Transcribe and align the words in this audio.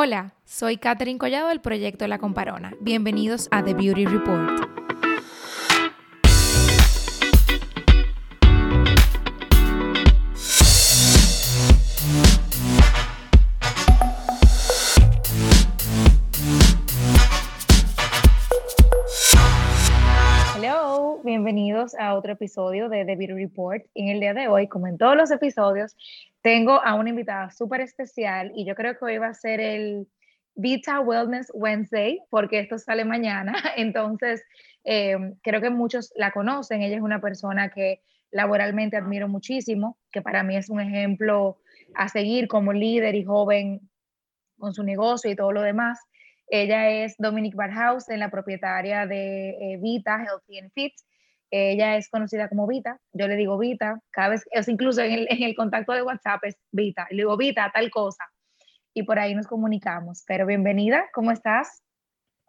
Hola, 0.00 0.32
soy 0.44 0.76
Katherine 0.76 1.18
Collado 1.18 1.48
del 1.48 1.60
proyecto 1.60 2.06
La 2.06 2.18
Comparona. 2.18 2.72
Bienvenidos 2.80 3.48
a 3.50 3.64
The 3.64 3.74
Beauty 3.74 4.06
Report. 4.06 4.60
Hello, 20.54 21.20
bienvenidos 21.24 21.96
a 21.98 22.14
otro 22.14 22.34
episodio 22.34 22.88
de 22.88 23.04
The 23.04 23.16
Beauty 23.16 23.32
Report. 23.32 23.82
En 23.96 24.10
el 24.10 24.20
día 24.20 24.32
de 24.32 24.46
hoy, 24.46 24.68
como 24.68 24.86
en 24.86 24.96
todos 24.96 25.16
los 25.16 25.32
episodios, 25.32 25.96
tengo 26.42 26.82
a 26.82 26.94
una 26.94 27.10
invitada 27.10 27.50
súper 27.50 27.80
especial 27.80 28.52
y 28.54 28.64
yo 28.64 28.74
creo 28.74 28.96
que 28.96 29.04
hoy 29.04 29.18
va 29.18 29.28
a 29.28 29.34
ser 29.34 29.60
el 29.60 30.06
Vita 30.54 30.98
Wellness 30.98 31.52
Wednesday, 31.54 32.20
porque 32.30 32.58
esto 32.58 32.78
sale 32.78 33.04
mañana. 33.04 33.52
Entonces, 33.76 34.42
eh, 34.84 35.16
creo 35.42 35.60
que 35.60 35.70
muchos 35.70 36.12
la 36.16 36.32
conocen. 36.32 36.82
Ella 36.82 36.96
es 36.96 37.02
una 37.02 37.20
persona 37.20 37.70
que 37.70 38.02
laboralmente 38.32 38.96
admiro 38.96 39.28
muchísimo, 39.28 39.98
que 40.10 40.20
para 40.20 40.42
mí 40.42 40.56
es 40.56 40.68
un 40.68 40.80
ejemplo 40.80 41.60
a 41.94 42.08
seguir 42.08 42.48
como 42.48 42.72
líder 42.72 43.14
y 43.14 43.24
joven 43.24 43.88
con 44.58 44.74
su 44.74 44.82
negocio 44.82 45.30
y 45.30 45.36
todo 45.36 45.52
lo 45.52 45.62
demás. 45.62 46.00
Ella 46.48 46.90
es 46.90 47.14
Dominique 47.18 47.56
Barhouse, 47.56 48.08
la 48.08 48.30
propietaria 48.30 49.06
de 49.06 49.50
eh, 49.50 49.78
Vita 49.80 50.24
Healthy 50.24 50.58
and 50.58 50.72
Fit. 50.72 50.94
Ella 51.50 51.96
es 51.96 52.08
conocida 52.10 52.48
como 52.48 52.66
Vita, 52.66 52.98
yo 53.12 53.26
le 53.26 53.36
digo 53.36 53.58
Vita, 53.58 54.00
cada 54.10 54.30
vez, 54.30 54.44
es 54.50 54.68
incluso 54.68 55.02
en 55.02 55.12
el, 55.12 55.26
en 55.30 55.42
el 55.42 55.54
contacto 55.54 55.92
de 55.92 56.02
WhatsApp 56.02 56.44
es 56.44 56.56
Vita, 56.72 57.06
le 57.10 57.18
digo 57.18 57.36
Vita, 57.36 57.70
tal 57.72 57.90
cosa, 57.90 58.24
y 58.92 59.04
por 59.04 59.18
ahí 59.18 59.34
nos 59.34 59.46
comunicamos. 59.46 60.24
Pero 60.26 60.46
bienvenida, 60.46 61.04
¿cómo 61.12 61.30
estás? 61.30 61.82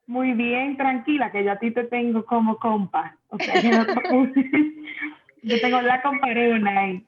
Muy 0.08 0.34
bien, 0.34 0.76
tranquila, 0.76 1.32
que 1.32 1.44
yo 1.44 1.52
a 1.52 1.60
ti 1.60 1.72
te 1.72 1.84
tengo 1.84 2.26
como 2.26 2.58
compa. 2.58 3.16
O 3.28 3.38
sea, 3.38 3.54
yo 5.44 5.62
tengo 5.62 5.82
la 5.82 6.02
comparona 6.02 6.80
ahí. 6.80 7.06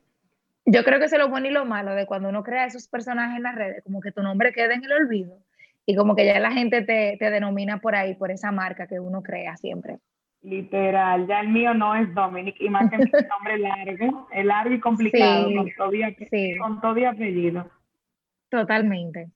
Yo 0.65 0.83
creo 0.83 0.99
que 0.99 1.05
eso 1.05 1.15
es 1.15 1.21
lo 1.21 1.29
bueno 1.29 1.47
y 1.47 1.51
lo 1.51 1.65
malo 1.65 1.95
de 1.95 2.05
cuando 2.05 2.29
uno 2.29 2.43
crea 2.43 2.65
esos 2.65 2.87
personajes 2.87 3.37
en 3.37 3.43
las 3.43 3.55
redes, 3.55 3.83
como 3.83 3.99
que 4.01 4.11
tu 4.11 4.21
nombre 4.21 4.53
quede 4.53 4.75
en 4.75 4.83
el 4.83 4.91
olvido 4.91 5.39
y 5.87 5.95
como 5.95 6.15
que 6.15 6.25
ya 6.25 6.39
la 6.39 6.51
gente 6.51 6.83
te, 6.83 7.17
te 7.17 7.31
denomina 7.31 7.79
por 7.79 7.95
ahí, 7.95 8.13
por 8.13 8.29
esa 8.29 8.51
marca 8.51 8.85
que 8.85 8.99
uno 8.99 9.23
crea 9.23 9.57
siempre. 9.57 9.97
Literal, 10.43 11.27
ya 11.27 11.41
el 11.41 11.49
mío 11.49 11.73
no 11.75 11.95
es 11.95 12.11
Dominic, 12.15 12.55
y 12.59 12.69
más 12.69 12.89
que 12.89 12.97
mi 12.97 13.03
nombre 13.05 13.59
largo, 13.59 14.27
es 14.31 14.43
largo 14.43 14.73
y 14.73 14.79
complicado, 14.79 15.53
con, 15.53 15.69
todo 15.77 15.93
y, 15.93 16.15
sí. 16.31 16.57
con 16.57 16.81
todo 16.81 16.97
y 16.97 17.05
apellido. 17.05 17.69
Totalmente. 18.49 19.29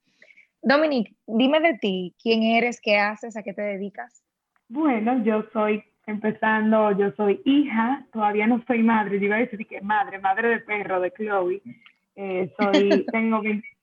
Dominic, 0.60 1.14
dime 1.28 1.60
de 1.60 1.78
ti, 1.78 2.16
¿quién 2.20 2.42
eres, 2.42 2.80
qué 2.80 2.98
haces, 2.98 3.36
a 3.36 3.44
qué 3.44 3.54
te 3.54 3.62
dedicas? 3.62 4.24
Bueno, 4.68 5.22
yo 5.22 5.44
soy, 5.52 5.84
empezando, 6.06 6.90
yo 6.98 7.12
soy 7.12 7.40
hija, 7.44 8.04
todavía 8.12 8.48
no 8.48 8.60
soy 8.66 8.82
madre, 8.82 9.20
yo 9.20 9.26
iba 9.26 9.36
a 9.36 9.40
decir 9.40 9.64
que 9.64 9.80
madre, 9.80 10.18
madre 10.18 10.48
de 10.48 10.58
perro 10.58 11.00
de 11.00 11.12
Chloe. 11.12 11.62
Eh, 12.16 12.52
soy, 12.58 13.06
tengo 13.12 13.42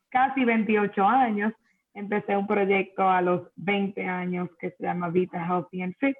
casi 0.09 0.43
28 0.43 1.07
años, 1.07 1.53
empecé 1.93 2.35
un 2.35 2.47
proyecto 2.47 3.09
a 3.09 3.21
los 3.21 3.47
20 3.55 4.05
años 4.05 4.49
que 4.59 4.71
se 4.71 4.83
llama 4.83 5.09
Vita 5.09 5.41
Healthy 5.41 5.83
and 5.83 5.95
Fit 5.99 6.17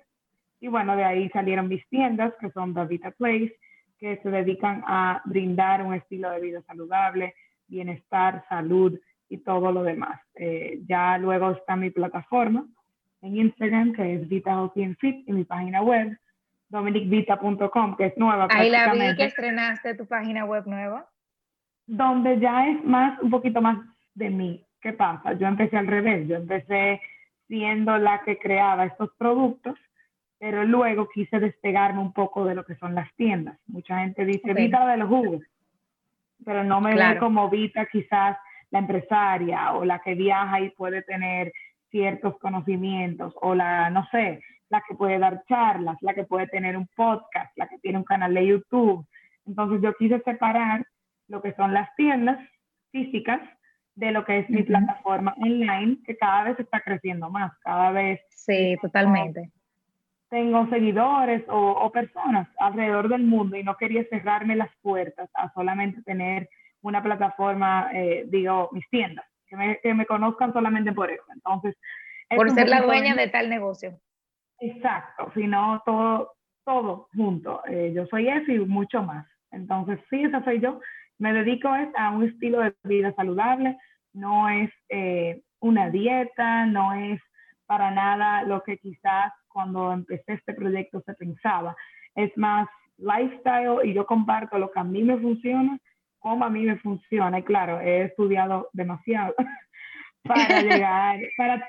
y 0.64 0.70
bueno, 0.70 0.96
de 0.96 1.04
ahí 1.04 1.30
salieron 1.32 1.68
mis 1.68 1.86
tiendas, 1.90 2.34
que 2.40 2.50
son 2.52 2.74
The 2.74 2.86
Vita 2.86 3.12
Place, 3.12 3.54
que 4.00 4.16
se 4.24 4.30
dedican 4.30 4.82
a 4.88 5.22
brindar 5.26 5.84
un 5.84 5.94
estilo 5.94 6.30
de 6.30 6.40
vida 6.40 6.62
saludable, 6.62 7.36
bienestar, 7.68 8.46
salud 8.48 8.98
y 9.28 9.40
todo 9.40 9.74
lo 9.74 9.84
demás. 9.84 10.22
Eh, 10.36 10.80
ya 10.88 11.18
luego 11.18 11.52
está 11.52 11.76
mi 11.76 11.90
plataforma 11.90 12.66
en 13.22 13.36
Instagram, 13.36 13.92
que 13.92 14.14
es 14.14 14.30
Vita 14.30 14.52
Healthy 14.52 14.96
Fit, 14.96 15.28
y 15.28 15.34
mi 15.34 15.44
página 15.44 15.82
web, 15.82 16.18
dominicvita.com, 16.70 17.98
que 17.98 18.06
es 18.06 18.18
nueva. 18.18 18.48
Ahí 18.50 18.70
la 18.70 18.94
vi 18.94 19.18
que 19.18 19.26
estrenaste 19.26 19.96
tu 19.96 20.06
página 20.06 20.46
web 20.46 20.64
nueva. 20.66 21.10
Donde 21.88 22.40
ya 22.40 22.70
es 22.70 22.82
más, 22.86 23.20
un 23.20 23.32
poquito 23.32 23.62
más 23.62 23.80
de 24.14 24.30
mí. 24.30 24.66
¿Qué 24.80 24.94
pasa? 24.94 25.34
Yo 25.34 25.46
empecé 25.46 25.76
al 25.76 25.88
revés, 25.88 26.26
yo 26.26 26.38
empecé 26.38 27.02
siendo 27.50 27.98
la 27.98 28.22
que 28.24 28.40
creaba 28.40 28.86
estos 28.86 29.10
productos 29.18 29.78
pero 30.44 30.66
luego 30.66 31.08
quise 31.08 31.40
despegarme 31.40 32.02
un 32.02 32.12
poco 32.12 32.44
de 32.44 32.54
lo 32.54 32.66
que 32.66 32.76
son 32.76 32.94
las 32.96 33.10
tiendas. 33.16 33.58
Mucha 33.66 34.00
gente 34.00 34.26
dice 34.26 34.54
Vita 34.54 34.86
de 34.88 34.98
los 34.98 35.08
jugos, 35.08 35.42
pero 36.44 36.66
no 36.66 36.82
me 36.82 36.96
ve 36.96 37.18
como 37.18 37.50
Vita 37.50 37.86
quizás 37.86 38.36
la 38.70 38.80
empresaria 38.80 39.72
o 39.72 39.86
la 39.86 40.00
que 40.00 40.16
viaja 40.16 40.60
y 40.60 40.72
puede 40.72 41.02
tener 41.04 41.54
ciertos 41.90 42.38
conocimientos 42.40 43.34
o 43.42 43.56
la, 43.56 43.90
no 43.90 44.06
sé, 44.12 44.42
la 44.68 44.84
que 44.86 44.96
puede 44.96 45.18
dar 45.18 45.46
charlas, 45.48 45.96
la 46.02 46.14
que 46.14 46.26
puede 46.26 46.48
tener 46.48 46.76
un 46.76 46.90
podcast, 46.94 47.58
la 47.58 47.70
que 47.70 47.80
tiene 47.80 48.00
un 48.00 48.04
canal 48.04 48.34
de 48.34 48.46
YouTube. 48.46 49.08
Entonces 49.46 49.80
yo 49.82 49.94
quise 49.94 50.20
separar 50.24 50.86
lo 51.30 51.42
que 51.42 51.54
son 51.54 51.74
las 51.74 51.88
tiendas 51.96 52.38
físicas 52.92 53.40
de 53.96 54.12
lo 54.12 54.26
que 54.26 54.40
es 54.40 54.50
mi 54.50 54.64
plataforma 54.64 55.36
online, 55.38 56.00
que 56.06 56.18
cada 56.18 56.44
vez 56.44 56.60
está 56.60 56.82
creciendo 56.82 57.30
más, 57.30 57.58
cada 57.60 57.92
vez. 57.92 58.20
Sí, 58.30 58.76
totalmente 58.82 59.50
tengo 60.34 60.68
seguidores 60.70 61.44
o, 61.48 61.92
personas 61.92 62.48
alrededor 62.58 63.08
del 63.08 63.22
mundo 63.22 63.56
y 63.56 63.64
no 63.64 63.78
quería 63.78 64.04
cerrarme 64.06 64.56
las 64.56 64.76
puertas 64.82 65.30
a 65.36 65.54
solamente 65.54 66.02
tener 66.02 66.50
una 66.82 67.04
plataforma, 67.04 67.92
eh, 67.94 68.24
digo, 68.26 68.68
mis 68.72 68.90
tiendas, 68.90 69.24
que 69.46 69.56
me, 69.56 69.80
que 69.84 69.94
me, 69.94 70.08
conozcan 70.08 70.52
solamente 70.52 70.92
por 70.92 71.12
eso. 71.12 71.24
Entonces, 71.36 71.76
por 72.36 72.50
ser 72.50 72.68
la 72.68 72.82
dueña 72.82 73.14
de 73.14 73.28
tal 73.28 73.48
negocio. 73.48 74.00
Exacto, 74.58 75.32
sino 75.36 75.84
todo, 75.86 76.32
todo 76.66 77.10
junto. 77.16 77.62
Eh, 77.68 77.94
yo 77.96 78.08
soy 78.08 78.28
eso 78.28 78.52
y 78.52 78.58
mucho 78.58 79.04
más. 79.04 79.28
Entonces, 79.52 80.00
sí, 80.10 80.24
esa 80.24 80.44
soy 80.44 80.60
yo. 80.60 80.80
Me 81.20 81.32
dedico 81.32 81.70
a 81.70 82.10
un 82.10 82.24
estilo 82.24 82.62
de 82.62 82.74
vida 82.86 83.14
saludable, 83.14 83.78
no 84.14 84.50
es 84.50 84.72
eh, 84.90 85.44
una 85.60 85.92
dieta, 85.92 86.66
no 86.66 86.92
es 86.94 87.22
para 87.68 87.92
nada 87.92 88.42
lo 88.42 88.64
que 88.64 88.80
quizás 88.80 89.32
cuando 89.54 89.94
empecé 89.94 90.34
este 90.34 90.54
proyecto 90.54 91.02
se 91.06 91.14
pensaba. 91.14 91.76
Es 92.16 92.36
más 92.38 92.68
lifestyle 92.98 93.80
y 93.84 93.94
yo 93.94 94.06
comparto 94.06 94.58
lo 94.58 94.72
que 94.72 94.80
a 94.80 94.84
mí 94.84 95.04
me 95.04 95.18
funciona, 95.18 95.78
como 96.20 96.46
a 96.46 96.50
mí 96.50 96.64
me 96.64 96.78
funciona. 96.78 97.40
Y 97.40 97.44
claro, 97.44 97.80
he 97.80 98.04
estudiado 98.04 98.70
demasiado 98.74 99.36
para 100.24 100.62
llegar, 100.62 101.20
para, 101.38 101.68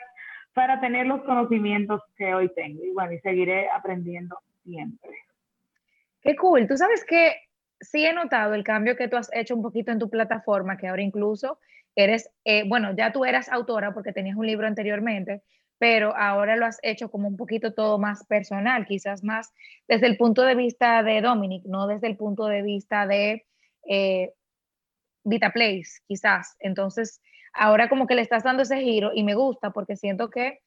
para 0.52 0.80
tener 0.80 1.06
los 1.06 1.22
conocimientos 1.22 2.02
que 2.16 2.34
hoy 2.34 2.50
tengo. 2.54 2.84
Y 2.84 2.92
bueno, 2.92 3.12
y 3.12 3.20
seguiré 3.20 3.68
aprendiendo 3.70 4.38
siempre. 4.64 5.10
Qué 6.22 6.36
cool. 6.36 6.66
Tú 6.66 6.76
sabes 6.76 7.04
que 7.04 7.36
sí 7.80 8.04
he 8.04 8.12
notado 8.12 8.54
el 8.54 8.64
cambio 8.64 8.96
que 8.96 9.08
tú 9.08 9.16
has 9.16 9.30
hecho 9.34 9.54
un 9.54 9.62
poquito 9.62 9.92
en 9.92 9.98
tu 9.98 10.08
plataforma, 10.08 10.76
que 10.76 10.88
ahora 10.88 11.02
incluso 11.02 11.58
eres, 11.96 12.30
eh, 12.44 12.64
bueno, 12.66 12.94
ya 12.96 13.12
tú 13.12 13.24
eras 13.24 13.48
autora 13.48 13.92
porque 13.92 14.12
tenías 14.12 14.36
un 14.36 14.46
libro 14.46 14.66
anteriormente, 14.66 15.42
pero 15.84 16.16
ahora 16.16 16.56
lo 16.56 16.64
has 16.64 16.78
hecho 16.82 17.10
como 17.10 17.28
un 17.28 17.36
poquito 17.36 17.74
todo 17.74 17.98
más 17.98 18.24
personal, 18.24 18.86
quizás 18.86 19.22
más 19.22 19.52
desde 19.86 20.06
el 20.06 20.16
punto 20.16 20.40
de 20.40 20.54
vista 20.54 21.02
de 21.02 21.20
Dominic, 21.20 21.66
no 21.66 21.86
desde 21.86 22.06
el 22.06 22.16
punto 22.16 22.46
de 22.46 22.62
vista 22.62 23.06
de 23.06 23.44
eh, 23.86 24.32
Vita 25.24 25.50
Place, 25.52 26.00
quizás. 26.08 26.56
Entonces, 26.58 27.20
ahora 27.52 27.90
como 27.90 28.06
que 28.06 28.14
le 28.14 28.22
estás 28.22 28.44
dando 28.44 28.62
ese 28.62 28.80
giro 28.80 29.10
y 29.14 29.24
me 29.24 29.34
gusta 29.34 29.72
porque 29.72 29.94
siento 29.94 30.30
que 30.30 30.60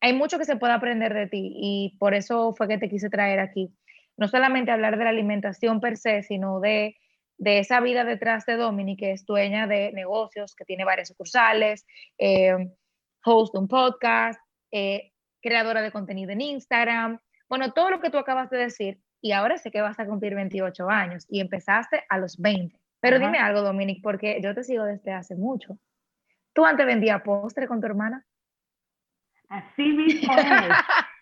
hay 0.00 0.14
mucho 0.14 0.38
que 0.38 0.46
se 0.46 0.56
puede 0.56 0.72
aprender 0.72 1.12
de 1.12 1.26
ti 1.26 1.52
y 1.54 1.98
por 1.98 2.14
eso 2.14 2.54
fue 2.54 2.68
que 2.68 2.78
te 2.78 2.88
quise 2.88 3.10
traer 3.10 3.38
aquí. 3.38 3.70
No 4.16 4.28
solamente 4.28 4.70
hablar 4.70 4.96
de 4.96 5.04
la 5.04 5.10
alimentación 5.10 5.78
per 5.78 5.98
se, 5.98 6.22
sino 6.22 6.58
de, 6.58 6.96
de 7.36 7.58
esa 7.58 7.80
vida 7.80 8.04
detrás 8.04 8.46
de 8.46 8.56
Dominic, 8.56 9.00
que 9.00 9.12
es 9.12 9.26
dueña 9.26 9.66
de 9.66 9.92
negocios, 9.92 10.54
que 10.54 10.64
tiene 10.64 10.86
varias 10.86 11.08
sucursales, 11.08 11.84
eh, 12.16 12.56
host 13.24 13.54
de 13.54 13.60
un 13.60 13.68
podcast, 13.68 14.40
eh, 14.70 15.12
creadora 15.40 15.82
de 15.82 15.92
contenido 15.92 16.30
en 16.30 16.40
Instagram, 16.40 17.18
bueno, 17.48 17.72
todo 17.72 17.90
lo 17.90 18.00
que 18.00 18.10
tú 18.10 18.18
acabas 18.18 18.50
de 18.50 18.58
decir, 18.58 19.00
y 19.20 19.32
ahora 19.32 19.58
sé 19.58 19.70
que 19.70 19.80
vas 19.80 19.98
a 20.00 20.06
cumplir 20.06 20.34
28 20.34 20.88
años 20.88 21.26
y 21.28 21.40
empezaste 21.40 22.04
a 22.08 22.18
los 22.18 22.40
20. 22.40 22.78
Pero 23.00 23.18
dime 23.18 23.38
algo, 23.38 23.62
Dominic, 23.62 24.00
porque 24.02 24.40
yo 24.42 24.54
te 24.54 24.62
sigo 24.62 24.84
desde 24.84 25.12
hace 25.12 25.34
mucho. 25.34 25.76
¿Tú 26.52 26.64
antes 26.64 26.86
vendías 26.86 27.22
postre 27.22 27.66
con 27.66 27.80
tu 27.80 27.86
hermana? 27.86 28.24
Así 29.48 29.82
mismo 29.82 30.32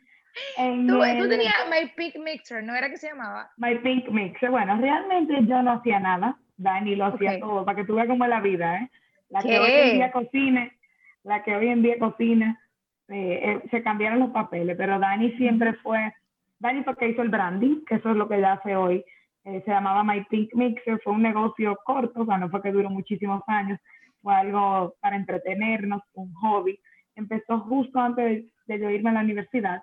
tú, 0.56 1.28
tenías 1.28 1.54
My 1.68 1.90
Pink 1.96 2.16
Mixer, 2.16 2.62
¿no 2.62 2.74
era 2.74 2.90
que 2.90 2.96
se 2.96 3.08
llamaba? 3.08 3.50
My 3.56 3.76
Pink 3.78 4.08
Mixer. 4.08 4.50
Bueno, 4.50 4.78
realmente 4.80 5.34
yo 5.46 5.62
no 5.62 5.72
hacía 5.72 5.98
nada, 5.98 6.38
Dani 6.56 6.96
lo 6.96 7.06
hacía 7.06 7.40
todo, 7.40 7.64
para 7.64 7.76
que 7.76 7.84
tú 7.84 7.96
veas 7.96 8.08
cómo 8.08 8.24
es 8.24 8.30
la 8.30 8.40
vida, 8.40 8.76
¿eh? 8.76 8.90
La 9.30 9.42
que 9.42 9.58
hoy 9.58 9.70
en 9.70 9.96
día 9.96 10.12
cocine, 10.12 10.78
la 11.24 11.42
que 11.42 11.56
hoy 11.56 11.68
en 11.68 11.82
día 11.82 11.98
cocina, 11.98 12.60
eh, 13.08 13.40
eh, 13.42 13.68
se 13.70 13.82
cambiaron 13.82 14.20
los 14.20 14.30
papeles, 14.30 14.76
pero 14.76 14.98
Dani 14.98 15.32
siempre 15.32 15.74
fue, 15.74 16.12
Dani 16.58 16.84
fue 16.84 16.96
que 16.96 17.08
hizo 17.08 17.22
el 17.22 17.28
branding, 17.28 17.84
que 17.84 17.96
eso 17.96 18.10
es 18.10 18.16
lo 18.16 18.28
que 18.28 18.36
ella 18.36 18.52
hace 18.52 18.76
hoy, 18.76 19.04
eh, 19.44 19.62
se 19.64 19.70
llamaba 19.70 20.04
My 20.04 20.24
Pink 20.24 20.54
Mixer, 20.54 21.00
fue 21.02 21.14
un 21.14 21.22
negocio 21.22 21.78
corto, 21.84 22.22
o 22.22 22.26
sea, 22.26 22.38
no 22.38 22.50
fue 22.50 22.62
que 22.62 22.72
duró 22.72 22.90
muchísimos 22.90 23.42
años, 23.46 23.80
fue 24.22 24.34
algo 24.34 24.94
para 25.00 25.16
entretenernos, 25.16 26.02
un 26.12 26.32
hobby. 26.34 26.78
Empezó 27.16 27.60
justo 27.60 27.98
antes 27.98 28.44
de, 28.66 28.78
yo 28.78 28.90
irme 28.90 29.10
a 29.10 29.14
la 29.14 29.20
universidad 29.20 29.82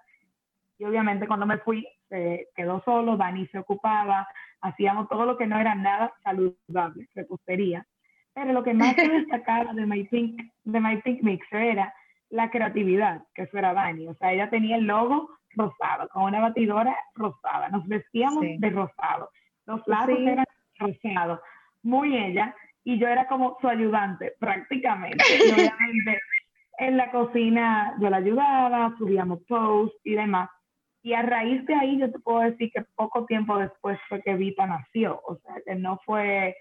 y 0.78 0.86
obviamente 0.86 1.28
cuando 1.28 1.46
me 1.46 1.58
fui 1.58 1.88
se 2.08 2.48
quedó 2.56 2.82
solo, 2.86 3.18
Dani 3.18 3.48
se 3.48 3.58
ocupaba, 3.58 4.28
hacíamos 4.62 5.10
todo 5.10 5.26
lo 5.26 5.38
que 5.38 5.48
no 5.48 5.60
era 5.60 5.76
nada 5.76 6.14
saludable, 6.24 7.10
repostería. 7.16 7.86
Pero 8.38 8.54
lo 8.54 8.64
que 8.64 8.76
más 8.76 8.94
se 8.94 9.10
destacaba 9.10 9.74
de 9.74 9.88
My 9.88 10.04
Pink, 10.04 10.40
de 10.64 10.80
My 10.80 11.02
Pink 11.02 11.24
Mixer 11.24 11.60
era 11.60 11.92
la 12.30 12.52
creatividad, 12.52 13.24
que 13.34 13.42
eso 13.44 13.58
era 13.58 13.74
Dani. 13.74 14.08
O 14.08 14.14
sea, 14.14 14.32
ella 14.32 14.48
tenía 14.52 14.76
el 14.76 14.86
logo 14.86 15.32
rosado, 15.56 16.08
con 16.10 16.26
una 16.26 16.40
batidora 16.40 16.96
rosada. 17.16 17.70
Nos 17.70 17.88
vestíamos 17.88 18.46
de 18.60 18.70
rosado. 18.70 19.32
Los 19.66 19.82
lazos 19.88 20.20
eran 20.20 20.46
rosados. 20.78 21.40
Muy 21.82 22.16
ella. 22.16 22.56
Y 22.84 23.00
yo 23.00 23.08
era 23.08 23.28
como 23.28 23.58
su 23.60 23.68
ayudante, 23.68 24.36
prácticamente. 24.40 25.24
Y 25.48 25.52
obviamente 25.54 26.20
en 26.78 26.96
la 26.96 27.10
cocina 27.10 27.96
yo 28.00 28.12
la 28.12 28.18
ayudaba, 28.18 28.94
subíamos 29.00 29.40
posts 29.48 30.00
y 30.04 30.14
demás. 30.14 30.48
Y 31.02 31.14
a 31.14 31.24
raíz 31.24 31.66
de 31.66 31.74
ahí 31.74 31.98
yo 31.98 32.12
te 32.12 32.20
puedo 32.20 32.42
decir 32.42 32.72
que 32.72 32.84
poco 32.94 33.26
tiempo 33.26 33.58
después 33.58 33.98
fue 34.08 34.22
que 34.22 34.36
Vita 34.36 34.68
nació. 34.68 35.20
O 35.26 35.38
sea, 35.38 35.56
que 35.66 35.74
no 35.74 36.00
fue... 36.06 36.56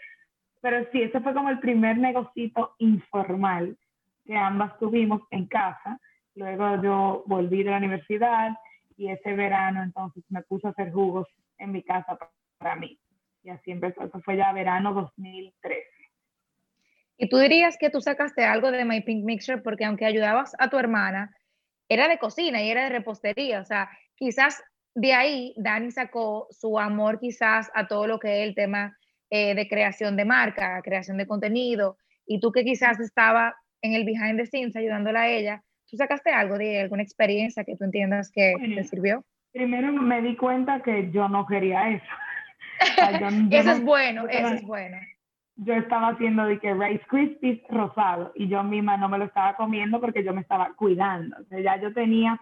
Pero 0.61 0.87
sí, 0.91 1.03
ese 1.03 1.21
fue 1.21 1.35
como 1.35 1.51
el 1.51 1.59
primer 1.61 1.99
negocito 1.99 2.75
informal 2.79 3.77
que 4.25 4.37
ambas 4.37 4.79
tuvimos 4.79 5.23
en 5.31 5.47
casa. 5.47 6.01
Luego 6.35 6.83
yo 6.83 7.25
volví 7.27 7.63
de 7.63 7.71
la 7.71 7.79
universidad 7.79 8.57
y 8.97 9.09
ese 9.09 9.35
verano 9.35 9.83
entonces 9.83 10.25
me 10.29 10.43
puse 10.43 10.67
a 10.67 10.71
hacer 10.71 10.93
jugos 10.93 11.29
en 11.59 11.73
mi 11.73 11.83
casa 11.83 12.19
para 12.59 12.77
mí. 12.77 12.99
Y 13.43 13.51
así 13.51 13.71
empezó, 13.71 14.03
eso 14.03 14.21
fue 14.23 14.37
ya 14.37 14.53
verano 14.53 14.93
2013. 14.93 15.87
¿Y 17.19 17.29
tú 17.29 17.39
dirías 17.39 17.79
que 17.79 17.91
tú 17.91 18.01
sacaste 18.01 18.45
algo 18.45 18.71
de 18.71 18.85
My 18.85 19.01
Pink 19.01 19.25
Mixture 19.25 19.63
porque 19.63 19.85
aunque 19.85 20.05
ayudabas 20.05 20.55
a 20.59 20.69
tu 20.69 20.79
hermana, 20.79 21.35
era 21.89 22.09
de 22.09 22.19
cocina 22.19 22.63
y 22.63 22.71
era 22.71 22.85
de 22.85 22.91
repostería? 22.91 23.61
O 23.61 23.65
sea, 23.65 23.89
quizás 24.17 24.63
de 24.95 25.15
ahí 25.15 25.55
Dani 25.57 25.91
sacó 25.91 26.49
su 26.51 26.79
amor 26.79 27.19
quizás 27.19 27.71
a 27.75 27.87
todo 27.87 28.07
lo 28.07 28.19
que 28.19 28.43
es 28.43 28.49
el 28.49 28.55
tema 28.55 28.99
eh, 29.31 29.55
de 29.55 29.69
creación 29.69 30.17
de 30.17 30.25
marca, 30.25 30.81
creación 30.83 31.17
de 31.17 31.27
contenido, 31.27 31.97
y 32.27 32.41
tú 32.41 32.53
que 32.53 32.65
quizás 32.65 33.01
estaba 33.01 33.55
en 33.83 33.95
el 33.95 34.05
behind 34.05 34.39
the 34.39 34.47
scenes 34.47 34.77
ayudándola 34.77 35.23
a 35.23 35.29
ella, 35.29 35.63
¿tú 35.89 35.97
sacaste 35.97 36.31
algo 36.31 36.59
de 36.59 36.81
alguna 36.81 37.03
experiencia 37.03 37.65
que 37.65 37.77
tú 37.77 37.85
entiendas 37.85 38.31
que 38.31 38.55
te 38.75 38.85
sirvió? 38.85 39.25
Primero 39.53 39.93
me 39.93 40.21
di 40.23 40.37
cuenta 40.37 40.83
que 40.83 41.11
yo 41.11 41.29
no 41.29 41.47
quería 41.47 41.91
eso. 41.91 42.05
eso 43.51 43.71
es 43.71 43.85
bueno, 43.85 44.27
eso 44.29 44.49
es 44.49 44.63
bueno. 44.63 44.99
Yo 45.57 45.73
estaba 45.75 46.09
haciendo 46.09 46.45
de 46.45 46.59
que 46.59 46.75
Rice 46.75 47.05
Krispies 47.09 47.61
rosado 47.71 48.33
y 48.35 48.49
yo 48.49 48.63
misma 48.63 48.99
no 48.99 49.09
me 49.09 49.17
lo 49.17 49.25
estaba 49.25 49.57
comiendo 49.57 50.01
porque 50.01 50.23
yo 50.23 50.35
me 50.35 50.43
estaba 50.43 50.75
cuidando. 50.77 51.37
O 51.41 51.45
sea, 51.45 51.61
ya 51.61 51.81
yo 51.81 51.95
tenía 51.95 52.39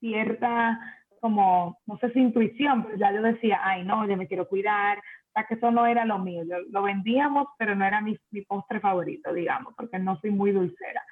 cierta 0.00 0.80
como, 1.20 1.78
no 1.86 1.98
sé 1.98 2.10
si 2.10 2.20
intuición, 2.20 2.84
pero 2.84 2.96
ya 2.96 3.12
yo 3.12 3.22
decía, 3.22 3.60
ay 3.62 3.84
no, 3.84 4.06
yo 4.08 4.16
me 4.16 4.26
quiero 4.26 4.48
cuidar, 4.48 5.02
sea 5.34 5.44
que 5.44 5.54
eso 5.54 5.70
no 5.70 5.86
era 5.86 6.04
lo 6.04 6.18
mío, 6.18 6.42
lo 6.70 6.82
vendíamos, 6.82 7.48
pero 7.58 7.74
no 7.74 7.84
era 7.84 8.00
mi, 8.00 8.16
mi 8.30 8.42
postre 8.42 8.80
favorito, 8.80 9.32
digamos, 9.32 9.74
porque 9.76 9.98
no 9.98 10.18
soy 10.20 10.30
muy 10.30 10.52
dulcera. 10.52 11.02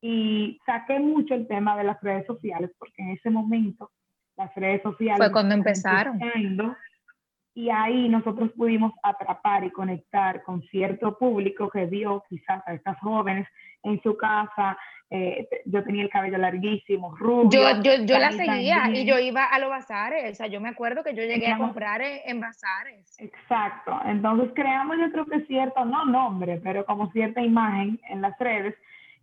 Y 0.00 0.60
saqué 0.66 1.00
mucho 1.00 1.34
el 1.34 1.46
tema 1.46 1.76
de 1.76 1.84
las 1.84 2.00
redes 2.02 2.26
sociales, 2.26 2.70
porque 2.78 3.02
en 3.02 3.10
ese 3.10 3.30
momento 3.30 3.90
las 4.36 4.54
redes 4.54 4.82
sociales... 4.82 5.18
Fue 5.18 5.32
cuando 5.32 5.54
empezaron. 5.54 6.18
Y 7.56 7.70
ahí 7.70 8.08
nosotros 8.08 8.50
pudimos 8.56 8.92
atrapar 9.02 9.62
y 9.64 9.70
conectar 9.70 10.42
con 10.42 10.60
cierto 10.62 11.16
público 11.16 11.70
que 11.70 11.86
vio 11.86 12.24
quizás 12.28 12.62
a 12.66 12.74
estas 12.74 12.98
jóvenes 12.98 13.46
en 13.84 14.02
su 14.02 14.16
casa. 14.16 14.76
Eh, 15.10 15.46
yo 15.66 15.84
tenía 15.84 16.02
el 16.02 16.08
cabello 16.08 16.38
larguísimo, 16.38 17.14
rubio. 17.16 17.50
Yo, 17.50 17.82
yo, 17.82 18.04
yo 18.04 18.18
la 18.18 18.32
seguía 18.32 18.90
y 18.92 19.04
yo 19.04 19.18
iba 19.18 19.44
a 19.44 19.58
los 19.58 19.70
bazares. 19.70 20.32
O 20.32 20.34
sea, 20.34 20.46
yo 20.46 20.60
me 20.60 20.70
acuerdo 20.70 21.04
que 21.04 21.14
yo 21.14 21.22
llegué 21.22 21.52
a 21.52 21.58
comprar 21.58 22.02
en, 22.02 22.20
en, 22.24 22.40
bazares. 22.40 23.16
Exacto. 23.20 23.96
Entonces 24.06 24.50
creamos 24.54 24.96
yo 24.98 25.12
creo 25.12 25.26
que 25.26 25.46
cierto, 25.46 25.84
no 25.84 26.04
nombre, 26.06 26.60
pero 26.64 26.84
como 26.84 27.12
cierta 27.12 27.40
imagen 27.40 28.00
en 28.08 28.22
las 28.22 28.36
redes 28.38 28.74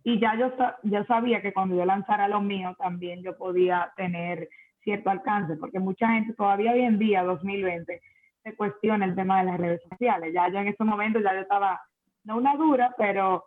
y 0.04 0.18
ya 0.18 0.36
yo, 0.36 0.52
yo 0.82 1.04
sabía 1.04 1.40
que 1.42 1.52
cuando 1.52 1.76
yo 1.76 1.84
lanzara 1.84 2.26
lo 2.28 2.40
mío 2.40 2.74
también 2.78 3.22
yo 3.22 3.36
podía 3.36 3.92
tener 3.96 4.48
cierto 4.82 5.10
alcance, 5.10 5.56
porque 5.56 5.78
mucha 5.78 6.08
gente 6.08 6.34
todavía 6.34 6.72
hoy 6.72 6.82
en 6.82 6.98
día, 6.98 7.22
2020, 7.22 8.00
se 8.42 8.56
cuestiona 8.56 9.04
el 9.04 9.14
tema 9.14 9.38
de 9.38 9.44
las 9.44 9.60
redes 9.60 9.80
sociales. 9.88 10.32
Ya 10.34 10.48
yo 10.48 10.58
en 10.58 10.68
ese 10.68 10.82
momento 10.82 11.20
ya 11.20 11.34
yo 11.34 11.40
estaba, 11.40 11.80
no 12.24 12.36
una 12.36 12.56
dura, 12.56 12.92
pero 12.98 13.44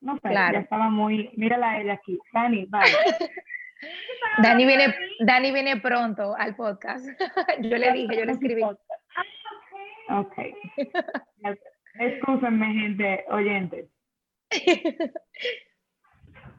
no 0.00 0.18
sé, 0.18 0.32
ya 0.32 0.60
estaba 0.60 0.88
muy, 0.88 1.30
mírala 1.36 1.80
ella 1.80 1.94
aquí, 1.94 2.18
Dani, 2.32 2.66
bye. 2.66 2.80
Dani 4.42 4.66
viene, 4.66 4.94
Dani 5.20 5.52
viene 5.52 5.80
pronto 5.80 6.34
al 6.36 6.54
podcast. 6.56 7.06
yo 7.60 7.76
le 7.76 7.92
dije, 7.92 8.16
yo 8.16 8.24
le 8.24 8.32
escribí. 8.32 8.62
Ok. 8.62 10.38
Excúsenme, 11.98 12.66
gente, 12.74 13.24
oyentes. 13.28 13.88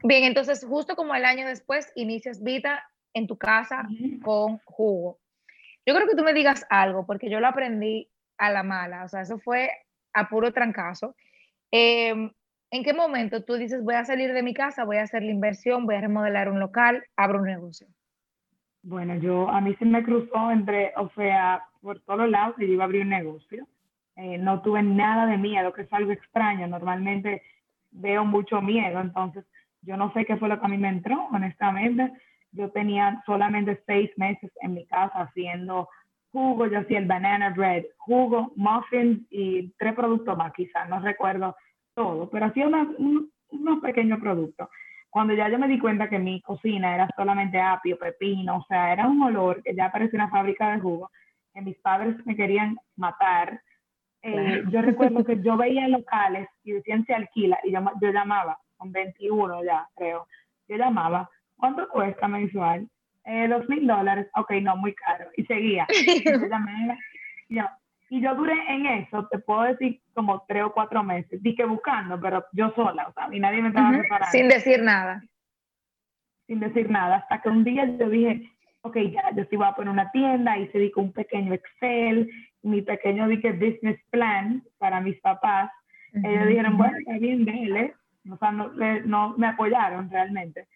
Bien, 0.02 0.24
entonces 0.24 0.64
justo 0.64 0.96
como 0.96 1.14
el 1.14 1.24
año 1.24 1.46
después 1.46 1.92
inicias 1.94 2.42
Vita 2.42 2.84
en 3.14 3.26
tu 3.26 3.36
casa 3.36 3.86
con 4.22 4.58
jugo. 4.64 5.18
Yo 5.86 5.94
creo 5.94 6.06
que 6.06 6.16
tú 6.16 6.22
me 6.22 6.34
digas 6.34 6.66
algo, 6.70 7.06
porque 7.06 7.30
yo 7.30 7.40
lo 7.40 7.46
aprendí 7.46 8.10
a 8.36 8.50
la 8.50 8.62
mala, 8.62 9.04
o 9.04 9.08
sea, 9.08 9.22
eso 9.22 9.38
fue 9.38 9.70
a 10.12 10.28
puro 10.28 10.52
trancazo. 10.52 11.16
Em, 11.70 12.30
¿En 12.70 12.84
qué 12.84 12.92
momento 12.92 13.42
tú 13.44 13.54
dices, 13.54 13.82
voy 13.82 13.94
a 13.94 14.04
salir 14.04 14.32
de 14.32 14.42
mi 14.42 14.52
casa, 14.52 14.84
voy 14.84 14.98
a 14.98 15.02
hacer 15.02 15.22
la 15.22 15.30
inversión, 15.30 15.86
voy 15.86 15.94
a 15.94 16.02
remodelar 16.02 16.50
un 16.50 16.60
local, 16.60 17.02
abro 17.16 17.40
un 17.40 17.46
negocio? 17.46 17.86
Bueno, 18.82 19.14
yo, 19.16 19.48
a 19.48 19.60
mí 19.60 19.74
se 19.76 19.86
me 19.86 20.02
cruzó 20.02 20.50
entre, 20.50 20.92
o 20.96 21.08
sea, 21.10 21.62
por 21.80 22.00
todos 22.00 22.28
lados 22.28 22.56
que 22.56 22.66
yo 22.66 22.74
iba 22.74 22.84
a 22.84 22.86
abrir 22.86 23.02
un 23.02 23.08
negocio. 23.08 23.66
Eh, 24.16 24.36
no 24.36 24.60
tuve 24.60 24.82
nada 24.82 25.26
de 25.26 25.38
miedo, 25.38 25.72
que 25.72 25.82
es 25.82 25.92
algo 25.92 26.12
extraño. 26.12 26.66
Normalmente 26.66 27.42
veo 27.90 28.24
mucho 28.24 28.60
miedo, 28.60 29.00
entonces 29.00 29.44
yo 29.82 29.96
no 29.96 30.12
sé 30.12 30.26
qué 30.26 30.36
fue 30.36 30.48
lo 30.48 30.60
que 30.60 30.66
a 30.66 30.68
mí 30.68 30.76
me 30.76 30.88
entró, 30.88 31.26
honestamente. 31.32 32.12
Yo 32.52 32.70
tenía 32.70 33.22
solamente 33.24 33.82
seis 33.86 34.10
meses 34.16 34.50
en 34.60 34.74
mi 34.74 34.86
casa 34.86 35.22
haciendo 35.22 35.88
jugo, 36.32 36.66
yo 36.66 36.80
hacía 36.80 36.98
el 36.98 37.06
banana 37.06 37.50
bread, 37.50 37.84
jugo, 37.96 38.52
muffins 38.56 39.20
y 39.30 39.70
tres 39.78 39.94
productos 39.94 40.36
más, 40.36 40.52
quizás, 40.52 40.88
no 40.88 41.00
recuerdo 41.00 41.56
todo, 41.98 42.30
pero 42.30 42.46
hacía 42.46 42.68
unos 42.68 43.80
pequeños 43.82 44.20
productos. 44.20 44.68
Cuando 45.10 45.34
ya 45.34 45.48
yo 45.48 45.58
me 45.58 45.66
di 45.66 45.80
cuenta 45.80 46.08
que 46.08 46.20
mi 46.20 46.40
cocina 46.42 46.94
era 46.94 47.08
solamente 47.16 47.60
apio, 47.60 47.98
pepino, 47.98 48.58
o 48.58 48.64
sea, 48.68 48.92
era 48.92 49.08
un 49.08 49.20
olor 49.20 49.60
que 49.64 49.74
ya 49.74 49.90
parecía 49.90 50.20
una 50.20 50.30
fábrica 50.30 50.70
de 50.70 50.80
jugo, 50.80 51.10
que 51.52 51.60
mis 51.60 51.76
padres 51.78 52.14
me 52.24 52.36
querían 52.36 52.76
matar. 52.94 53.60
Eh, 54.22 54.62
yo 54.70 54.80
recuerdo 54.80 55.24
que 55.24 55.40
yo 55.42 55.56
veía 55.56 55.88
locales 55.88 56.48
y 56.62 56.70
decían 56.70 57.04
se 57.04 57.14
alquila, 57.14 57.58
y 57.64 57.72
yo, 57.72 57.80
yo 58.00 58.12
llamaba 58.12 58.58
con 58.76 58.92
21 58.92 59.64
ya, 59.64 59.88
creo. 59.96 60.28
Yo 60.68 60.76
llamaba, 60.76 61.28
¿cuánto 61.56 61.88
cuesta 61.88 62.28
mensual? 62.28 62.88
Eh, 63.24 63.48
dos 63.48 63.68
mil 63.68 63.84
dólares, 63.88 64.28
ok, 64.36 64.52
no, 64.62 64.76
muy 64.76 64.94
caro. 64.94 65.30
Y 65.36 65.44
seguía. 65.46 65.84
y, 65.90 66.22
yo, 66.22 66.30
y 67.48 67.56
yo 67.56 67.64
duré 68.10 68.54
en 68.68 68.86
eso, 68.86 69.26
te 69.30 69.38
puedo 69.38 69.62
decir, 69.62 70.00
como 70.14 70.44
tres 70.48 70.64
o 70.64 70.72
cuatro 70.72 71.02
meses, 71.02 71.42
di 71.42 71.54
que 71.54 71.64
buscando, 71.64 72.18
pero 72.20 72.44
yo 72.52 72.72
sola, 72.74 73.08
o 73.08 73.12
sea, 73.12 73.28
y 73.30 73.38
nadie 73.38 73.62
me 73.62 73.68
estaba 73.68 73.90
preparando. 73.90 74.30
Sin 74.32 74.48
decir 74.48 74.82
nada. 74.82 75.22
Sin 76.46 76.60
decir 76.60 76.90
nada, 76.90 77.16
hasta 77.16 77.42
que 77.42 77.48
un 77.50 77.64
día 77.64 77.84
yo 77.98 78.08
dije, 78.08 78.50
ok, 78.80 78.96
ya, 79.12 79.30
yo 79.36 79.44
sí 79.50 79.56
voy 79.56 79.66
a 79.66 79.74
poner 79.74 79.92
una 79.92 80.10
tienda, 80.10 80.56
y 80.58 80.68
se 80.68 80.90
con 80.90 81.04
un 81.04 81.12
pequeño 81.12 81.52
Excel, 81.52 82.30
mi 82.62 82.82
pequeño 82.82 83.28
dije 83.28 83.52
business 83.52 84.00
plan 84.10 84.62
para 84.78 85.00
mis 85.00 85.20
papás. 85.20 85.70
Ellos 86.12 86.46
dijeron, 86.46 86.78
bueno, 86.78 86.96
está 86.98 87.18
bien, 87.18 87.44
déjele, 87.44 87.94
o 88.30 88.36
sea, 88.38 88.50
no, 88.50 88.70
no, 89.04 89.34
me 89.36 89.46
apoyaron 89.46 90.10
realmente. 90.10 90.66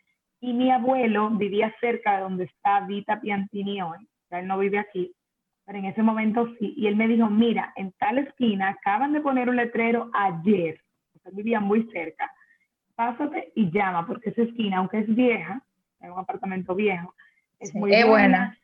Y 0.41 0.53
mi 0.53 0.71
abuelo 0.71 1.31
vivía 1.31 1.75
cerca 1.81 2.17
de 2.17 2.23
donde 2.23 2.45
está 2.45 2.81
Vita 2.81 3.21
Piantini 3.21 3.81
hoy, 3.81 3.99
o 3.99 4.29
sea, 4.29 4.41
él 4.41 4.47
no 4.47 4.59
vive 4.59 4.79
aquí, 4.79 5.15
pero 5.65 5.79
en 5.79 5.87
ese 5.87 6.03
momento 6.03 6.49
sí. 6.59 6.75
Y 6.77 6.87
él 6.87 6.97
me 6.97 7.09
dijo, 7.09 7.29
mira, 7.29 7.73
en 7.77 7.93
tal 7.93 8.19
esquina 8.19 8.71
acaban 8.71 9.13
de 9.13 9.21
poner 9.21 9.49
un 9.49 9.57
letrero 9.57 10.11
ayer, 10.13 10.81
o 11.17 11.19
sea, 11.21 11.33
vivía 11.33 11.61
muy 11.61 11.89
cerca, 11.93 12.31
pásate 12.95 13.53
y 13.55 13.71
llama, 13.71 14.07
porque 14.07 14.31
esa 14.31 14.43
esquina, 14.43 14.79
aunque 14.79 14.99
es 14.99 15.15
vieja, 15.15 15.63
es 16.01 16.11
un 16.11 16.19
apartamento 16.19 16.75
viejo, 16.75 17.15
es 17.61 17.75
muy 17.75 17.93
buena, 18.05 18.57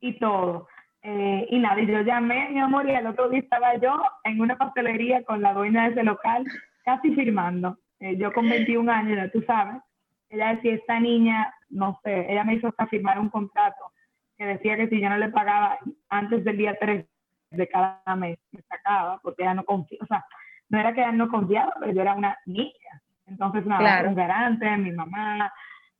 y 0.00 0.18
todo. 0.18 0.68
Eh, 1.02 1.46
y 1.50 1.58
nada, 1.58 1.80
y 1.80 1.86
yo 1.86 2.00
llamé, 2.00 2.48
mi 2.50 2.60
amor, 2.60 2.86
y 2.88 2.92
el 2.92 3.06
otro 3.06 3.28
día 3.28 3.40
estaba 3.40 3.76
yo 3.76 4.02
en 4.24 4.40
una 4.40 4.56
pastelería 4.56 5.22
con 5.24 5.42
la 5.42 5.52
dueña 5.52 5.84
de 5.84 5.90
ese 5.90 6.02
local, 6.02 6.46
casi 6.84 7.14
firmando. 7.14 7.78
Eh, 8.00 8.16
yo 8.16 8.32
con 8.32 8.48
21 8.48 8.90
años, 8.90 9.16
ya 9.16 9.30
tú 9.30 9.42
sabes, 9.42 9.82
ella 10.30 10.54
decía, 10.54 10.74
esta 10.74 10.98
niña, 10.98 11.54
no 11.68 12.00
sé, 12.02 12.32
ella 12.32 12.44
me 12.44 12.54
hizo 12.54 12.68
hasta 12.68 12.86
firmar 12.86 13.18
un 13.18 13.28
contrato 13.28 13.93
que 14.36 14.44
decía 14.44 14.76
que 14.76 14.88
si 14.88 15.00
yo 15.00 15.08
no 15.08 15.16
le 15.16 15.28
pagaba 15.28 15.78
antes 16.08 16.44
del 16.44 16.56
día 16.56 16.76
3 16.80 17.06
de 17.50 17.68
cada 17.68 18.16
mes, 18.16 18.38
me 18.52 18.62
sacaba, 18.62 19.18
porque 19.22 19.42
ella 19.42 19.54
no 19.54 19.64
confía, 19.64 19.98
o 20.00 20.06
sea, 20.06 20.24
no 20.68 20.78
era 20.78 20.92
que 20.92 21.00
ella 21.00 21.12
no 21.12 21.28
confiaba, 21.28 21.72
pero 21.78 21.92
yo 21.92 22.00
era 22.00 22.14
una 22.14 22.36
niña, 22.46 23.02
Entonces, 23.26 23.64
nada, 23.64 24.08
un 24.08 24.14
garante, 24.14 24.76
mi 24.76 24.92
mamá, 24.92 25.52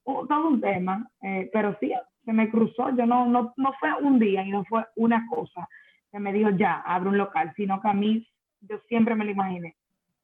todo 0.05 0.49
un 0.49 0.61
tema, 0.61 1.09
eh, 1.23 1.49
pero 1.53 1.77
sí, 1.81 1.93
se 2.25 2.33
me 2.33 2.51
cruzó, 2.51 2.91
yo 2.91 3.07
no, 3.07 3.27
no, 3.27 3.53
no 3.57 3.73
fue 3.75 3.93
un 3.95 4.19
día 4.19 4.43
y 4.43 4.51
no 4.51 4.65
fue 4.65 4.85
una 4.97 5.27
cosa 5.29 5.69
que 6.11 6.19
me 6.19 6.33
dijo, 6.33 6.51
ya, 6.51 6.81
abro 6.81 7.11
un 7.11 7.19
local, 7.19 7.53
sino 7.57 7.81
que 7.81 7.89
a 7.89 7.93
mí, 7.93 8.27
yo 8.61 8.79
siempre 8.89 9.15
me 9.15 9.25
lo 9.25 9.33
imaginé. 9.33 9.77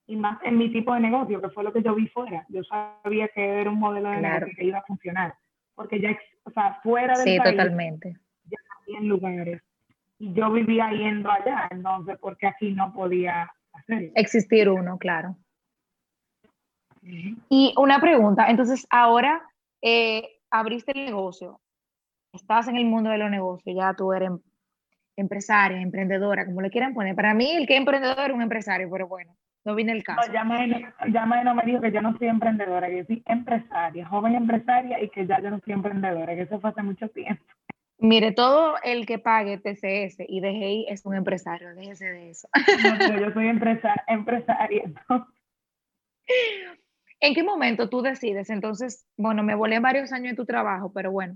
Y 0.06 0.16
más 0.16 0.38
en 0.42 0.56
mi 0.56 0.70
tipo 0.72 0.94
de 0.94 1.00
negocio, 1.00 1.40
que 1.40 1.50
fue 1.50 1.64
lo 1.64 1.72
que 1.72 1.82
yo 1.82 1.94
vi 1.94 2.08
fuera. 2.08 2.44
Yo 2.48 2.62
sabía 2.64 3.28
que 3.28 3.60
era 3.60 3.70
un 3.70 3.78
modelo 3.78 4.10
de 4.10 4.20
negocio 4.20 4.54
que 4.56 4.64
iba 4.64 4.78
a 4.78 4.82
funcionar. 4.82 5.34
Porque 5.80 5.98
ya, 5.98 6.14
o 6.44 6.50
sea, 6.50 6.78
fuera 6.82 7.16
del 7.16 7.24
sí, 7.26 7.38
totalmente. 7.42 8.18
ya 8.44 8.58
en 8.98 9.08
lugares. 9.08 9.62
Y 10.18 10.34
yo 10.34 10.52
vivía 10.52 10.90
yendo 10.90 11.30
allá, 11.30 11.68
entonces, 11.70 12.18
porque 12.20 12.46
aquí 12.46 12.72
no 12.72 12.92
podía 12.92 13.50
hacer. 13.72 14.12
Existir 14.14 14.68
uno, 14.68 14.98
claro. 14.98 15.36
Y 17.48 17.72
una 17.78 17.98
pregunta, 17.98 18.50
entonces 18.50 18.86
ahora 18.90 19.42
eh, 19.80 20.28
abriste 20.50 20.92
el 20.94 21.06
negocio, 21.06 21.62
estás 22.34 22.68
en 22.68 22.76
el 22.76 22.84
mundo 22.84 23.08
de 23.08 23.16
los 23.16 23.30
negocios, 23.30 23.74
ya 23.74 23.94
tú 23.94 24.12
eres 24.12 24.32
empresaria, 25.16 25.80
emprendedora, 25.80 26.44
como 26.44 26.60
le 26.60 26.68
quieran 26.68 26.92
poner. 26.92 27.16
Para 27.16 27.32
mí, 27.32 27.52
el 27.52 27.66
que 27.66 27.72
es 27.72 27.78
emprendedor 27.78 28.28
es 28.28 28.34
un 28.34 28.42
empresario, 28.42 28.90
pero 28.90 29.08
bueno, 29.08 29.34
no 29.64 29.74
viene 29.74 29.92
el 29.92 30.02
caso. 30.02 30.20
No, 30.26 30.32
ya, 30.32 30.44
me, 30.44 31.44
no 31.44 31.54
me 31.54 31.64
dijo 31.64 31.80
que 31.80 31.92
yo 31.92 32.00
no 32.00 32.16
soy 32.18 32.28
emprendedora, 32.28 32.88
que 32.88 32.98
yo 32.98 33.04
soy 33.04 33.22
empresaria, 33.26 34.06
joven 34.06 34.34
empresaria 34.34 35.02
y 35.02 35.08
que 35.10 35.26
ya 35.26 35.40
yo 35.40 35.50
no 35.50 35.60
soy 35.64 35.74
emprendedora, 35.74 36.34
que 36.34 36.42
eso 36.42 36.60
fue 36.60 36.70
hace 36.70 36.82
mucho 36.82 37.08
tiempo. 37.08 37.44
Mire, 37.98 38.32
todo 38.32 38.76
el 38.82 39.04
que 39.04 39.18
pague 39.18 39.58
TCS 39.58 40.24
y 40.26 40.40
DGI 40.40 40.86
es 40.88 41.04
un 41.04 41.14
empresario, 41.14 41.74
déjese 41.74 42.06
de 42.06 42.30
eso. 42.30 42.48
yo 43.20 43.30
soy 43.32 43.48
empresaria. 43.48 44.84
¿En 47.20 47.34
qué 47.34 47.42
momento 47.42 47.90
tú 47.90 48.00
decides? 48.00 48.48
Entonces, 48.48 49.06
bueno, 49.18 49.42
me 49.42 49.54
volé 49.54 49.78
varios 49.80 50.12
años 50.12 50.30
en 50.30 50.36
tu 50.36 50.46
trabajo, 50.46 50.90
pero 50.94 51.12
bueno, 51.12 51.34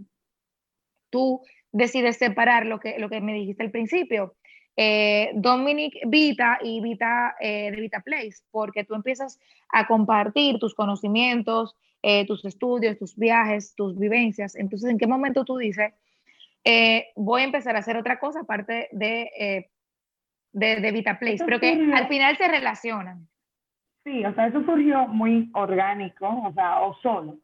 tú 1.10 1.42
decides 1.70 2.16
separar 2.16 2.64
lo 2.64 2.80
que, 2.80 2.98
lo 2.98 3.10
que 3.10 3.20
me 3.20 3.34
dijiste 3.34 3.62
al 3.62 3.70
principio. 3.70 4.34
Eh, 4.76 5.30
Dominic 5.34 5.94
Vita 6.06 6.58
y 6.62 6.80
Vita 6.80 7.36
eh, 7.40 7.70
de 7.70 7.80
Vita 7.80 8.00
Place, 8.00 8.38
porque 8.50 8.84
tú 8.84 8.94
empiezas 8.94 9.38
a 9.70 9.86
compartir 9.86 10.58
tus 10.58 10.74
conocimientos, 10.74 11.76
eh, 12.02 12.26
tus 12.26 12.44
estudios, 12.44 12.98
tus 12.98 13.16
viajes, 13.16 13.74
tus 13.76 13.98
vivencias. 13.98 14.56
Entonces, 14.56 14.90
¿en 14.90 14.98
qué 14.98 15.06
momento 15.06 15.44
tú 15.44 15.56
dices, 15.58 15.92
voy 17.14 17.42
a 17.42 17.44
empezar 17.44 17.76
a 17.76 17.80
hacer 17.80 17.96
otra 17.96 18.18
cosa 18.18 18.40
aparte 18.40 18.88
de, 18.92 19.68
de, 20.52 20.80
de, 20.80 20.92
Vita 20.92 21.18
Place? 21.18 21.44
Pero 21.44 21.60
que 21.60 21.72
al 21.94 22.08
final 22.08 22.36
se 22.36 22.48
relacionan. 22.48 23.28
Sí, 24.02 24.24
o 24.24 24.34
sea, 24.34 24.48
eso 24.48 24.62
surgió 24.64 25.06
muy 25.06 25.50
orgánico, 25.54 26.28
o 26.28 26.52
sea, 26.52 26.82
o 26.82 26.94
solo 27.00 27.38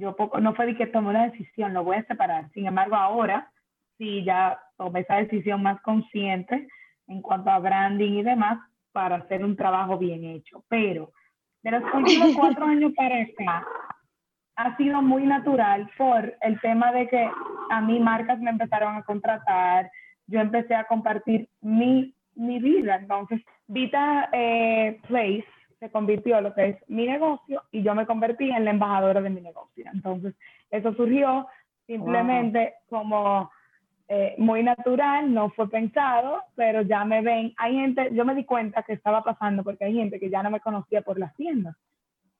yo 0.00 0.16
poco, 0.16 0.40
no 0.40 0.54
fue 0.54 0.66
de 0.66 0.76
que 0.76 0.86
tomé 0.86 1.10
una 1.10 1.28
decisión, 1.28 1.74
lo 1.74 1.84
voy 1.84 1.96
a 1.96 2.04
separar. 2.04 2.50
Sin 2.52 2.66
embargo, 2.66 2.96
ahora 2.96 3.50
sí 3.98 4.24
ya 4.24 4.58
tomé 4.80 5.00
esa 5.00 5.16
decisión 5.16 5.62
más 5.62 5.78
consciente 5.82 6.66
en 7.06 7.20
cuanto 7.20 7.50
a 7.50 7.58
branding 7.58 8.12
y 8.12 8.22
demás 8.22 8.58
para 8.92 9.16
hacer 9.16 9.44
un 9.44 9.54
trabajo 9.54 9.98
bien 9.98 10.24
hecho. 10.24 10.64
Pero 10.68 11.12
de 11.62 11.72
los 11.72 11.82
últimos 11.92 12.30
cuatro 12.36 12.64
años 12.64 12.92
para 12.96 13.20
acá, 13.20 13.66
ha 14.56 14.76
sido 14.78 15.02
muy 15.02 15.24
natural 15.24 15.90
por 15.98 16.34
el 16.40 16.58
tema 16.62 16.92
de 16.92 17.08
que 17.08 17.30
a 17.70 17.80
mí 17.82 18.00
marcas 18.00 18.40
me 18.40 18.50
empezaron 18.50 18.96
a 18.96 19.02
contratar, 19.02 19.90
yo 20.26 20.40
empecé 20.40 20.74
a 20.74 20.84
compartir 20.84 21.50
mi, 21.60 22.14
mi 22.34 22.58
vida. 22.58 22.96
Entonces, 22.96 23.42
Vita 23.66 24.30
eh, 24.32 24.98
Place 25.06 25.44
se 25.78 25.90
convirtió 25.90 26.38
en 26.38 26.44
lo 26.44 26.54
que 26.54 26.68
es 26.70 26.76
mi 26.88 27.06
negocio 27.06 27.64
y 27.70 27.82
yo 27.82 27.94
me 27.94 28.06
convertí 28.06 28.50
en 28.50 28.64
la 28.64 28.70
embajadora 28.70 29.20
de 29.20 29.30
mi 29.30 29.42
negocio. 29.42 29.84
Entonces, 29.92 30.34
eso 30.70 30.94
surgió 30.94 31.46
simplemente 31.86 32.74
como 32.88 33.50
eh, 34.12 34.34
muy 34.38 34.64
natural, 34.64 35.32
no 35.32 35.50
fue 35.50 35.70
pensado, 35.70 36.42
pero 36.56 36.82
ya 36.82 37.04
me 37.04 37.22
ven, 37.22 37.54
hay 37.56 37.74
gente, 37.74 38.10
yo 38.12 38.24
me 38.24 38.34
di 38.34 38.44
cuenta 38.44 38.82
que 38.82 38.94
estaba 38.94 39.22
pasando 39.22 39.62
porque 39.62 39.84
hay 39.84 39.94
gente 39.94 40.18
que 40.18 40.28
ya 40.28 40.42
no 40.42 40.50
me 40.50 40.58
conocía 40.58 41.00
por 41.02 41.16
las 41.16 41.32
tiendas, 41.36 41.76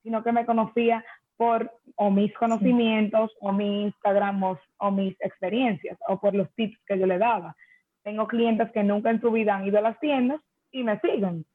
sino 0.03 0.21
que 0.21 0.33
me 0.33 0.45
conocía 0.45 1.05
por 1.37 1.71
o 1.95 2.11
mis 2.11 2.33
conocimientos 2.33 3.31
o 3.39 3.53
mi 3.53 3.83
Instagram 3.83 4.43
o, 4.43 4.59
o 4.79 4.91
mis 4.91 5.15
experiencias 5.21 5.97
o 6.09 6.19
por 6.19 6.35
los 6.35 6.53
tips 6.55 6.77
que 6.85 6.99
yo 6.99 7.05
le 7.05 7.17
daba. 7.17 7.55
Tengo 8.03 8.27
clientes 8.27 8.69
que 8.73 8.83
nunca 8.83 9.09
en 9.09 9.21
su 9.21 9.31
vida 9.31 9.55
han 9.55 9.65
ido 9.65 9.77
a 9.77 9.81
las 9.81 9.97
tiendas 10.01 10.41
y 10.71 10.83
me 10.83 10.99
siguen 10.99 11.45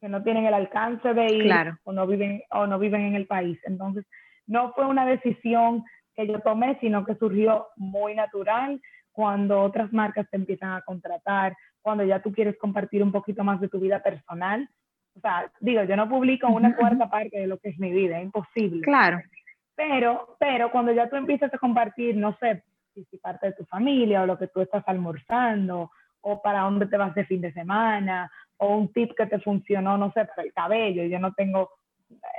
que 0.00 0.08
no 0.08 0.22
tienen 0.22 0.46
el 0.46 0.54
alcance 0.54 1.12
de 1.12 1.26
ir 1.34 1.54
o, 1.84 1.92
no 1.92 2.06
viven, 2.06 2.42
o 2.50 2.66
no 2.66 2.78
viven 2.78 3.02
en 3.02 3.14
el 3.14 3.26
país. 3.26 3.58
Entonces, 3.64 4.06
no 4.46 4.72
fue 4.72 4.86
una 4.86 5.04
decisión 5.04 5.84
que 6.14 6.26
yo 6.26 6.40
tomé, 6.40 6.78
sino 6.80 7.04
que 7.04 7.14
surgió 7.16 7.66
muy 7.76 8.14
natural 8.14 8.80
cuando 9.16 9.62
otras 9.62 9.90
marcas 9.94 10.28
te 10.28 10.36
empiezan 10.36 10.72
a 10.72 10.82
contratar, 10.82 11.56
cuando 11.80 12.04
ya 12.04 12.20
tú 12.20 12.32
quieres 12.32 12.58
compartir 12.58 13.02
un 13.02 13.10
poquito 13.10 13.42
más 13.44 13.58
de 13.62 13.68
tu 13.68 13.80
vida 13.80 14.02
personal. 14.02 14.68
O 15.16 15.20
sea, 15.20 15.50
digo, 15.58 15.82
yo 15.84 15.96
no 15.96 16.06
publico 16.06 16.48
una 16.48 16.76
cuarta 16.76 17.08
parte 17.08 17.38
de 17.38 17.46
lo 17.46 17.56
que 17.56 17.70
es 17.70 17.78
mi 17.78 17.90
vida, 17.92 18.18
es 18.18 18.24
imposible. 18.24 18.82
Claro. 18.82 19.22
Pero, 19.74 20.36
pero 20.38 20.70
cuando 20.70 20.92
ya 20.92 21.08
tú 21.08 21.16
empiezas 21.16 21.52
a 21.54 21.56
compartir, 21.56 22.14
no 22.14 22.36
sé, 22.38 22.62
si 22.92 23.16
parte 23.16 23.46
de 23.46 23.52
tu 23.54 23.64
familia 23.64 24.20
o 24.20 24.26
lo 24.26 24.36
que 24.36 24.48
tú 24.48 24.60
estás 24.60 24.84
almorzando 24.86 25.90
o 26.20 26.42
para 26.42 26.60
dónde 26.60 26.86
te 26.86 26.98
vas 26.98 27.14
de 27.14 27.24
fin 27.24 27.40
de 27.40 27.54
semana 27.54 28.30
o 28.58 28.76
un 28.76 28.92
tip 28.92 29.12
que 29.16 29.24
te 29.24 29.38
funcionó, 29.38 29.96
no 29.96 30.12
sé, 30.12 30.26
para 30.26 30.42
el 30.42 30.52
cabello, 30.52 31.04
yo 31.04 31.18
no 31.18 31.32
tengo, 31.32 31.70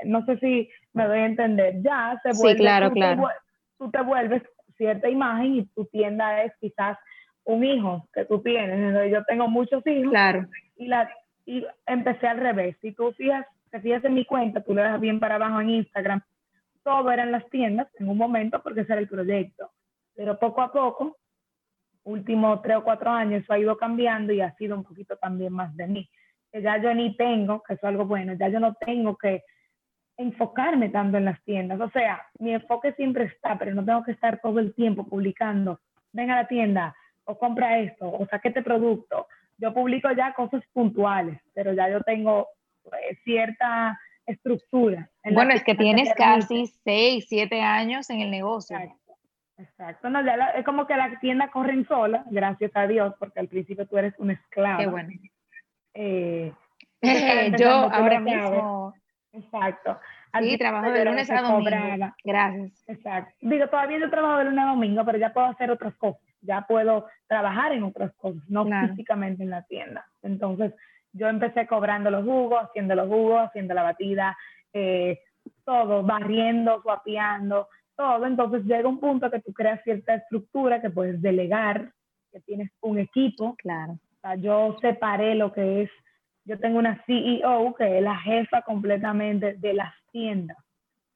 no 0.03 0.23
sé 0.25 0.37
si 0.37 0.69
me 0.93 1.07
doy 1.07 1.19
a 1.21 1.25
entender, 1.25 1.81
ya 1.81 2.19
se 2.21 2.33
vuelve, 2.33 2.51
sí, 2.51 2.57
claro, 2.57 2.91
claro. 2.91 3.29
tú 3.79 3.89
te 3.89 4.01
vuelves 4.03 4.43
cierta 4.77 5.09
imagen 5.09 5.55
y 5.55 5.65
tu 5.67 5.85
tienda 5.85 6.43
es 6.43 6.53
quizás 6.59 6.97
un 7.43 7.63
hijo 7.63 8.07
que 8.13 8.25
tú 8.25 8.41
tienes, 8.41 9.11
yo 9.11 9.23
tengo 9.25 9.47
muchos 9.47 9.85
hijos 9.87 10.11
claro. 10.11 10.45
y, 10.75 10.87
la, 10.87 11.09
y 11.45 11.65
empecé 11.85 12.27
al 12.27 12.39
revés, 12.39 12.75
si 12.81 12.91
tú 12.91 13.11
fijas, 13.13 13.45
te 13.71 13.79
fijas 13.79 14.03
en 14.03 14.13
mi 14.15 14.25
cuenta, 14.25 14.61
tú 14.61 14.73
le 14.73 14.81
das 14.81 14.99
bien 14.99 15.19
para 15.19 15.35
abajo 15.35 15.61
en 15.61 15.69
Instagram, 15.69 16.21
todo 16.83 17.09
era 17.11 17.23
en 17.23 17.31
las 17.31 17.49
tiendas 17.49 17.87
en 17.99 18.09
un 18.09 18.17
momento 18.17 18.61
porque 18.61 18.81
ese 18.81 18.93
era 18.93 19.01
el 19.01 19.07
proyecto, 19.07 19.71
pero 20.15 20.37
poco 20.37 20.61
a 20.61 20.71
poco 20.71 21.17
últimos 22.07 22.61
tres 22.61 22.77
o 22.77 22.83
cuatro 22.83 23.11
años 23.11 23.43
eso 23.43 23.53
ha 23.53 23.59
ido 23.59 23.77
cambiando 23.77 24.33
y 24.33 24.41
ha 24.41 24.55
sido 24.55 24.75
un 24.75 24.83
poquito 24.83 25.17
también 25.17 25.53
más 25.53 25.75
de 25.75 25.87
mí. 25.87 26.09
Que 26.51 26.61
ya 26.61 26.81
yo 26.81 26.93
ni 26.93 27.15
tengo, 27.17 27.61
que 27.61 27.73
eso 27.73 27.85
es 27.85 27.89
algo 27.89 28.05
bueno, 28.05 28.33
ya 28.33 28.47
yo 28.47 28.59
no 28.59 28.73
tengo 28.75 29.17
que 29.17 29.43
enfocarme 30.17 30.89
tanto 30.89 31.17
en 31.17 31.25
las 31.25 31.41
tiendas. 31.43 31.79
O 31.79 31.89
sea, 31.91 32.25
mi 32.39 32.53
enfoque 32.53 32.93
siempre 32.93 33.25
está, 33.25 33.57
pero 33.57 33.73
no 33.73 33.85
tengo 33.85 34.03
que 34.03 34.11
estar 34.11 34.39
todo 34.41 34.59
el 34.59 34.73
tiempo 34.73 35.07
publicando, 35.07 35.79
ven 36.11 36.31
a 36.31 36.37
la 36.37 36.47
tienda 36.47 36.95
o 37.25 37.37
compra 37.37 37.79
esto 37.79 38.09
o 38.09 38.25
saque 38.27 38.49
este 38.49 38.63
producto. 38.63 39.27
Yo 39.57 39.73
publico 39.73 40.09
ya 40.11 40.33
cosas 40.33 40.63
puntuales, 40.73 41.39
pero 41.53 41.73
ya 41.73 41.89
yo 41.89 42.01
tengo 42.01 42.47
eh, 42.85 43.15
cierta 43.23 43.99
estructura. 44.25 45.09
bueno, 45.31 45.53
es 45.53 45.63
que 45.63 45.75
tienes 45.75 46.13
casi 46.13 46.67
seis, 46.83 47.25
siete 47.29 47.61
años 47.61 48.09
en 48.09 48.21
el 48.21 48.31
negocio. 48.31 48.77
Exacto, 49.57 50.09
no, 50.09 50.23
ya 50.23 50.35
es 50.55 50.63
como 50.63 50.85
que 50.85 50.95
la 50.95 51.17
tienda 51.19 51.49
corre 51.49 51.83
sola, 51.85 52.23
gracias 52.29 52.71
a 52.75 52.85
Dios, 52.85 53.15
porque 53.17 53.39
al 53.39 53.47
principio 53.47 53.87
tú 53.87 53.97
eres 53.97 54.13
un 54.19 54.31
esclavo. 54.31 54.77
Qué 54.77 54.87
bueno. 54.87 55.09
Eh, 55.95 56.53
yo 57.59 57.69
ahora 57.69 58.19
mismo. 58.19 58.93
Exacto. 59.37 59.99
sí, 60.41 60.57
trabajo 60.57 60.91
de 60.91 61.05
lunes 61.05 61.29
a 61.29 61.41
domingo. 61.41 62.13
Gracias. 62.23 62.83
Exacto. 62.87 63.33
Digo, 63.41 63.67
todavía 63.67 63.99
yo 63.99 64.09
trabajo 64.09 64.39
de 64.39 64.45
lunes 64.45 64.65
a 64.65 64.69
domingo, 64.69 65.05
pero 65.05 65.17
ya 65.17 65.33
puedo 65.33 65.47
hacer 65.47 65.71
otras 65.71 65.95
cosas. 65.95 66.21
Ya 66.41 66.61
puedo 66.67 67.07
trabajar 67.27 67.71
en 67.73 67.83
otras 67.83 68.13
cosas, 68.15 68.43
no 68.47 68.65
físicamente 68.65 69.43
en 69.43 69.49
la 69.49 69.63
tienda. 69.63 70.05
Entonces, 70.21 70.73
yo 71.13 71.27
empecé 71.27 71.65
cobrando 71.67 72.11
los 72.11 72.23
jugos, 72.23 72.63
haciendo 72.63 72.95
los 72.95 73.07
jugos, 73.07 73.47
haciendo 73.47 73.73
la 73.73 73.83
batida, 73.83 74.37
eh, 74.73 75.19
todo, 75.65 76.03
barriendo, 76.03 76.81
suapeando, 76.81 77.67
todo, 77.95 78.25
entonces 78.25 78.63
llega 78.65 78.87
un 78.87 78.99
punto 78.99 79.31
que 79.31 79.41
tú 79.41 79.51
creas 79.53 79.83
cierta 79.83 80.15
estructura 80.15 80.81
que 80.81 80.89
puedes 80.89 81.21
delegar, 81.21 81.91
que 82.31 82.39
tienes 82.41 82.71
un 82.81 82.99
equipo. 82.99 83.55
Claro. 83.57 83.93
O 83.93 84.19
sea, 84.21 84.35
yo 84.35 84.77
separé 84.81 85.35
lo 85.35 85.51
que 85.51 85.83
es, 85.83 85.89
yo 86.47 86.57
tengo 86.59 86.79
una 86.79 87.03
CEO 87.05 87.75
que 87.75 87.97
es 87.97 88.03
la 88.03 88.17
jefa 88.17 88.61
completamente 88.63 89.53
de 89.53 89.73
las 89.73 89.93
tiendas. 90.11 90.57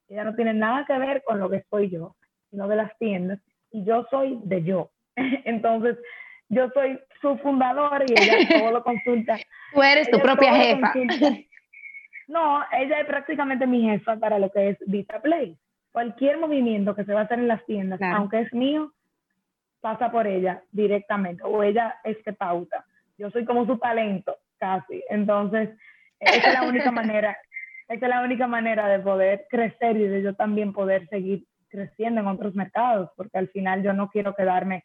Ella 0.07 0.23
no 0.23 0.35
tiene 0.35 0.53
nada 0.53 0.85
que 0.85 0.97
ver 0.97 1.23
con 1.23 1.39
lo 1.39 1.49
que 1.49 1.63
soy 1.69 1.89
yo, 1.89 2.15
sino 2.49 2.67
de 2.67 2.75
las 2.75 2.97
tiendas. 2.97 3.39
Y 3.71 3.83
yo 3.85 4.05
soy 4.09 4.39
de 4.43 4.63
yo. 4.63 4.91
Entonces, 5.15 5.97
yo 6.49 6.69
soy 6.73 6.99
su 7.21 7.37
fundador 7.37 8.03
y 8.07 8.13
ella 8.13 8.59
todo 8.59 8.71
lo 8.71 8.83
consulta. 8.83 9.37
Tú 9.73 9.81
eres 9.81 10.11
tu 10.11 10.19
propia 10.19 10.53
jefa. 10.55 10.93
No, 12.27 12.63
ella 12.71 13.01
es 13.01 13.07
prácticamente 13.07 13.67
mi 13.67 13.81
jefa 13.81 14.15
para 14.15 14.39
lo 14.39 14.49
que 14.49 14.69
es 14.69 14.77
Vita 14.87 15.21
Play 15.21 15.57
cualquier 15.91 16.37
movimiento 16.39 16.95
que 16.95 17.03
se 17.03 17.13
va 17.13 17.21
a 17.21 17.23
hacer 17.23 17.39
en 17.39 17.47
las 17.47 17.65
tiendas, 17.65 18.01
aunque 18.01 18.41
es 18.41 18.53
mío, 18.53 18.91
pasa 19.81 20.11
por 20.11 20.27
ella 20.27 20.63
directamente 20.71 21.43
o 21.43 21.63
ella 21.63 21.95
es 22.03 22.17
que 22.23 22.33
pauta. 22.33 22.85
Yo 23.17 23.29
soy 23.31 23.45
como 23.45 23.65
su 23.65 23.77
talento, 23.77 24.37
casi. 24.61 25.03
Entonces, 25.09 25.71
esa 26.19 26.47
es 26.49 26.53
la 26.53 26.69
única 26.69 26.91
manera, 26.91 27.37
Esa 27.87 28.05
es 28.05 28.09
la 28.09 28.21
única 28.21 28.47
manera 28.47 28.87
de 28.87 28.99
poder 28.99 29.47
crecer 29.49 29.97
y 29.97 30.07
de 30.07 30.21
yo 30.21 30.35
también 30.35 30.71
poder 30.71 31.07
seguir 31.09 31.45
creciendo 31.67 32.21
en 32.21 32.27
otros 32.27 32.53
mercados, 32.53 33.09
porque 33.17 33.39
al 33.39 33.49
final 33.49 33.81
yo 33.81 33.93
no 33.93 34.09
quiero 34.09 34.35
quedarme 34.35 34.83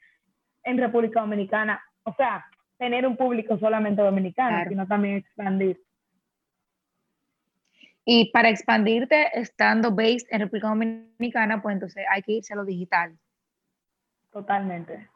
en 0.64 0.78
República 0.78 1.20
Dominicana, 1.20 1.82
o 2.04 2.14
sea, 2.14 2.46
tener 2.78 3.06
un 3.06 3.16
público 3.16 3.58
solamente 3.58 4.02
dominicano, 4.02 4.68
sino 4.68 4.86
también 4.86 5.16
expandir. 5.16 5.80
Y 8.04 8.30
para 8.30 8.48
expandirte 8.48 9.38
estando 9.38 9.90
based 9.90 10.28
en 10.30 10.40
República 10.40 10.68
Dominicana, 10.68 11.60
pues 11.60 11.74
entonces 11.74 12.04
hay 12.08 12.22
que 12.22 12.32
irse 12.32 12.54
a 12.54 12.56
lo 12.56 12.64
digital. 12.64 13.18
Totalmente. 14.30 15.08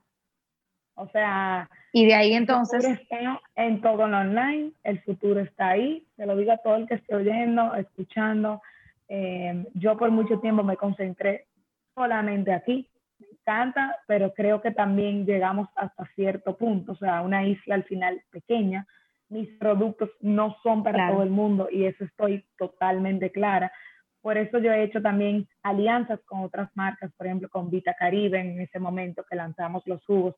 O 1.00 1.08
sea, 1.08 1.68
y 1.92 2.04
de 2.04 2.14
ahí 2.14 2.34
entonces. 2.34 2.84
Está 2.84 3.40
en 3.56 3.80
todo 3.80 4.06
lo 4.06 4.18
online, 4.18 4.72
el 4.84 5.00
futuro 5.00 5.40
está 5.40 5.70
ahí, 5.70 6.06
se 6.16 6.26
lo 6.26 6.36
digo 6.36 6.52
a 6.52 6.58
todo 6.58 6.76
el 6.76 6.86
que 6.86 6.94
esté 6.94 7.14
oyendo, 7.14 7.74
escuchando. 7.74 8.60
Eh, 9.08 9.64
yo 9.74 9.96
por 9.96 10.10
mucho 10.10 10.38
tiempo 10.40 10.62
me 10.62 10.76
concentré 10.76 11.46
solamente 11.94 12.52
aquí, 12.52 12.86
me 13.18 13.26
encanta, 13.28 13.96
pero 14.06 14.34
creo 14.34 14.60
que 14.60 14.72
también 14.72 15.24
llegamos 15.24 15.68
hasta 15.74 16.04
cierto 16.14 16.56
punto, 16.56 16.92
o 16.92 16.96
sea, 16.96 17.22
una 17.22 17.46
isla 17.46 17.76
al 17.76 17.84
final 17.84 18.22
pequeña. 18.30 18.86
Mis 19.30 19.48
productos 19.58 20.10
no 20.20 20.56
son 20.62 20.82
para 20.82 21.10
todo 21.10 21.22
el 21.22 21.30
mundo 21.30 21.68
y 21.70 21.86
eso 21.86 22.04
estoy 22.04 22.44
totalmente 22.58 23.30
clara. 23.30 23.72
Por 24.20 24.36
eso 24.36 24.58
yo 24.58 24.70
he 24.70 24.82
hecho 24.82 25.00
también 25.00 25.48
alianzas 25.62 26.20
con 26.26 26.42
otras 26.42 26.68
marcas, 26.74 27.10
por 27.16 27.26
ejemplo, 27.26 27.48
con 27.48 27.70
Vita 27.70 27.94
Caribe 27.98 28.38
en 28.38 28.60
ese 28.60 28.78
momento 28.78 29.24
que 29.28 29.36
lanzamos 29.36 29.82
los 29.86 30.04
jugos 30.04 30.34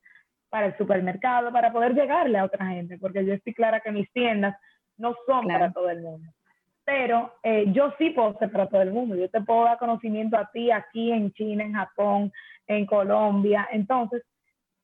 para 0.53 0.67
el 0.67 0.77
supermercado, 0.77 1.51
para 1.51 1.73
poder 1.73 1.95
llegarle 1.95 2.37
a 2.37 2.45
otra 2.45 2.67
gente, 2.67 2.99
porque 2.99 3.25
yo 3.25 3.33
estoy 3.33 3.55
clara 3.55 3.81
que 3.81 3.91
mis 3.91 4.13
tiendas 4.13 4.55
no 4.99 5.17
son 5.27 5.47
para 5.47 5.73
todo 5.73 5.89
el 5.89 6.03
mundo. 6.03 6.31
Pero 6.85 7.33
eh, 7.43 7.73
yo 7.73 7.95
sí 7.97 8.11
puedo 8.11 8.37
ser 8.39 8.53
para 8.53 8.67
todo 8.67 8.83
el 8.83 8.93
mundo. 8.93 9.17
Yo 9.17 9.31
te 9.31 9.41
puedo 9.41 9.65
dar 9.65 9.79
conocimiento 9.79 10.37
a 10.37 10.51
ti 10.53 10.71
aquí 10.71 11.11
en 11.11 11.33
China, 11.33 11.65
en 11.65 11.73
Japón, 11.73 12.33
en 12.67 12.85
Colombia. 12.85 13.67
Entonces, 13.73 14.23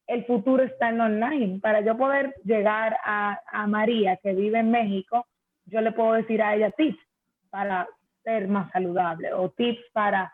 el 0.07 0.25
futuro 0.25 0.63
está 0.63 0.89
en 0.89 1.03
online. 1.03 1.61
Para 1.61 1.83
yo 1.83 1.99
poder 1.99 2.35
llegar 2.45 2.97
a, 3.05 3.39
a 3.53 3.67
María, 3.67 4.17
que 4.23 4.33
vive 4.33 4.61
en 4.61 4.71
México, 4.71 5.27
yo 5.67 5.83
le 5.83 5.93
puedo 5.93 6.15
decir 6.15 6.41
a 6.41 6.55
ella 6.55 6.71
tips 6.71 6.99
para 7.51 7.87
ser 8.25 8.49
más 8.49 8.71
saludable 8.73 9.35
o 9.35 9.51
tips 9.51 9.83
para... 9.93 10.33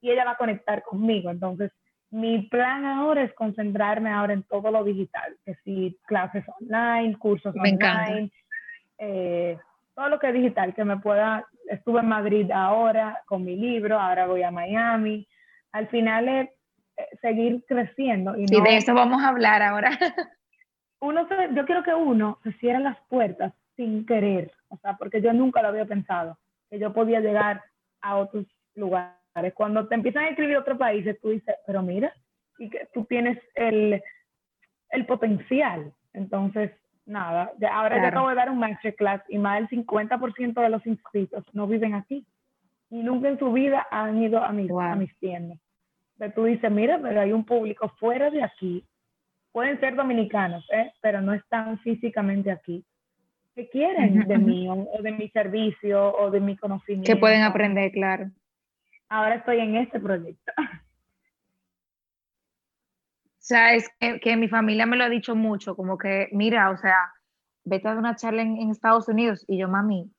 Y 0.00 0.12
ella 0.12 0.24
va 0.24 0.32
a 0.32 0.36
conectar 0.36 0.84
conmigo. 0.84 1.28
Entonces, 1.28 1.72
mi 2.16 2.38
plan 2.48 2.86
ahora 2.86 3.24
es 3.24 3.34
concentrarme 3.34 4.10
ahora 4.10 4.32
en 4.32 4.42
todo 4.44 4.70
lo 4.70 4.82
digital, 4.84 5.36
que 5.44 5.54
si 5.56 5.98
clases 6.06 6.44
online, 6.60 7.18
cursos 7.18 7.54
online, 7.54 8.32
eh, 8.96 9.58
todo 9.94 10.08
lo 10.08 10.18
que 10.18 10.28
es 10.28 10.32
digital, 10.32 10.74
que 10.74 10.84
me 10.84 10.96
pueda, 10.96 11.46
estuve 11.68 12.00
en 12.00 12.08
Madrid 12.08 12.50
ahora 12.50 13.22
con 13.26 13.44
mi 13.44 13.54
libro, 13.54 14.00
ahora 14.00 14.26
voy 14.26 14.42
a 14.42 14.50
Miami, 14.50 15.28
al 15.72 15.88
final 15.88 16.26
es 16.26 16.48
eh, 16.96 17.18
seguir 17.20 17.62
creciendo. 17.68 18.34
Y 18.34 18.46
de 18.46 18.76
eso 18.78 18.94
vamos 18.94 19.22
a 19.22 19.28
hablar 19.28 19.62
ahora. 19.62 19.90
uno 21.00 21.28
yo 21.54 21.66
quiero 21.66 21.82
que 21.82 21.92
uno 21.92 22.38
se 22.44 22.52
cierre 22.54 22.80
las 22.80 22.96
puertas 23.08 23.52
sin 23.76 24.06
querer, 24.06 24.52
o 24.68 24.78
sea, 24.78 24.96
porque 24.96 25.20
yo 25.20 25.34
nunca 25.34 25.60
lo 25.60 25.68
había 25.68 25.84
pensado, 25.84 26.38
que 26.70 26.78
yo 26.78 26.94
podía 26.94 27.20
llegar 27.20 27.62
a 28.00 28.16
otros 28.16 28.46
lugares 28.74 29.25
cuando 29.54 29.86
te 29.86 29.94
empiezan 29.94 30.24
a 30.24 30.28
escribir 30.28 30.56
otros 30.56 30.78
países, 30.78 31.18
tú 31.20 31.30
dices, 31.30 31.54
pero 31.66 31.82
mira, 31.82 32.12
y 32.58 32.70
que 32.70 32.88
tú 32.92 33.04
tienes 33.04 33.38
el, 33.54 34.02
el 34.90 35.06
potencial. 35.06 35.92
Entonces, 36.12 36.72
nada, 37.04 37.52
ya, 37.58 37.76
ahora 37.76 38.00
ya 38.00 38.08
acabo 38.08 38.28
de 38.30 38.34
dar 38.34 38.50
un 38.50 38.58
masterclass 38.58 39.22
y 39.28 39.38
más 39.38 39.58
del 39.58 39.84
50% 39.84 40.60
de 40.60 40.68
los 40.68 40.86
inscritos 40.86 41.44
no 41.52 41.66
viven 41.66 41.94
aquí. 41.94 42.26
Y 42.88 43.02
nunca 43.02 43.28
en 43.28 43.38
su 43.38 43.52
vida 43.52 43.86
han 43.90 44.22
ido 44.22 44.42
a 44.42 44.52
mis, 44.52 44.70
a 44.70 44.94
mis 44.94 45.16
tiendas. 45.18 45.58
Pero 46.18 46.32
tú 46.32 46.44
dices, 46.44 46.70
mira, 46.70 46.98
pero 47.02 47.20
hay 47.20 47.32
un 47.32 47.44
público 47.44 47.92
fuera 47.98 48.30
de 48.30 48.42
aquí. 48.42 48.84
Pueden 49.52 49.78
ser 49.80 49.96
dominicanos, 49.96 50.66
¿eh? 50.72 50.92
pero 51.00 51.20
no 51.20 51.34
están 51.34 51.78
físicamente 51.80 52.50
aquí. 52.50 52.84
¿Qué 53.54 53.68
quieren 53.68 54.28
de 54.28 54.38
mí 54.38 54.68
o 54.68 55.02
de 55.02 55.12
mi 55.12 55.28
servicio 55.30 56.14
o 56.16 56.30
de 56.30 56.40
mi 56.40 56.56
conocimiento? 56.56 57.10
Que 57.10 57.18
pueden 57.18 57.42
aprender, 57.42 57.90
claro 57.90 58.30
ahora 59.08 59.36
estoy 59.36 59.60
en 59.60 59.76
este 59.76 60.00
proyecto. 60.00 60.52
O 63.38 63.48
sea, 63.48 63.74
es 63.74 63.88
que, 64.00 64.36
mi 64.36 64.48
familia 64.48 64.86
me 64.86 64.96
lo 64.96 65.04
ha 65.04 65.08
dicho 65.08 65.36
mucho, 65.36 65.76
como 65.76 65.98
que, 65.98 66.28
mira, 66.32 66.70
o 66.70 66.76
sea, 66.78 66.96
vete 67.62 67.86
a 67.86 67.90
dar 67.92 67.98
una 67.98 68.16
charla 68.16 68.42
en, 68.42 68.70
Estados 68.70 69.06
Unidos 69.06 69.44
y 69.46 69.58
yo, 69.58 69.68
mami, 69.68 70.10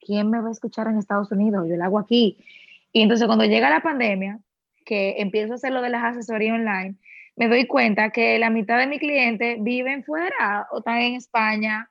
¿quién 0.00 0.28
me 0.28 0.40
va 0.40 0.48
a 0.48 0.52
escuchar 0.52 0.86
en 0.86 0.98
Estados 0.98 1.32
Unidos? 1.32 1.66
Yo 1.66 1.76
lo 1.76 1.84
hago 1.84 1.98
aquí. 1.98 2.44
Y 2.92 3.00
entonces 3.00 3.26
cuando 3.26 3.46
llega 3.46 3.70
la 3.70 3.80
pandemia, 3.80 4.40
que 4.84 5.14
empiezo 5.18 5.52
a 5.52 5.56
hacer 5.56 5.72
lo 5.72 5.80
de 5.80 5.88
las 5.88 6.04
asesorías 6.04 6.56
online, 6.56 6.96
me 7.36 7.48
doy 7.48 7.66
cuenta 7.66 8.10
que 8.10 8.38
la 8.38 8.50
mitad 8.50 8.78
de 8.78 8.86
mis 8.86 9.00
clientes 9.00 9.56
viven 9.62 10.04
fuera 10.04 10.66
o 10.70 10.80
están 10.80 10.98
en 10.98 11.14
España, 11.14 11.90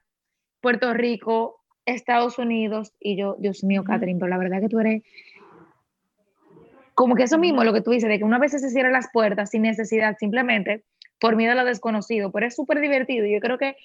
Puerto 0.61 0.93
Rico, 0.93 1.63
Estados 1.85 2.37
Unidos, 2.37 2.93
y 2.99 3.15
yo, 3.15 3.35
Dios 3.39 3.63
mío, 3.63 3.83
Catherine, 3.83 4.19
pero 4.19 4.29
la 4.29 4.37
verdad 4.37 4.61
que 4.61 4.69
tú 4.69 4.79
eres 4.79 5.01
como 6.97 7.13
que 7.13 7.23
eso 7.23 7.37
mismo, 7.37 7.63
lo 7.63 7.73
que 7.73 7.81
tú 7.81 7.91
dices, 7.91 8.09
de 8.09 8.17
que 8.17 8.23
una 8.23 8.39
vez 8.39 8.53
se 8.53 8.69
cierran 8.71 8.91
las 8.91 9.11
puertas 9.13 9.51
sin 9.51 9.61
necesidad, 9.61 10.17
simplemente 10.17 10.83
por 11.19 11.35
miedo 11.35 11.51
a 11.51 11.55
lo 11.55 11.63
desconocido, 11.63 12.31
pero 12.31 12.47
es 12.47 12.55
súper 12.55 12.79
divertido. 12.79 13.27
Yo 13.27 13.39
creo 13.39 13.59
que 13.59 13.77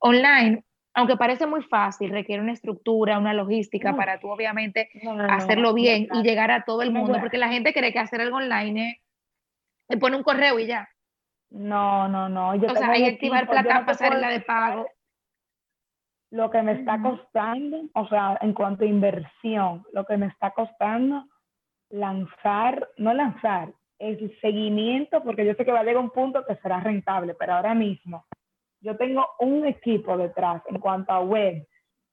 online, 0.00 0.64
aunque 0.92 1.16
parece 1.16 1.46
muy 1.46 1.62
fácil, 1.62 2.10
requiere 2.10 2.42
una 2.42 2.50
estructura, 2.50 3.18
una 3.18 3.34
logística 3.34 3.94
para 3.94 4.18
tú 4.18 4.30
obviamente 4.30 4.90
hacerlo 5.28 5.74
bien 5.74 6.08
y 6.12 6.24
llegar 6.24 6.50
a 6.50 6.64
todo 6.64 6.82
el 6.82 6.90
mundo, 6.90 7.18
porque 7.20 7.38
la 7.38 7.50
gente 7.50 7.72
cree 7.72 7.92
que 7.92 8.00
hacer 8.00 8.20
algo 8.20 8.38
online 8.38 9.00
es 9.88 9.98
poner 10.00 10.18
un 10.18 10.24
correo 10.24 10.58
y 10.58 10.66
ya. 10.66 10.88
No, 11.50 12.08
no, 12.08 12.28
no. 12.28 12.50
o 12.50 12.74
sea, 12.74 12.90
hay 12.90 13.04
que 13.04 13.10
activar 13.10 13.48
plata, 13.48 13.86
pasarela 13.86 14.28
de 14.28 14.40
pago. 14.40 14.88
Lo 16.32 16.50
que 16.50 16.62
me 16.62 16.72
está 16.72 17.00
costando, 17.00 17.82
o 17.94 18.08
sea, 18.08 18.38
en 18.40 18.54
cuanto 18.54 18.82
a 18.82 18.88
inversión, 18.88 19.84
lo 19.92 20.04
que 20.04 20.16
me 20.16 20.26
está 20.26 20.50
costando 20.50 21.29
lanzar, 21.90 22.88
no 22.96 23.12
lanzar, 23.12 23.72
el 23.98 24.34
seguimiento, 24.40 25.22
porque 25.22 25.44
yo 25.44 25.54
sé 25.54 25.64
que 25.64 25.72
va 25.72 25.80
a 25.80 25.84
llegar 25.84 26.02
un 26.02 26.10
punto 26.10 26.44
que 26.46 26.56
será 26.56 26.80
rentable, 26.80 27.34
pero 27.34 27.54
ahora 27.54 27.74
mismo 27.74 28.24
yo 28.80 28.96
tengo 28.96 29.26
un 29.38 29.66
equipo 29.66 30.16
detrás 30.16 30.62
en 30.68 30.78
cuanto 30.78 31.12
a 31.12 31.20
web, 31.20 31.66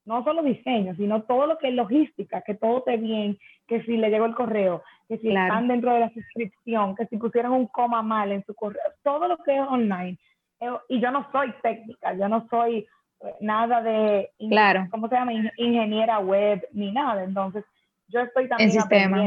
no 0.05 0.23
solo 0.23 0.43
diseño, 0.43 0.95
sino 0.95 1.23
todo 1.23 1.47
lo 1.47 1.57
que 1.57 1.69
es 1.69 1.73
logística, 1.73 2.41
que 2.41 2.55
todo 2.55 2.79
esté 2.79 2.97
bien, 2.97 3.37
que 3.67 3.83
si 3.83 3.97
le 3.97 4.09
llegó 4.09 4.25
el 4.25 4.35
correo, 4.35 4.83
que 5.07 5.17
si 5.17 5.29
están 5.29 5.67
dentro 5.67 5.93
de 5.93 6.01
la 6.01 6.09
suscripción, 6.09 6.95
que 6.95 7.05
si 7.07 7.17
pusieron 7.17 7.53
un 7.53 7.67
coma 7.67 8.01
mal 8.01 8.31
en 8.31 8.43
su 8.45 8.53
correo, 8.53 8.81
todo 9.03 9.27
lo 9.27 9.37
que 9.37 9.55
es 9.55 9.67
online. 9.67 10.17
Eh, 10.59 10.71
y 10.89 10.99
yo 10.99 11.11
no 11.11 11.29
soy 11.31 11.53
técnica, 11.61 12.13
yo 12.13 12.27
no 12.27 12.47
soy 12.49 12.87
eh, 13.21 13.35
nada 13.41 13.81
de, 13.81 14.31
claro. 14.49 14.87
¿cómo 14.91 15.07
se 15.07 15.15
llama? 15.15 15.33
Ingeniera 15.33 16.19
web, 16.19 16.65
ni 16.71 16.91
nada. 16.91 17.23
Entonces, 17.23 17.63
yo 18.07 18.21
estoy 18.21 18.47
también 18.47 18.71
sistema. 18.71 19.21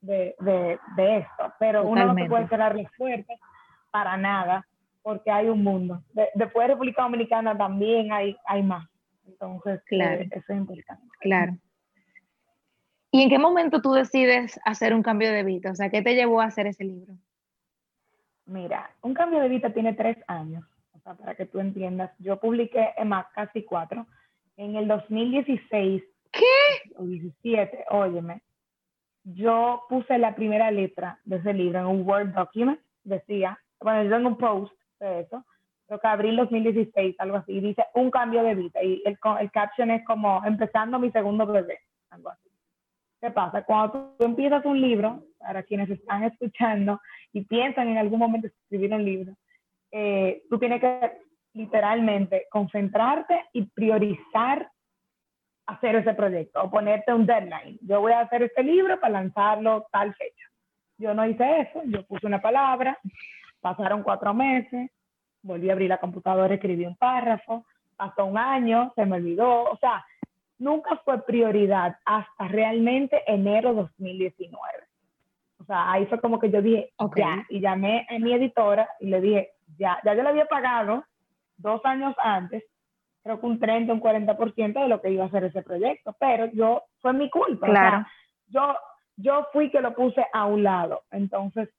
de, 0.00 0.34
de, 0.38 0.78
de, 0.96 1.16
esto, 1.18 1.52
pero 1.58 1.84
uno 1.84 2.06
no 2.06 2.14
se 2.14 2.26
puede 2.26 2.48
cerrar 2.48 2.76
las 2.76 2.90
puertas 2.96 3.38
para 3.90 4.16
nada, 4.16 4.66
porque 5.02 5.30
hay 5.30 5.48
un 5.48 5.62
mundo. 5.62 6.02
después 6.34 6.64
de 6.66 6.74
República 6.74 7.02
Dominicana 7.02 7.56
también 7.56 8.12
hay, 8.12 8.36
hay 8.46 8.62
más. 8.62 8.88
Entonces, 9.26 9.82
claro. 9.86 10.22
Eh, 10.22 10.28
eso 10.30 10.52
es 10.52 10.58
importante. 10.58 11.06
Claro. 11.20 11.56
¿Y 13.10 13.22
en 13.22 13.28
qué 13.28 13.38
momento 13.38 13.80
tú 13.80 13.92
decides 13.92 14.58
hacer 14.64 14.92
un 14.92 15.02
cambio 15.02 15.30
de 15.32 15.44
vida? 15.44 15.70
O 15.70 15.74
sea, 15.74 15.88
¿qué 15.88 16.02
te 16.02 16.14
llevó 16.14 16.40
a 16.40 16.46
hacer 16.46 16.66
ese 16.66 16.84
libro? 16.84 17.14
Mira, 18.46 18.90
un 19.02 19.14
cambio 19.14 19.40
de 19.40 19.48
vida 19.48 19.70
tiene 19.72 19.94
tres 19.94 20.16
años. 20.26 20.64
O 20.92 20.98
sea, 20.98 21.14
para 21.14 21.34
que 21.34 21.46
tú 21.46 21.60
entiendas, 21.60 22.10
yo 22.18 22.40
publiqué 22.40 22.92
más 23.04 23.26
casi 23.34 23.62
cuatro. 23.62 24.06
En 24.56 24.76
el 24.76 24.88
2016 24.88 26.02
¿Qué? 26.34 26.90
O 26.96 27.04
17, 27.04 27.84
óyeme. 27.90 28.42
Yo 29.24 29.84
puse 29.88 30.18
la 30.18 30.34
primera 30.34 30.70
letra 30.70 31.18
de 31.24 31.36
ese 31.36 31.54
libro 31.54 31.80
en 31.80 31.86
un 31.86 32.06
Word 32.06 32.34
document, 32.34 32.80
decía, 33.04 33.58
bueno, 33.80 34.08
yo 34.08 34.16
en 34.16 34.26
un 34.26 34.36
post 34.36 34.72
de 35.00 35.20
eso, 35.20 35.44
creo 35.86 35.98
que 35.98 36.06
abril 36.06 36.36
2016, 36.36 37.16
algo 37.18 37.36
así, 37.38 37.52
y 37.52 37.60
dice 37.60 37.84
un 37.94 38.10
cambio 38.10 38.42
de 38.42 38.54
vida, 38.54 38.82
y 38.82 39.02
el, 39.04 39.18
el 39.40 39.50
caption 39.50 39.90
es 39.90 40.04
como 40.04 40.42
empezando 40.44 40.98
mi 40.98 41.10
segundo 41.10 41.46
bebé, 41.46 41.78
algo 42.10 42.30
así. 42.30 42.50
¿Qué 43.20 43.30
pasa? 43.30 43.64
Cuando 43.64 44.14
tú 44.18 44.24
empiezas 44.24 44.64
un 44.66 44.80
libro, 44.80 45.24
para 45.38 45.62
quienes 45.62 45.90
están 45.90 46.24
escuchando 46.24 47.00
y 47.32 47.44
piensan 47.44 47.88
en 47.88 47.98
algún 47.98 48.18
momento 48.18 48.46
escribir 48.46 48.92
un 48.92 49.04
libro, 49.04 49.34
eh, 49.92 50.42
tú 50.48 50.58
tienes 50.58 50.80
que 50.80 51.12
literalmente 51.52 52.46
concentrarte 52.50 53.44
y 53.52 53.66
priorizar 53.66 54.70
hacer 55.66 55.96
ese 55.96 56.14
proyecto 56.14 56.62
o 56.62 56.70
ponerte 56.70 57.12
un 57.12 57.26
deadline. 57.26 57.78
Yo 57.82 58.00
voy 58.00 58.12
a 58.12 58.20
hacer 58.20 58.42
este 58.42 58.62
libro 58.62 59.00
para 59.00 59.14
lanzarlo 59.14 59.86
tal 59.90 60.14
fecha. 60.14 60.44
Yo 60.98 61.14
no 61.14 61.26
hice 61.26 61.60
eso, 61.60 61.82
yo 61.86 62.04
puse 62.06 62.26
una 62.26 62.40
palabra, 62.40 62.98
pasaron 63.60 64.02
cuatro 64.02 64.32
meses, 64.34 64.90
volví 65.42 65.68
a 65.70 65.72
abrir 65.72 65.88
la 65.88 65.98
computadora, 65.98 66.54
escribí 66.54 66.86
un 66.86 66.96
párrafo, 66.96 67.64
pasó 67.96 68.24
un 68.24 68.38
año, 68.38 68.92
se 68.94 69.04
me 69.06 69.16
olvidó, 69.16 69.64
o 69.64 69.76
sea, 69.78 70.04
nunca 70.58 70.96
fue 71.04 71.24
prioridad 71.24 71.96
hasta 72.04 72.48
realmente 72.48 73.22
enero 73.26 73.74
2019. 73.74 74.60
O 75.60 75.64
sea, 75.64 75.92
ahí 75.92 76.06
fue 76.06 76.20
como 76.20 76.38
que 76.38 76.50
yo 76.50 76.60
dije, 76.60 76.92
ya, 77.16 77.44
y 77.48 77.60
llamé 77.60 78.06
a 78.10 78.18
mi 78.18 78.32
editora 78.32 78.88
y 79.00 79.06
le 79.06 79.20
dije, 79.20 79.52
ya, 79.78 79.98
ya 80.04 80.14
yo 80.14 80.22
le 80.22 80.28
había 80.28 80.46
pagado 80.46 81.04
dos 81.56 81.80
años 81.84 82.14
antes, 82.18 82.64
creo 83.24 83.40
que 83.40 83.46
un 83.46 83.58
30, 83.58 83.92
un 83.92 84.00
40% 84.00 84.82
de 84.82 84.88
lo 84.88 85.00
que 85.00 85.10
iba 85.10 85.24
a 85.24 85.28
hacer 85.28 85.44
ese 85.44 85.62
proyecto, 85.62 86.14
pero 86.20 86.46
yo, 86.52 86.84
fue 87.00 87.14
mi 87.14 87.30
culpa. 87.30 87.66
Claro. 87.66 88.06
yo, 88.48 88.76
yo 89.16 89.46
fui 89.52 89.70
que 89.70 89.80
lo 89.80 89.94
puse 89.94 90.24
a 90.32 90.44
un 90.44 90.62
lado. 90.62 91.02
Entonces, 91.10 91.70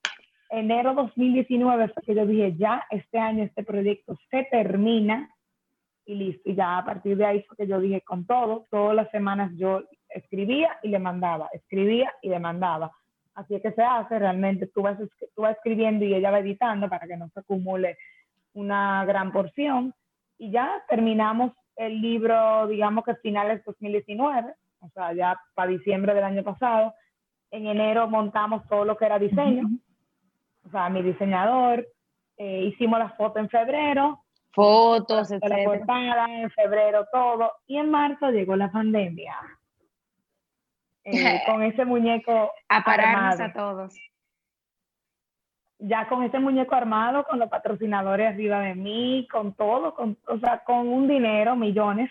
enero 0.50 0.96
2019 0.96 1.90
fue 1.90 2.04
que 2.04 2.16
yo 2.16 2.26
dije, 2.26 2.56
ya 2.58 2.84
este 2.90 3.20
año 3.20 3.44
este 3.44 3.64
proyecto 3.64 4.18
se 4.32 4.48
termina 4.50 5.30
y 6.06 6.16
listo. 6.16 6.50
Y 6.50 6.56
ya 6.56 6.80
a 6.80 6.86
partir 6.86 7.16
de 7.16 7.26
ahí 7.26 7.44
fue 7.44 7.58
que 7.58 7.68
yo 7.68 7.80
dije 7.80 8.02
con 8.02 8.26
todo, 8.26 8.66
todas 8.72 8.96
las 8.96 9.12
semanas 9.12 9.52
yo 9.56 9.84
escribía 10.10 10.78
y 10.82 10.90
le 10.90 11.00
mandaba, 11.00 11.48
escribía 11.54 12.12
y 12.24 12.30
le 12.30 12.40
mandaba. 12.40 12.92
Así 13.36 13.54
es 13.54 13.62
que 13.62 13.74
se 13.74 13.84
hace, 13.84 14.18
realmente 14.18 14.66
tú 14.68 14.82
vas, 14.82 14.98
tú 15.36 15.42
vas 15.44 15.58
escribiendo 15.58 16.06
y 16.06 16.16
ella 16.16 16.32
va 16.32 16.40
editando 16.40 16.90
para 16.90 17.06
que 17.06 17.18
no 17.18 17.30
se 17.30 17.42
acumule 17.42 17.98
una 18.54 19.06
gran 19.06 19.32
porción. 19.32 19.94
Y 20.38 20.52
ya 20.52 20.84
terminamos 20.90 21.52
el 21.76 22.02
libro, 22.02 22.68
digamos 22.68 23.04
que 23.04 23.16
finales 23.16 23.60
de 23.60 23.64
2019, 23.66 24.54
o 24.80 24.90
sea, 24.90 25.14
ya 25.14 25.40
para 25.54 25.72
diciembre 25.72 26.14
del 26.14 26.24
año 26.24 26.44
pasado. 26.44 26.94
En 27.52 27.68
enero 27.68 28.08
montamos 28.10 28.68
todo 28.68 28.86
lo 28.86 28.98
que 28.98 29.06
era 29.06 29.20
diseño, 29.20 29.68
o 30.66 30.70
sea, 30.70 30.90
mi 30.90 31.02
diseñador, 31.02 31.88
eh, 32.38 32.64
hicimos 32.66 33.00
la 33.00 33.10
foto 33.10 33.40
en 33.40 33.50
febrero, 33.50 34.24
fotos, 34.52 35.32
etc. 35.32 35.44
La 35.48 35.64
portada, 35.64 36.26
en 36.28 36.50
febrero 36.52 37.06
todo, 37.12 37.52
y 37.68 37.78
en 37.78 37.92
marzo 37.92 38.30
llegó 38.32 38.56
la 38.56 38.72
pandemia. 38.72 39.36
Eh, 41.04 41.42
con 41.46 41.62
ese 41.62 41.86
muñeco 41.86 42.52
a 42.68 42.84
pararnos 42.84 43.40
a 43.40 43.54
todos. 43.54 43.94
Ya 45.80 46.08
con 46.08 46.24
ese 46.24 46.40
muñeco 46.40 46.76
armado, 46.76 47.26
con 47.26 47.40
los 47.40 47.50
patrocinadores 47.50 48.30
arriba 48.30 48.62
de 48.62 48.76
mí, 48.76 49.28
con 49.30 49.54
todo, 49.54 49.94
con, 49.94 50.18
o 50.28 50.40
sea, 50.40 50.64
con 50.64 50.88
un 50.88 51.08
dinero, 51.08 51.56
millones 51.56 52.10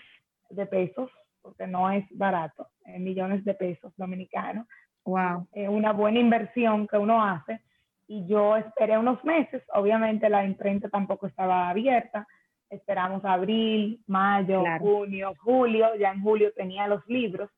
de 0.49 0.65
pesos, 0.65 1.09
porque 1.41 1.65
no 1.65 1.89
es 1.91 2.05
barato, 2.11 2.67
millones 2.99 3.43
de 3.43 3.53
pesos 3.55 3.93
dominicanos. 3.97 4.67
Wow. 5.03 5.47
Es 5.51 5.69
una 5.69 5.93
buena 5.93 6.19
inversión 6.19 6.87
que 6.87 6.97
uno 6.97 7.23
hace 7.23 7.61
y 8.07 8.25
yo 8.27 8.55
esperé 8.55 8.97
unos 8.97 9.23
meses, 9.23 9.63
obviamente 9.73 10.29
la 10.29 10.45
imprenta 10.45 10.89
tampoco 10.89 11.27
estaba 11.27 11.69
abierta, 11.69 12.27
esperamos 12.69 13.23
abril, 13.25 14.01
mayo, 14.07 14.63
junio, 14.79 15.33
julio, 15.39 15.95
ya 15.95 16.11
en 16.11 16.21
julio 16.21 16.51
tenía 16.55 16.87
los 16.87 17.05
libros 17.07 17.49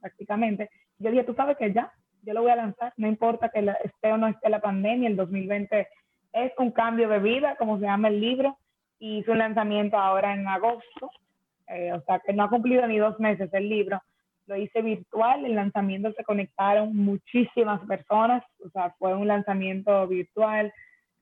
prácticamente. 0.00 0.70
Yo 0.98 1.10
dije, 1.10 1.24
tú 1.24 1.34
sabes 1.34 1.56
que 1.56 1.72
ya, 1.72 1.92
yo 2.24 2.34
lo 2.34 2.42
voy 2.42 2.50
a 2.50 2.56
lanzar, 2.56 2.92
no 2.96 3.06
importa 3.06 3.48
que 3.48 3.60
esté 3.84 4.12
o 4.12 4.16
no 4.16 4.28
esté 4.28 4.48
la 4.48 4.60
pandemia, 4.60 5.08
el 5.08 5.16
2020 5.16 5.88
es 6.32 6.52
un 6.58 6.70
cambio 6.72 7.08
de 7.08 7.18
vida, 7.20 7.56
como 7.56 7.78
se 7.78 7.84
llama 7.84 8.08
el 8.08 8.20
libro, 8.20 8.58
y 8.98 9.18
hizo 9.18 9.32
un 9.32 9.38
lanzamiento 9.38 9.96
ahora 9.96 10.34
en 10.34 10.46
agosto, 10.48 11.10
eh, 11.68 11.92
o 11.92 12.00
sea 12.02 12.20
que 12.20 12.32
no 12.32 12.44
ha 12.44 12.48
cumplido 12.48 12.86
ni 12.86 12.98
dos 12.98 13.18
meses 13.20 13.52
el 13.52 13.68
libro, 13.68 14.00
lo 14.46 14.56
hice 14.56 14.82
virtual, 14.82 15.44
el 15.44 15.54
lanzamiento 15.54 16.12
se 16.12 16.24
conectaron 16.24 16.94
muchísimas 16.94 17.80
personas, 17.86 18.42
o 18.64 18.68
sea, 18.70 18.94
fue 18.98 19.14
un 19.14 19.26
lanzamiento 19.26 20.06
virtual, 20.06 20.72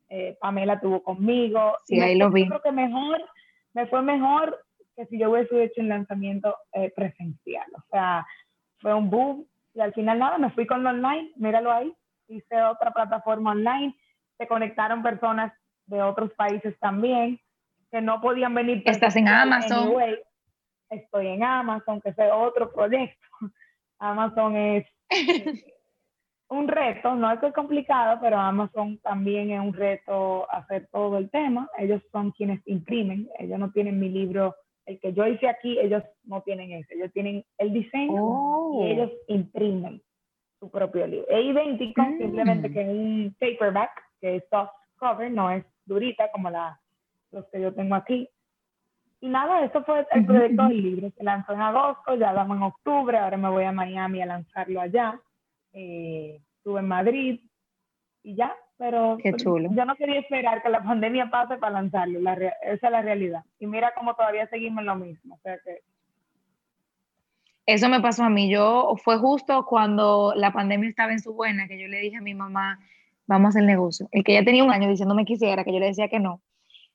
eh, 0.09 0.37
Pamela 0.41 0.81
tuvo 0.81 1.03
conmigo. 1.03 1.79
Sí, 1.85 2.01
ahí 2.01 2.17
lo 2.17 2.31
vi. 2.31 2.47
Creo 2.47 2.61
que 2.61 2.73
mejor, 2.73 3.23
me 3.75 3.87
fue 3.87 4.03
mejor 4.03 4.59
que 4.97 5.07
si 5.07 5.19
yo 5.19 5.31
hubiese 5.31 5.65
hecho 5.65 5.81
un 5.81 5.89
lanzamiento 5.89 6.55
eh, 6.73 6.93
presencial, 6.95 7.67
o 7.75 7.83
sea, 7.91 8.27
fue 8.81 8.93
un 8.93 9.09
boom 9.09 9.47
y 9.75 9.81
al 9.81 9.93
final 9.95 10.19
nada, 10.19 10.39
me 10.39 10.51
fui 10.51 10.67
con 10.67 10.83
lo 10.83 10.91
online, 10.91 11.33
míralo 11.37 11.73
ahí, 11.73 11.95
hice 12.29 12.63
otra 12.63 12.93
plataforma 12.93 13.53
online, 13.53 13.95
se 14.39 14.47
conectaron 14.47 15.03
personas 15.03 15.53
de 15.87 16.03
otros 16.03 16.33
países 16.35 16.79
también 16.79 17.41
que 17.91 18.01
no 18.01 18.21
podían 18.21 18.55
venir. 18.55 18.83
Estás 18.87 19.17
en 19.17 19.29
Amazon 19.29 19.93
estoy 20.93 21.29
en 21.29 21.43
Amazon, 21.43 22.01
que 22.01 22.11
es 22.11 22.17
otro 22.33 22.73
proyecto. 22.73 23.27
Amazon 23.99 24.57
es 24.57 24.87
un 26.49 26.69
reto, 26.69 27.15
no 27.15 27.31
es 27.33 27.41
que 27.41 27.47
es 27.47 27.55
complicado, 27.55 28.19
pero 28.21 28.39
Amazon 28.39 28.99
también 28.99 29.51
es 29.51 29.61
un 29.61 29.73
reto 29.73 30.51
hacer 30.51 30.89
todo 30.93 31.19
el 31.19 31.31
tema. 31.31 31.69
Ellos 31.79 32.03
son 32.11 32.31
quienes 32.33 32.61
imprimen, 32.67 33.29
ellos 33.39 33.59
no 33.59 33.71
tienen 33.71 33.99
mi 33.99 34.09
libro, 34.09 34.55
el 34.87 34.99
que 35.01 35.13
yo 35.13 35.27
hice 35.27 35.49
aquí, 35.49 35.79
ellos 35.79 36.03
no 36.25 36.43
tienen 36.43 36.73
ese, 36.73 36.95
ellos 36.95 37.13
tienen 37.13 37.45
el 37.59 37.73
diseño 37.73 38.13
y 38.13 38.19
oh. 38.19 38.85
ellos 38.85 39.11
imprimen 39.29 40.03
su 40.59 40.71
propio 40.71 41.07
libro. 41.07 41.27
Es 41.29 41.45
idéntico, 41.45 42.03
mm. 42.03 42.19
simplemente 42.19 42.73
que 42.73 42.83
es 42.83 42.89
un 42.89 43.37
paperback, 43.39 43.91
que 44.21 44.37
es 44.37 44.45
soft 44.51 44.73
cover, 44.97 45.31
no 45.31 45.51
es 45.51 45.65
durita 45.85 46.31
como 46.31 46.51
la, 46.51 46.81
los 47.31 47.47
que 47.47 47.61
yo 47.61 47.75
tengo 47.75 47.95
aquí. 47.95 48.29
Y 49.21 49.29
nada, 49.29 49.65
eso 49.65 49.85
fue 49.85 50.07
el 50.11 50.27
proyecto 50.27 50.65
del 50.65 50.83
libro. 50.83 51.11
Se 51.17 51.23
lanzó 51.23 51.53
en 51.53 51.61
agosto, 51.61 52.17
ya 52.17 52.33
vamos 52.33 52.57
en 52.57 52.65
octubre, 52.65 53.19
ahora 53.19 53.37
me 53.37 53.49
voy 53.49 53.65
a 53.65 53.73
Miami 53.73 54.21
a 54.21 54.27
lanzarlo 54.27 54.81
allá. 54.81 55.21
Eh, 55.73 56.41
estuve 56.57 56.81
en 56.81 56.89
Madrid 56.89 57.41
y 58.23 58.35
ya, 58.35 58.55
pero 58.83 59.17
Qué 59.23 59.31
pues, 59.31 59.45
chulo. 59.45 59.71
yo 59.73 59.85
no 59.85 59.95
quería 59.95 60.19
esperar 60.19 60.61
que 60.61 60.69
la 60.69 60.83
pandemia 60.83 61.31
pase 61.31 61.57
para 61.57 61.75
lanzarlo, 61.75 62.19
la 62.19 62.33
esa 62.35 62.87
es 62.87 62.91
la 62.91 63.01
realidad. 63.01 63.45
Y 63.61 63.69
mira 63.69 63.93
cómo 63.97 64.17
todavía 64.17 64.49
seguimos 64.49 64.81
en 64.81 64.87
lo 64.87 64.97
mismo. 64.97 65.37
O 65.37 65.39
sea 65.39 65.57
que... 65.59 65.83
Eso 67.65 67.89
me 67.89 68.01
pasó 68.01 68.25
a 68.25 68.29
mí. 68.29 68.51
Yo 68.51 68.97
fue 69.05 69.19
justo 69.19 69.67
cuando 69.67 70.33
la 70.35 70.53
pandemia 70.53 70.89
estaba 70.89 71.13
en 71.13 71.21
su 71.21 71.33
buena 71.33 71.69
que 71.69 71.79
yo 71.81 71.87
le 71.87 72.01
dije 72.01 72.17
a 72.17 72.23
mi 72.23 72.35
mamá, 72.35 72.81
vamos 73.29 73.47
a 73.47 73.49
hacer 73.51 73.63
negocio. 73.63 74.09
El 74.11 74.25
que 74.25 74.33
ya 74.33 74.43
tenía 74.43 74.65
un 74.65 74.73
año 74.73 74.89
diciéndome 74.89 75.25
quisiera, 75.25 75.63
que 75.63 75.73
yo 75.73 75.79
le 75.79 75.87
decía 75.87 76.09
que 76.09 76.19
no. 76.19 76.43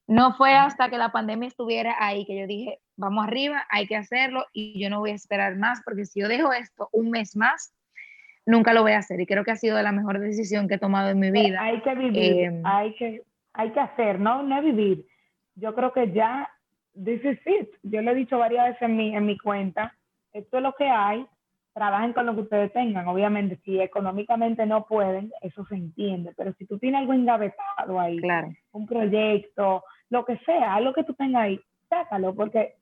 No 0.08 0.34
fue 0.34 0.56
hasta 0.56 0.90
que 0.90 0.98
la 0.98 1.14
pandemia 1.14 1.48
estuviera 1.48 1.96
ahí 2.00 2.26
que 2.26 2.38
yo 2.38 2.48
dije, 2.48 2.80
vamos 2.98 3.26
arriba, 3.26 3.66
hay 3.70 3.88
que 3.88 3.96
hacerlo 3.96 4.46
y 4.52 4.78
yo 4.78 4.90
no 4.90 5.00
voy 5.00 5.12
a 5.12 5.16
esperar 5.16 5.56
más 5.56 5.82
porque 5.86 6.06
si 6.06 6.20
yo 6.20 6.28
dejo 6.28 6.52
esto 6.52 6.90
un 6.92 7.12
mes 7.12 7.38
más, 7.38 7.72
nunca 8.48 8.74
lo 8.74 8.82
voy 8.82 8.94
a 8.94 9.00
hacer 9.00 9.20
y 9.20 9.28
creo 9.28 9.44
que 9.44 9.52
ha 9.52 9.56
sido 9.56 9.80
la 9.82 9.92
mejor 9.92 10.20
decisión 10.20 10.68
que 10.68 10.76
he 10.76 10.80
tomado 10.80 11.10
en 11.10 11.20
mi 11.20 11.30
vida. 11.30 11.62
Hay 11.62 11.82
que 11.82 11.94
vivir, 11.94 12.46
em, 12.46 12.66
hay, 12.66 12.96
que, 12.96 13.22
hay 13.54 13.72
que 13.72 13.80
hacer, 13.80 14.20
no, 14.20 14.42
no 14.42 14.62
vivir. 14.62 15.06
Yo 15.56 15.76
creo 15.76 15.92
que 15.94 16.12
ya, 16.12 16.50
this 16.94 17.24
is 17.24 17.40
it. 17.46 17.70
Yo 17.84 18.02
lo 18.02 18.12
he 18.12 18.16
dicho 18.16 18.40
varias 18.40 18.70
veces 18.70 18.82
en 18.84 18.98
mi, 18.98 19.16
en 19.16 19.26
mi 19.26 19.38
cuenta, 19.38 19.94
esto 20.34 20.58
es 20.58 20.64
lo 20.64 20.74
que 20.74 20.88
hay, 20.88 21.26
trabajen 21.74 22.14
con 22.14 22.26
lo 22.26 22.36
que 22.36 22.42
ustedes 22.42 22.74
tengan. 22.74 23.08
Obviamente, 23.08 23.60
si 23.64 23.80
económicamente 23.80 24.66
no 24.66 24.86
pueden, 24.86 25.32
eso 25.42 25.66
se 25.66 25.76
entiende, 25.76 26.34
pero 26.36 26.54
si 26.54 26.66
tú 26.66 26.80
tienes 26.80 27.02
algo 27.02 27.14
engavetado 27.14 28.00
ahí, 28.00 28.18
claro. 28.18 28.50
un 28.72 28.88
proyecto, 28.88 29.84
lo 30.10 30.26
que 30.26 30.38
sea, 30.40 30.74
algo 30.74 30.94
que 30.94 31.04
tú 31.04 31.14
tengas 31.14 31.44
ahí, 31.44 31.60
sácalo, 31.90 32.34
porque 32.34 32.76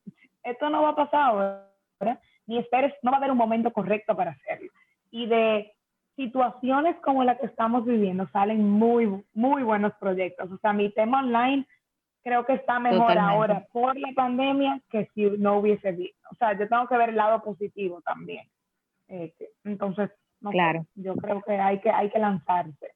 esto 0.43 0.69
no 0.69 0.83
va 0.83 0.89
a 0.89 0.95
pasar 0.95 1.21
ahora, 1.21 2.19
ni 2.45 2.59
esperes, 2.59 2.93
no 3.01 3.11
va 3.11 3.17
a 3.17 3.19
haber 3.19 3.31
un 3.31 3.37
momento 3.37 3.73
correcto 3.73 4.15
para 4.15 4.31
hacerlo. 4.31 4.69
Y 5.15 5.27
de 5.27 5.73
situaciones 6.17 6.97
como 6.97 7.23
la 7.23 7.37
que 7.37 7.45
estamos 7.45 7.85
viviendo 7.85 8.27
salen 8.33 8.69
muy, 8.69 9.23
muy 9.33 9.63
buenos 9.63 9.93
proyectos. 9.93 10.51
O 10.51 10.57
sea, 10.57 10.73
mi 10.73 10.89
tema 10.91 11.19
online 11.19 11.65
creo 12.21 12.45
que 12.45 12.55
está 12.55 12.79
mejor 12.79 13.17
ahora 13.17 13.65
por 13.71 13.97
la 13.97 14.09
pandemia 14.13 14.81
que 14.89 15.07
si 15.13 15.23
no 15.37 15.59
hubiese 15.59 15.93
visto. 15.93 16.27
O 16.31 16.35
sea, 16.35 16.51
yo 16.59 16.67
tengo 16.67 16.85
que 16.89 16.97
ver 16.97 17.09
el 17.09 17.15
lado 17.15 17.41
positivo 17.41 18.01
también. 18.01 18.45
Este, 19.07 19.51
entonces, 19.63 20.11
claro. 20.51 20.85
yo 20.95 21.15
creo 21.15 21.41
que 21.43 21.53
hay 21.53 21.79
que, 21.79 21.89
hay 21.89 22.09
que 22.09 22.19
lanzarse. 22.19 22.91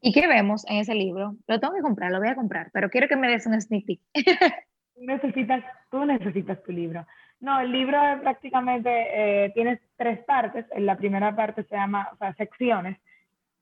¿Y 0.00 0.12
qué 0.12 0.28
vemos 0.28 0.64
en 0.68 0.76
ese 0.76 0.94
libro? 0.94 1.34
Lo 1.48 1.58
tengo 1.58 1.74
que 1.74 1.82
comprar, 1.82 2.12
lo 2.12 2.20
voy 2.20 2.28
a 2.28 2.36
comprar, 2.36 2.70
pero 2.72 2.88
quiero 2.88 3.08
que 3.08 3.16
me 3.16 3.28
des 3.28 3.46
un 3.46 3.60
sneak 3.60 3.84
peek. 3.84 4.00
necesitas, 4.96 5.64
tú 5.90 6.04
necesitas 6.04 6.62
tu 6.62 6.70
libro. 6.70 7.04
No, 7.40 7.60
el 7.60 7.70
libro 7.70 7.98
prácticamente 8.22 8.90
eh, 8.90 9.50
tiene 9.50 9.80
tres 9.96 10.24
partes. 10.24 10.64
En 10.70 10.86
la 10.86 10.96
primera 10.96 11.34
parte 11.36 11.64
se 11.64 11.76
llama, 11.76 12.10
secciones. 12.36 12.98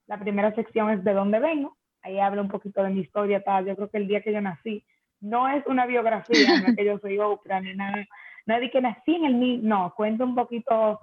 La 0.07 0.17
primera 0.17 0.53
sección 0.55 0.91
es 0.91 1.03
de 1.03 1.13
dónde 1.13 1.39
vengo. 1.39 1.75
Ahí 2.01 2.19
habla 2.19 2.41
un 2.41 2.49
poquito 2.49 2.83
de 2.83 2.89
mi 2.89 3.01
historia, 3.01 3.43
tal. 3.43 3.65
Yo 3.65 3.75
creo 3.75 3.89
que 3.89 3.97
el 3.97 4.07
día 4.07 4.21
que 4.21 4.31
yo 4.31 4.39
nací 4.39 4.83
no 5.19 5.47
es 5.49 5.65
una 5.67 5.85
biografía, 5.85 6.61
no 6.61 6.67
es 6.67 6.75
que 6.75 6.85
yo 6.85 6.99
soy 6.99 7.17
Oprah 7.17 7.61
ni 7.61 7.73
nada. 7.73 8.05
No 8.45 8.55
es 8.55 8.71
que 8.71 8.81
nací 8.81 9.15
en 9.15 9.25
el 9.25 9.67
no, 9.67 9.93
cuento 9.95 10.23
un 10.23 10.35
poquito 10.35 10.99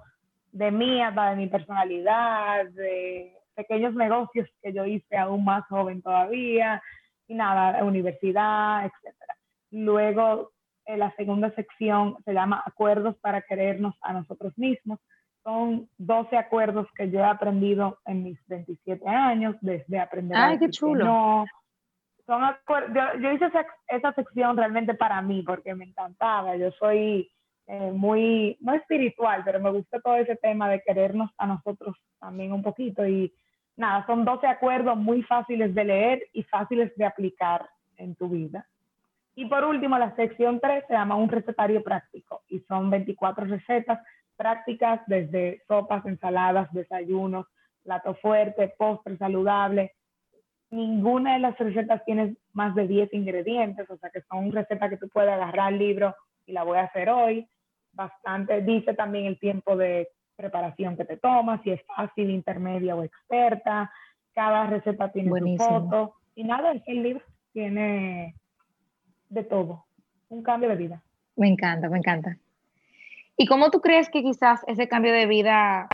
de 0.51 0.71
mí, 0.71 1.01
de 1.01 1.35
mi 1.35 1.47
personalidad, 1.47 2.65
de 2.67 3.35
pequeños 3.53 3.93
negocios 3.95 4.49
que 4.61 4.71
yo 4.71 4.85
hice 4.85 5.17
aún 5.17 5.43
más 5.43 5.65
joven 5.67 6.01
todavía, 6.01 6.81
y 7.27 7.35
nada, 7.35 7.83
universidad, 7.83 8.85
etc. 8.85 9.15
Luego, 9.71 10.52
en 10.85 10.99
la 10.99 11.13
segunda 11.15 11.53
sección 11.55 12.17
se 12.25 12.33
llama 12.33 12.63
Acuerdos 12.65 13.15
para 13.19 13.41
querernos 13.41 13.95
a 14.01 14.13
nosotros 14.13 14.57
mismos. 14.57 14.99
Son 15.43 15.89
12 15.97 16.37
acuerdos 16.37 16.87
que 16.95 17.09
yo 17.09 17.19
he 17.19 17.23
aprendido 17.23 17.99
en 18.05 18.23
mis 18.23 18.39
27 18.47 19.07
años, 19.07 19.55
desde 19.61 19.99
aprender 19.99 20.37
Ay, 20.37 20.57
qué 20.57 20.69
chulo. 20.69 21.45
son 22.25 22.41
yo, 22.67 23.19
yo 23.19 23.31
hice 23.31 23.45
esa, 23.45 23.65
esa, 23.87 24.13
sección 24.13 24.55
realmente 24.55 24.93
para 24.93 25.21
mí 25.21 25.43
porque 25.43 25.75
me 25.75 25.85
encantaba. 25.85 26.55
Yo 26.55 26.71
soy 26.71 27.29
eh, 27.67 27.91
muy, 27.91 28.57
no 28.61 28.73
espiritual, 28.73 29.41
pero 29.43 29.59
me 29.59 29.71
gusta 29.71 29.99
todo 29.99 30.15
ese 30.15 30.37
tema 30.37 30.69
de 30.69 30.81
querernos 30.81 31.29
a 31.37 31.47
nosotros 31.47 31.97
también 32.19 32.53
un 32.53 32.63
poquito. 32.63 33.05
Y 33.05 33.33
nada, 33.75 34.05
son 34.05 34.23
12 34.23 34.47
acuerdos 34.47 34.97
muy 34.97 35.23
fáciles 35.23 35.75
de 35.75 35.83
leer 35.83 36.23
y 36.31 36.43
fáciles 36.43 36.95
de 36.95 37.05
aplicar 37.05 37.67
en 37.97 38.15
tu 38.15 38.29
vida. 38.29 38.65
Y 39.35 39.45
por 39.45 39.63
último, 39.63 39.97
la 39.97 40.15
sección 40.15 40.59
3 40.59 40.85
se 40.87 40.93
llama 40.93 41.15
un 41.15 41.29
recetario 41.29 41.83
práctico 41.83 42.43
y 42.49 42.59
son 42.61 42.89
24 42.89 43.45
recetas 43.45 43.99
prácticas 44.35 45.01
desde 45.07 45.61
sopas, 45.67 46.05
ensaladas, 46.05 46.71
desayunos, 46.71 47.47
plato 47.83 48.15
fuerte, 48.15 48.73
postre 48.77 49.17
saludable. 49.17 49.93
Ninguna 50.69 51.33
de 51.33 51.39
las 51.39 51.57
recetas 51.57 52.03
tiene 52.05 52.35
más 52.51 52.75
de 52.75 52.87
10 52.87 53.13
ingredientes, 53.13 53.89
o 53.89 53.97
sea 53.97 54.09
que 54.09 54.21
son 54.21 54.51
recetas 54.51 54.89
que 54.89 54.97
tú 54.97 55.09
puedes 55.09 55.31
agarrar 55.31 55.73
el 55.73 55.79
libro 55.79 56.15
y 56.45 56.53
la 56.53 56.63
voy 56.63 56.77
a 56.77 56.83
hacer 56.83 57.09
hoy. 57.09 57.47
Bastante, 57.91 58.61
dice 58.61 58.93
también 58.93 59.25
el 59.25 59.39
tiempo 59.39 59.75
de 59.75 60.09
preparación 60.35 60.97
que 60.97 61.05
te 61.05 61.17
tomas, 61.17 61.61
si 61.61 61.71
es 61.71 61.81
fácil, 61.85 62.31
intermedia 62.31 62.95
o 62.95 63.03
experta. 63.03 63.91
Cada 64.33 64.65
receta 64.65 65.11
tiene 65.11 65.57
su 65.57 65.63
foto. 65.63 66.15
Y 66.33 66.43
nada, 66.43 66.73
el 66.87 67.03
libro 67.03 67.23
tiene 67.51 68.35
de 69.33 69.43
todo. 69.43 69.85
Un 70.29 70.43
cambio 70.43 70.69
de 70.69 70.75
vida. 70.75 71.03
Me 71.35 71.47
encanta, 71.47 71.89
me 71.89 71.97
encanta. 71.97 72.37
¿Y 73.35 73.47
cómo 73.47 73.71
tú 73.71 73.81
crees 73.81 74.09
que 74.09 74.21
quizás 74.21 74.61
ese 74.67 74.87
cambio 74.87 75.11
de 75.11 75.25
vida 75.25 75.89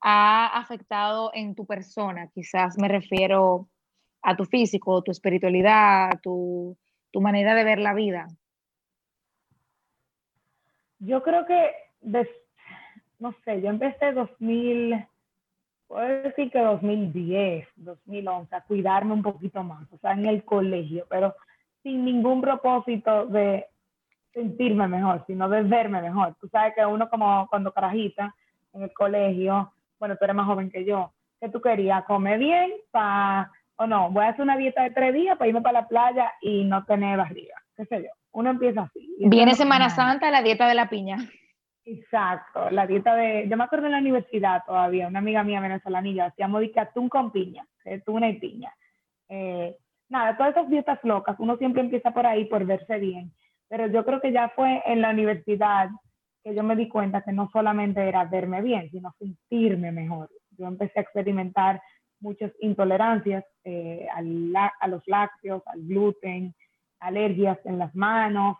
ha 0.00 0.46
afectado 0.58 1.30
en 1.32 1.54
tu 1.54 1.64
persona? 1.64 2.28
Quizás 2.28 2.76
me 2.78 2.88
refiero 2.88 3.68
a 4.22 4.36
tu 4.36 4.44
físico, 4.44 5.02
tu 5.02 5.12
espiritualidad, 5.12 6.10
tu, 6.20 6.76
tu 7.12 7.20
manera 7.20 7.54
de 7.54 7.64
ver 7.64 7.78
la 7.78 7.94
vida. 7.94 8.26
Yo 10.98 11.22
creo 11.22 11.46
que, 11.46 11.70
no 13.20 13.32
sé, 13.44 13.60
yo 13.60 13.68
empecé 13.68 14.12
2000, 14.12 15.06
puedo 15.86 16.22
decir 16.22 16.50
que 16.50 16.58
2010, 16.58 17.68
2011, 17.76 18.56
a 18.56 18.60
cuidarme 18.62 19.12
un 19.12 19.22
poquito 19.22 19.62
más, 19.62 19.86
o 19.92 19.98
sea, 19.98 20.12
en 20.12 20.26
el 20.26 20.42
colegio, 20.42 21.06
pero 21.08 21.36
sin 21.86 22.04
ningún 22.04 22.40
propósito 22.40 23.26
de 23.26 23.64
sentirme 24.34 24.88
mejor, 24.88 25.22
sino 25.28 25.48
de 25.48 25.62
verme 25.62 26.02
mejor. 26.02 26.34
Tú 26.40 26.48
sabes 26.48 26.74
que 26.74 26.84
uno 26.84 27.08
como 27.08 27.46
cuando 27.48 27.70
carajita 27.70 28.34
en 28.72 28.82
el 28.82 28.92
colegio, 28.92 29.72
bueno, 30.00 30.16
tú 30.16 30.24
eres 30.24 30.34
más 30.34 30.46
joven 30.46 30.68
que 30.68 30.84
yo, 30.84 31.12
que 31.40 31.48
tú 31.48 31.60
querías 31.60 32.02
comer 32.02 32.40
bien 32.40 32.72
para, 32.90 33.52
o 33.76 33.86
no, 33.86 34.10
voy 34.10 34.24
a 34.24 34.30
hacer 34.30 34.42
una 34.42 34.56
dieta 34.56 34.82
de 34.82 34.90
tres 34.90 35.14
días 35.14 35.38
para 35.38 35.46
irme 35.46 35.62
para 35.62 35.82
la 35.82 35.86
playa 35.86 36.32
y 36.40 36.64
no 36.64 36.84
tener 36.86 37.18
barriga, 37.18 37.54
qué 37.76 37.84
sé 37.84 38.02
yo. 38.02 38.10
Uno 38.32 38.50
empieza 38.50 38.82
así. 38.82 39.14
Viene 39.20 39.54
Semana 39.54 39.88
Santa, 39.88 40.32
la 40.32 40.42
dieta 40.42 40.66
de 40.66 40.74
la 40.74 40.88
piña. 40.90 41.18
Exacto, 41.84 42.68
la 42.70 42.88
dieta 42.88 43.14
de, 43.14 43.46
yo 43.48 43.56
me 43.56 43.62
acuerdo 43.62 43.86
en 43.86 43.92
la 43.92 43.98
universidad 43.98 44.64
todavía, 44.66 45.06
una 45.06 45.20
amiga 45.20 45.44
mía 45.44 45.60
venezolanilla, 45.60 46.26
hacíamos 46.26 46.62
de 46.62 46.80
atún 46.80 47.08
con 47.08 47.30
piña, 47.30 47.64
tuna 48.04 48.28
y 48.28 48.40
piña. 48.40 48.74
Eh, 49.28 49.76
nada, 50.08 50.36
todas 50.36 50.52
esas 50.56 50.68
dietas 50.68 50.98
locas, 51.02 51.36
uno 51.38 51.56
siempre 51.56 51.82
empieza 51.82 52.12
por 52.12 52.26
ahí 52.26 52.44
por 52.46 52.64
verse 52.64 52.98
bien. 52.98 53.32
Pero 53.68 53.86
yo 53.88 54.04
creo 54.04 54.20
que 54.20 54.32
ya 54.32 54.48
fue 54.50 54.82
en 54.86 55.02
la 55.02 55.10
universidad 55.10 55.90
que 56.44 56.54
yo 56.54 56.62
me 56.62 56.76
di 56.76 56.88
cuenta 56.88 57.22
que 57.22 57.32
no 57.32 57.50
solamente 57.52 58.06
era 58.06 58.24
verme 58.24 58.62
bien, 58.62 58.88
sino 58.90 59.12
sentirme 59.18 59.90
mejor. 59.90 60.30
Yo 60.56 60.66
empecé 60.66 61.00
a 61.00 61.02
experimentar 61.02 61.82
muchas 62.20 62.52
intolerancias 62.60 63.44
eh, 63.64 64.06
a 64.12 64.88
los 64.88 65.02
lácteos, 65.06 65.62
al 65.66 65.82
gluten, 65.82 66.54
alergias 67.00 67.58
en 67.64 67.78
las 67.78 67.94
manos 67.94 68.56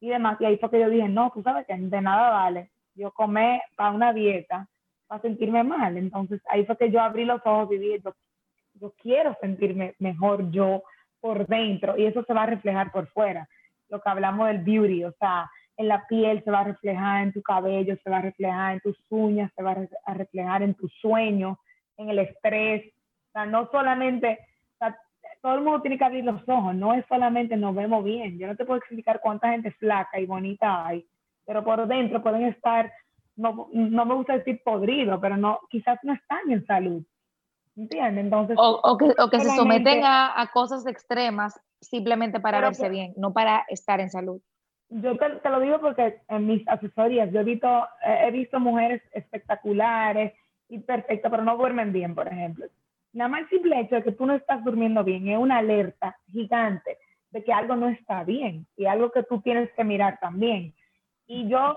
y 0.00 0.08
demás. 0.08 0.36
Y 0.40 0.44
ahí 0.46 0.58
fue 0.58 0.70
que 0.70 0.80
yo 0.80 0.90
dije, 0.90 1.08
no, 1.08 1.30
tú 1.32 1.42
sabes 1.42 1.66
que 1.66 1.76
de 1.76 2.00
nada 2.00 2.30
vale 2.30 2.70
yo 2.98 3.12
comer 3.12 3.62
para 3.76 3.92
una 3.92 4.12
dieta, 4.12 4.68
para 5.06 5.22
sentirme 5.22 5.62
mal. 5.62 5.96
Entonces 5.96 6.42
ahí 6.50 6.66
fue 6.66 6.76
que 6.76 6.90
yo 6.90 7.00
abrí 7.00 7.24
los 7.24 7.40
ojos 7.44 7.72
y 7.72 7.78
dije, 7.78 8.02
yo 8.80 8.92
quiero 9.00 9.36
sentirme 9.40 9.94
mejor 9.98 10.50
yo 10.50 10.82
por 11.20 11.46
dentro 11.46 11.96
y 11.96 12.06
eso 12.06 12.22
se 12.24 12.34
va 12.34 12.44
a 12.44 12.46
reflejar 12.46 12.92
por 12.92 13.08
fuera 13.08 13.48
lo 13.88 14.00
que 14.00 14.10
hablamos 14.10 14.48
del 14.48 14.58
beauty, 14.58 15.04
o 15.04 15.12
sea, 15.12 15.50
en 15.76 15.88
la 15.88 16.06
piel 16.06 16.42
se 16.44 16.50
va 16.50 16.60
a 16.60 16.64
reflejar, 16.64 17.22
en 17.22 17.32
tu 17.32 17.42
cabello 17.42 17.96
se 18.02 18.10
va 18.10 18.18
a 18.18 18.22
reflejar, 18.22 18.74
en 18.74 18.80
tus 18.80 18.98
uñas 19.08 19.50
se 19.54 19.62
va 19.62 19.76
a 20.06 20.14
reflejar, 20.14 20.62
en 20.62 20.74
tus 20.74 20.92
sueños, 21.00 21.56
en 21.96 22.10
el 22.10 22.18
estrés. 22.18 22.92
O 23.28 23.30
sea, 23.32 23.46
no 23.46 23.68
solamente, 23.70 24.38
todo 25.40 25.54
el 25.54 25.62
mundo 25.62 25.80
tiene 25.80 25.96
que 25.96 26.04
abrir 26.04 26.24
los 26.24 26.42
ojos, 26.48 26.74
no 26.74 26.94
es 26.94 27.04
solamente 27.06 27.56
nos 27.56 27.74
vemos 27.74 28.02
bien. 28.02 28.38
Yo 28.38 28.48
no 28.48 28.56
te 28.56 28.64
puedo 28.64 28.78
explicar 28.78 29.20
cuánta 29.20 29.50
gente 29.50 29.70
flaca 29.72 30.18
y 30.18 30.26
bonita 30.26 30.84
hay, 30.84 31.06
pero 31.46 31.64
por 31.64 31.86
dentro 31.86 32.22
pueden 32.22 32.44
estar, 32.44 32.92
no, 33.36 33.68
no 33.72 34.04
me 34.04 34.14
gusta 34.14 34.36
decir 34.36 34.60
podrido, 34.64 35.20
pero 35.20 35.36
no, 35.36 35.60
quizás 35.70 35.98
no 36.02 36.12
están 36.12 36.50
en 36.50 36.66
salud. 36.66 37.04
¿Entiendes? 37.78 38.24
Entonces, 38.24 38.56
o, 38.58 38.98
que, 38.98 39.14
o 39.22 39.30
que 39.30 39.38
se 39.38 39.54
someten 39.54 40.04
a, 40.04 40.40
a, 40.40 40.50
cosas 40.50 40.84
extremas 40.86 41.60
simplemente 41.80 42.40
para 42.40 42.60
verse 42.60 42.88
bien, 42.88 43.14
no 43.16 43.32
para 43.32 43.64
estar 43.68 44.00
en 44.00 44.10
salud. 44.10 44.40
Yo 44.88 45.16
te, 45.16 45.48
lo 45.48 45.60
digo 45.60 45.78
porque 45.80 46.20
en 46.28 46.46
mis 46.48 46.66
asesorías 46.66 47.30
yo 47.30 47.40
he 47.40 47.44
visto, 47.44 47.86
he 48.02 48.30
visto 48.32 48.58
mujeres 48.58 49.00
espectaculares 49.12 50.32
y 50.68 50.80
perfectas, 50.80 51.30
pero 51.30 51.44
no 51.44 51.56
duermen 51.56 51.92
bien, 51.92 52.16
por 52.16 52.26
ejemplo. 52.26 52.66
Nada 53.12 53.28
más 53.28 53.42
el 53.42 53.48
simple 53.48 53.78
hecho 53.80 53.94
de 53.94 54.02
que 54.02 54.12
tú 54.12 54.26
no 54.26 54.34
estás 54.34 54.64
durmiendo 54.64 55.04
bien 55.04 55.28
es 55.28 55.38
una 55.38 55.58
alerta 55.58 56.18
gigante 56.32 56.98
de 57.30 57.44
que 57.44 57.52
algo 57.52 57.76
no 57.76 57.88
está 57.88 58.24
bien 58.24 58.66
y 58.76 58.86
algo 58.86 59.12
que 59.12 59.22
tú 59.22 59.40
tienes 59.40 59.70
que 59.74 59.84
mirar 59.84 60.18
también. 60.20 60.74
Y 61.28 61.48
yo, 61.48 61.76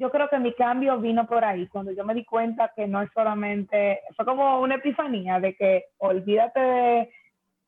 yo 0.00 0.10
creo 0.10 0.30
que 0.30 0.38
mi 0.38 0.54
cambio 0.54 0.98
vino 0.98 1.26
por 1.26 1.44
ahí, 1.44 1.66
cuando 1.66 1.92
yo 1.92 2.06
me 2.06 2.14
di 2.14 2.24
cuenta 2.24 2.72
que 2.74 2.86
no 2.86 3.02
es 3.02 3.10
solamente, 3.12 4.00
fue 4.16 4.24
como 4.24 4.58
una 4.62 4.76
epifanía 4.76 5.38
de 5.38 5.54
que 5.54 5.84
olvídate 5.98 6.58
de 6.58 7.10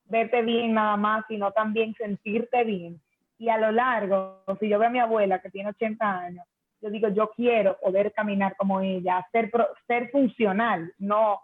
verte 0.06 0.40
bien 0.40 0.72
nada 0.72 0.96
más, 0.96 1.26
sino 1.28 1.52
también 1.52 1.94
sentirte 1.94 2.64
bien. 2.64 2.98
Y 3.36 3.50
a 3.50 3.58
lo 3.58 3.70
largo, 3.70 4.42
si 4.58 4.66
yo 4.66 4.78
veo 4.78 4.88
a 4.88 4.92
mi 4.92 4.98
abuela 4.98 5.40
que 5.40 5.50
tiene 5.50 5.70
80 5.70 6.18
años, 6.20 6.46
yo 6.80 6.88
digo, 6.88 7.08
yo 7.08 7.30
quiero 7.36 7.76
poder 7.78 8.14
caminar 8.14 8.56
como 8.56 8.80
ella, 8.80 9.26
ser, 9.30 9.50
ser 9.86 10.10
funcional, 10.10 10.90
no, 10.98 11.38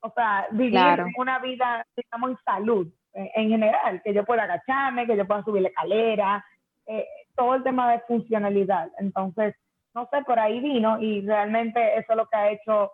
o 0.00 0.10
sea, 0.14 0.48
vivir 0.50 1.02
una 1.16 1.38
vida, 1.38 1.86
digamos, 1.96 2.32
en 2.32 2.36
salud 2.44 2.88
en 3.14 3.48
general, 3.48 4.02
que 4.04 4.12
yo 4.12 4.22
pueda 4.26 4.42
agacharme, 4.42 5.06
que 5.06 5.16
yo 5.16 5.26
pueda 5.26 5.42
subir 5.42 5.62
la 5.62 5.68
escalera, 5.68 6.44
eh, 6.86 7.06
todo 7.34 7.54
el 7.54 7.62
tema 7.62 7.90
de 7.92 8.00
funcionalidad. 8.00 8.90
Entonces, 8.98 9.54
no 9.96 10.06
sé, 10.12 10.22
por 10.24 10.38
ahí 10.38 10.60
vino 10.60 11.00
y 11.00 11.22
realmente 11.22 11.96
eso 11.96 12.12
es 12.12 12.16
lo 12.16 12.26
que 12.26 12.36
ha 12.36 12.50
hecho 12.50 12.92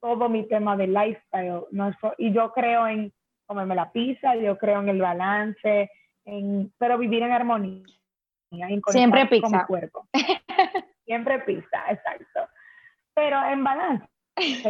todo 0.00 0.28
mi 0.28 0.46
tema 0.48 0.76
de 0.76 0.88
lifestyle. 0.88 1.62
¿no? 1.70 1.92
y 2.18 2.32
yo 2.32 2.52
creo 2.52 2.88
en 2.88 3.12
comerme 3.46 3.76
la 3.76 3.92
pizza, 3.92 4.34
yo 4.34 4.58
creo 4.58 4.80
en 4.80 4.88
el 4.88 5.00
balance, 5.00 5.88
en, 6.24 6.72
pero 6.78 6.98
vivir 6.98 7.22
en 7.22 7.30
armonía. 7.30 7.84
Siempre 8.88 9.26
pizza. 9.26 9.48
Con 9.48 9.58
mi 9.58 9.64
cuerpo. 9.64 10.06
Siempre 11.06 11.38
pizza, 11.40 11.84
exacto. 11.88 12.40
Pero 13.14 13.40
en 13.46 13.62
balance. 13.62 14.06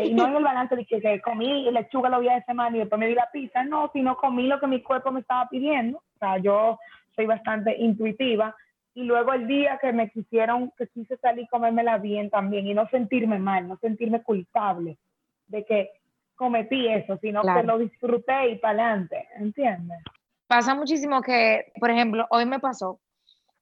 Y 0.04 0.12
no 0.12 0.26
en 0.26 0.36
el 0.36 0.44
balance 0.44 0.76
de 0.76 0.84
que, 0.84 1.20
comí 1.22 1.70
lechuga 1.70 2.10
los 2.10 2.20
días 2.20 2.36
de 2.36 2.44
semana 2.44 2.76
y 2.76 2.80
después 2.80 2.98
me 2.98 3.06
di 3.06 3.14
la 3.14 3.30
pizza, 3.32 3.64
no, 3.64 3.90
sino 3.94 4.16
comí 4.18 4.46
lo 4.46 4.60
que 4.60 4.66
mi 4.66 4.82
cuerpo 4.82 5.10
me 5.10 5.20
estaba 5.20 5.48
pidiendo. 5.48 5.98
O 5.98 6.18
sea, 6.18 6.36
yo 6.36 6.78
soy 7.16 7.24
bastante 7.24 7.74
intuitiva. 7.78 8.54
Y 8.94 9.04
luego 9.04 9.32
el 9.32 9.46
día 9.46 9.78
que 9.80 9.92
me 9.92 10.10
quisieron, 10.10 10.72
que 10.76 10.86
quise 10.88 11.16
salir 11.16 11.48
comérmela 11.50 11.98
bien 11.98 12.28
también 12.30 12.66
y 12.66 12.74
no 12.74 12.88
sentirme 12.88 13.38
mal, 13.38 13.66
no 13.66 13.78
sentirme 13.78 14.22
culpable 14.22 14.98
de 15.46 15.64
que 15.64 15.90
cometí 16.34 16.88
eso, 16.88 17.16
sino 17.18 17.42
que 17.42 17.62
lo 17.62 17.78
disfruté 17.78 18.50
y 18.50 18.58
para 18.58 18.84
adelante, 18.84 19.28
¿entiendes? 19.36 19.98
Pasa 20.46 20.74
muchísimo 20.74 21.22
que, 21.22 21.72
por 21.78 21.90
ejemplo, 21.90 22.26
hoy 22.30 22.44
me 22.44 22.58
pasó, 22.58 23.00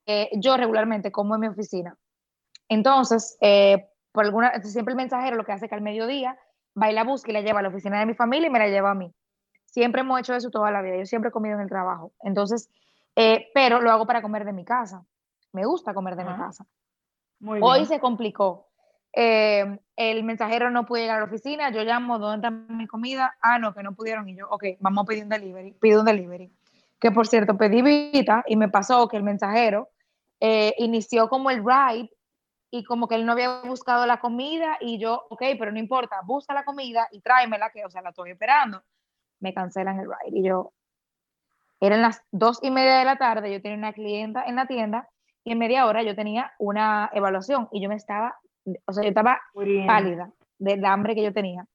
que 0.04 0.30
yo 0.32 0.56
regularmente 0.56 1.12
como 1.12 1.34
en 1.34 1.42
mi 1.42 1.46
oficina. 1.46 1.96
Entonces, 2.68 3.36
eh, 3.40 3.88
por 4.12 4.24
alguna, 4.24 4.60
siempre 4.62 4.92
el 4.92 4.96
mensajero 4.96 5.36
lo 5.36 5.44
que 5.44 5.52
hace 5.52 5.66
es 5.66 5.68
que 5.68 5.74
al 5.74 5.82
mediodía 5.82 6.38
va 6.80 6.90
y 6.90 6.94
la 6.94 7.04
busca 7.04 7.30
y 7.30 7.34
la 7.34 7.42
lleva 7.42 7.60
a 7.60 7.62
la 7.62 7.68
oficina 7.68 8.00
de 8.00 8.06
mi 8.06 8.14
familia 8.14 8.48
y 8.48 8.50
me 8.50 8.58
la 8.58 8.68
lleva 8.68 8.90
a 8.90 8.94
mí. 8.94 9.12
Siempre 9.66 10.00
hemos 10.00 10.18
hecho 10.20 10.34
eso 10.34 10.50
toda 10.50 10.70
la 10.70 10.82
vida. 10.82 10.96
Yo 10.96 11.06
siempre 11.06 11.28
he 11.28 11.32
comido 11.32 11.54
en 11.54 11.60
el 11.60 11.68
trabajo. 11.68 12.12
Entonces, 12.22 12.68
eh, 13.14 13.48
pero 13.54 13.80
lo 13.80 13.90
hago 13.90 14.06
para 14.06 14.22
comer 14.22 14.44
de 14.44 14.52
mi 14.52 14.64
casa. 14.64 15.04
Me 15.52 15.64
gusta 15.66 15.94
comer 15.94 16.16
de 16.16 16.24
mi 16.24 16.36
casa. 16.36 16.66
Hoy 17.40 17.86
se 17.86 18.00
complicó 18.00 18.70
eh, 19.12 19.78
el 19.96 20.24
mensajero 20.24 20.70
no 20.70 20.86
puede 20.86 21.04
llegar 21.04 21.16
a 21.18 21.20
la 21.20 21.26
oficina, 21.26 21.70
yo 21.70 21.82
llamo, 21.82 22.18
¿dónde 22.18 22.46
está 22.46 22.50
mi 22.50 22.86
comida? 22.86 23.36
Ah, 23.42 23.58
no, 23.58 23.74
que 23.74 23.82
no 23.82 23.94
pudieron. 23.94 24.28
Y 24.28 24.36
yo, 24.36 24.48
ok, 24.48 24.64
vamos 24.78 25.04
a 25.04 25.06
pedir 25.06 25.24
un 25.24 25.30
delivery, 25.30 25.72
pido 25.72 26.00
un 26.00 26.06
delivery. 26.06 26.52
Que 26.98 27.10
por 27.10 27.26
cierto, 27.26 27.56
pedí 27.56 27.82
vita 27.82 28.44
y 28.46 28.56
me 28.56 28.68
pasó 28.68 29.08
que 29.08 29.16
el 29.16 29.22
mensajero 29.22 29.88
eh, 30.38 30.74
inició 30.78 31.28
como 31.28 31.50
el 31.50 31.64
ride 31.64 32.10
y 32.70 32.84
como 32.84 33.08
que 33.08 33.16
él 33.16 33.26
no 33.26 33.32
había 33.32 33.62
buscado 33.62 34.06
la 34.06 34.20
comida 34.20 34.76
y 34.80 34.98
yo, 34.98 35.26
ok, 35.28 35.42
pero 35.58 35.72
no 35.72 35.78
importa, 35.78 36.20
busca 36.24 36.54
la 36.54 36.64
comida 36.64 37.08
y 37.10 37.20
tráemela, 37.20 37.70
que, 37.70 37.84
o 37.84 37.90
sea, 37.90 38.02
la 38.02 38.10
estoy 38.10 38.30
esperando. 38.30 38.82
Me 39.40 39.52
cancelan 39.52 39.98
el 39.98 40.06
ride 40.06 40.38
y 40.38 40.44
yo, 40.44 40.72
Eran 41.80 42.02
las 42.02 42.22
dos 42.30 42.60
y 42.62 42.70
media 42.70 42.98
de 42.98 43.04
la 43.06 43.16
tarde, 43.16 43.50
yo 43.50 43.60
tenía 43.60 43.78
una 43.78 43.92
clienta 43.92 44.44
en 44.44 44.56
la 44.56 44.66
tienda 44.66 45.08
y 45.44 45.53
en 45.53 45.59
media 45.59 45.87
hora 45.87 46.03
yo 46.03 46.14
tenía 46.14 46.53
una 46.59 47.11
evaluación 47.12 47.68
y 47.72 47.83
yo 47.83 47.88
me 47.88 47.96
estaba, 47.96 48.37
o 48.87 48.92
sea, 48.92 49.03
yo 49.03 49.09
estaba 49.09 49.40
pálida 49.87 50.31
del 50.59 50.85
hambre 50.85 51.14
que 51.14 51.22
yo 51.22 51.33
tenía. 51.33 51.66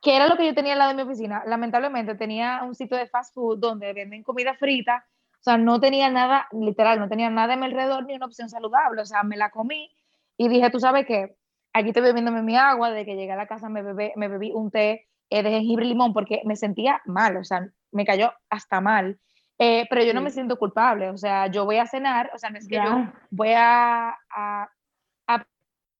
¿Qué 0.00 0.14
era 0.14 0.28
lo 0.28 0.36
que 0.36 0.46
yo 0.46 0.54
tenía 0.54 0.74
al 0.74 0.78
lado 0.78 0.90
de 0.90 0.96
mi 0.96 1.02
oficina? 1.02 1.42
Lamentablemente 1.46 2.14
tenía 2.14 2.62
un 2.62 2.74
sitio 2.74 2.96
de 2.96 3.08
fast 3.08 3.34
food 3.34 3.58
donde 3.58 3.92
venden 3.92 4.22
comida 4.22 4.54
frita, 4.54 5.04
o 5.40 5.42
sea, 5.42 5.58
no 5.58 5.80
tenía 5.80 6.10
nada, 6.10 6.48
literal, 6.52 6.98
no 6.98 7.08
tenía 7.08 7.30
nada 7.30 7.54
a 7.54 7.56
mi 7.56 7.66
alrededor 7.66 8.06
ni 8.06 8.14
una 8.14 8.26
opción 8.26 8.48
saludable, 8.48 9.02
o 9.02 9.06
sea, 9.06 9.22
me 9.22 9.36
la 9.36 9.50
comí 9.50 9.90
y 10.36 10.48
dije, 10.48 10.70
tú 10.70 10.80
sabes 10.80 11.06
qué, 11.06 11.36
aquí 11.72 11.88
estoy 11.88 12.02
bebiéndome 12.02 12.42
mi 12.42 12.56
agua, 12.56 12.90
desde 12.90 13.04
que 13.04 13.16
llegué 13.16 13.32
a 13.32 13.36
la 13.36 13.46
casa 13.46 13.68
me, 13.68 13.82
bebé, 13.82 14.12
me 14.16 14.28
bebí 14.28 14.52
un 14.52 14.70
té 14.70 15.08
eh, 15.30 15.42
de 15.42 15.50
jengibre 15.50 15.84
y 15.84 15.88
limón 15.88 16.12
porque 16.12 16.42
me 16.44 16.56
sentía 16.56 17.00
mal, 17.04 17.36
o 17.36 17.44
sea, 17.44 17.68
me 17.92 18.04
cayó 18.04 18.32
hasta 18.48 18.80
mal. 18.80 19.18
Eh, 19.58 19.86
pero 19.88 20.02
yo 20.04 20.12
no 20.12 20.20
me 20.20 20.30
siento 20.30 20.58
culpable, 20.58 21.08
o 21.08 21.16
sea, 21.16 21.46
yo 21.46 21.64
voy 21.64 21.78
a 21.78 21.86
cenar, 21.86 22.30
o 22.34 22.38
sea, 22.38 22.50
no 22.50 22.58
es 22.58 22.68
que 22.68 22.76
yo 22.76 23.10
voy 23.30 23.52
a, 23.56 24.14
a, 24.30 24.68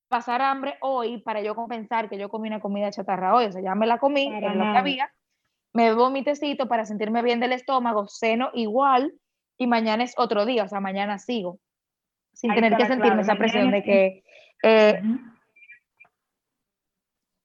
pasar 0.08 0.40
hambre 0.40 0.76
hoy 0.82 1.18
para 1.22 1.40
yo 1.40 1.56
compensar 1.56 2.08
que 2.08 2.16
yo 2.16 2.28
comí 2.28 2.48
una 2.48 2.60
comida 2.60 2.92
chatarra 2.92 3.34
hoy, 3.34 3.46
o 3.46 3.52
sea, 3.52 3.60
ya 3.60 3.74
me 3.74 3.86
la 3.86 3.98
comí, 3.98 4.32
era 4.32 4.54
lo 4.54 4.72
que 4.72 4.78
había, 4.78 5.12
me 5.72 5.88
bebo 5.88 6.10
mi 6.10 6.22
tecito 6.22 6.68
para 6.68 6.84
sentirme 6.84 7.22
bien 7.22 7.40
del 7.40 7.52
estómago, 7.52 8.06
ceno 8.08 8.50
igual 8.52 9.14
y 9.58 9.66
mañana 9.66 10.04
es 10.04 10.14
otro 10.16 10.44
día, 10.46 10.64
o 10.64 10.68
sea, 10.68 10.80
mañana 10.80 11.18
sigo, 11.18 11.58
sin 12.34 12.54
tener 12.54 12.76
que 12.76 12.86
sentirme 12.86 13.22
esa 13.22 13.36
presión 13.36 13.70
de 13.70 13.82
que... 13.82 14.24
Eh, 14.62 15.02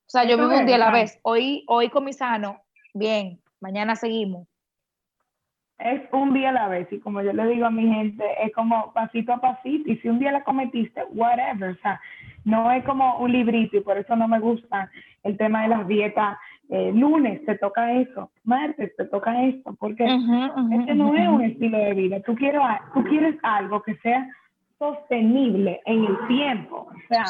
o 0.05 0.11
sea, 0.11 0.25
yo 0.25 0.37
vivo 0.37 0.55
un 0.55 0.65
día 0.65 0.75
a 0.75 0.79
la 0.79 0.91
vez, 0.91 1.19
hoy, 1.23 1.63
hoy 1.67 1.89
comí 1.89 2.11
sano, 2.11 2.61
bien, 2.93 3.41
mañana 3.61 3.95
seguimos 3.95 4.50
es 5.83 6.01
un 6.11 6.33
día 6.33 6.49
a 6.49 6.53
la 6.53 6.67
vez 6.67 6.87
y 6.91 6.99
como 6.99 7.21
yo 7.21 7.33
le 7.33 7.47
digo 7.47 7.65
a 7.65 7.71
mi 7.71 7.87
gente, 7.87 8.23
es 8.43 8.53
como 8.53 8.93
pasito 8.93 9.33
a 9.33 9.41
pasito 9.41 9.91
y 9.91 9.97
si 9.97 10.09
un 10.09 10.19
día 10.19 10.31
la 10.31 10.43
cometiste, 10.43 11.03
whatever, 11.11 11.71
o 11.71 11.81
sea, 11.81 11.99
no 12.45 12.71
es 12.71 12.83
como 12.85 13.17
un 13.17 13.31
librito 13.31 13.77
y 13.77 13.81
por 13.81 13.97
eso 13.97 14.15
no 14.15 14.27
me 14.27 14.39
gusta 14.39 14.89
el 15.23 15.37
tema 15.37 15.63
de 15.63 15.69
las 15.69 15.87
dietas. 15.87 16.37
Eh, 16.69 16.91
lunes 16.93 17.43
te 17.45 17.57
toca 17.57 17.91
eso, 17.93 18.31
martes 18.43 18.95
te 18.95 19.05
toca 19.05 19.43
esto, 19.43 19.75
porque 19.77 20.05
este 20.05 20.95
no 20.95 21.13
es 21.15 21.27
un 21.27 21.41
estilo 21.41 21.77
de 21.77 21.93
vida. 21.93 22.21
Tú, 22.21 22.33
quiero, 22.35 22.63
tú 22.93 23.03
quieres 23.03 23.35
algo 23.43 23.81
que 23.81 23.95
sea 23.97 24.25
sostenible 24.79 25.81
en 25.85 26.05
el 26.05 26.27
tiempo, 26.27 26.87
o 26.89 27.07
sea, 27.07 27.25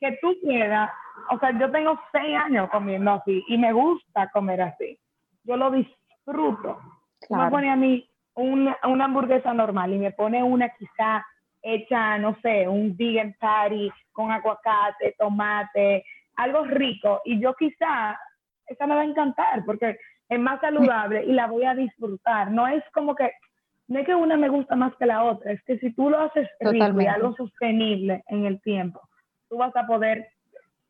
que 0.00 0.18
tú 0.20 0.34
quieras, 0.42 0.90
o 1.30 1.38
sea, 1.38 1.56
yo 1.58 1.70
tengo 1.70 1.98
seis 2.10 2.36
años 2.36 2.68
comiendo 2.70 3.12
así 3.12 3.42
y 3.48 3.56
me 3.56 3.72
gusta 3.72 4.28
comer 4.30 4.60
así, 4.60 4.98
yo 5.44 5.56
lo 5.56 5.70
disfruto 5.70 6.78
me 7.30 7.50
pone 7.50 7.70
a 7.70 7.76
mí 7.76 8.08
una, 8.34 8.76
una, 8.84 9.04
hamburguesa 9.04 9.52
normal 9.52 9.92
y 9.92 9.98
me 9.98 10.12
pone 10.12 10.42
una 10.42 10.68
quizá 10.70 11.24
hecha, 11.62 12.18
no 12.18 12.36
sé, 12.42 12.66
un 12.66 12.96
vegan 12.96 13.34
patty 13.38 13.90
con 14.12 14.30
aguacate, 14.30 15.14
tomate, 15.18 16.04
algo 16.36 16.64
rico. 16.64 17.20
Y 17.24 17.40
yo 17.40 17.54
quizá, 17.54 18.18
esa 18.66 18.86
me 18.86 18.94
va 18.94 19.02
a 19.02 19.04
encantar 19.04 19.64
porque 19.64 19.98
es 20.28 20.40
más 20.40 20.60
saludable 20.60 21.24
y 21.24 21.32
la 21.32 21.46
voy 21.46 21.64
a 21.64 21.74
disfrutar. 21.74 22.50
No 22.50 22.66
es 22.66 22.82
como 22.92 23.14
que, 23.14 23.32
no 23.88 23.98
es 23.98 24.06
que 24.06 24.14
una 24.14 24.36
me 24.36 24.48
gusta 24.48 24.74
más 24.76 24.94
que 24.96 25.06
la 25.06 25.24
otra, 25.24 25.52
es 25.52 25.62
que 25.64 25.78
si 25.78 25.92
tú 25.92 26.10
lo 26.10 26.20
haces 26.20 26.48
rico 26.60 27.00
y 27.00 27.06
algo 27.06 27.34
sostenible 27.36 28.22
en 28.28 28.46
el 28.46 28.60
tiempo, 28.62 29.00
tú 29.48 29.58
vas 29.58 29.74
a 29.76 29.86
poder 29.86 30.28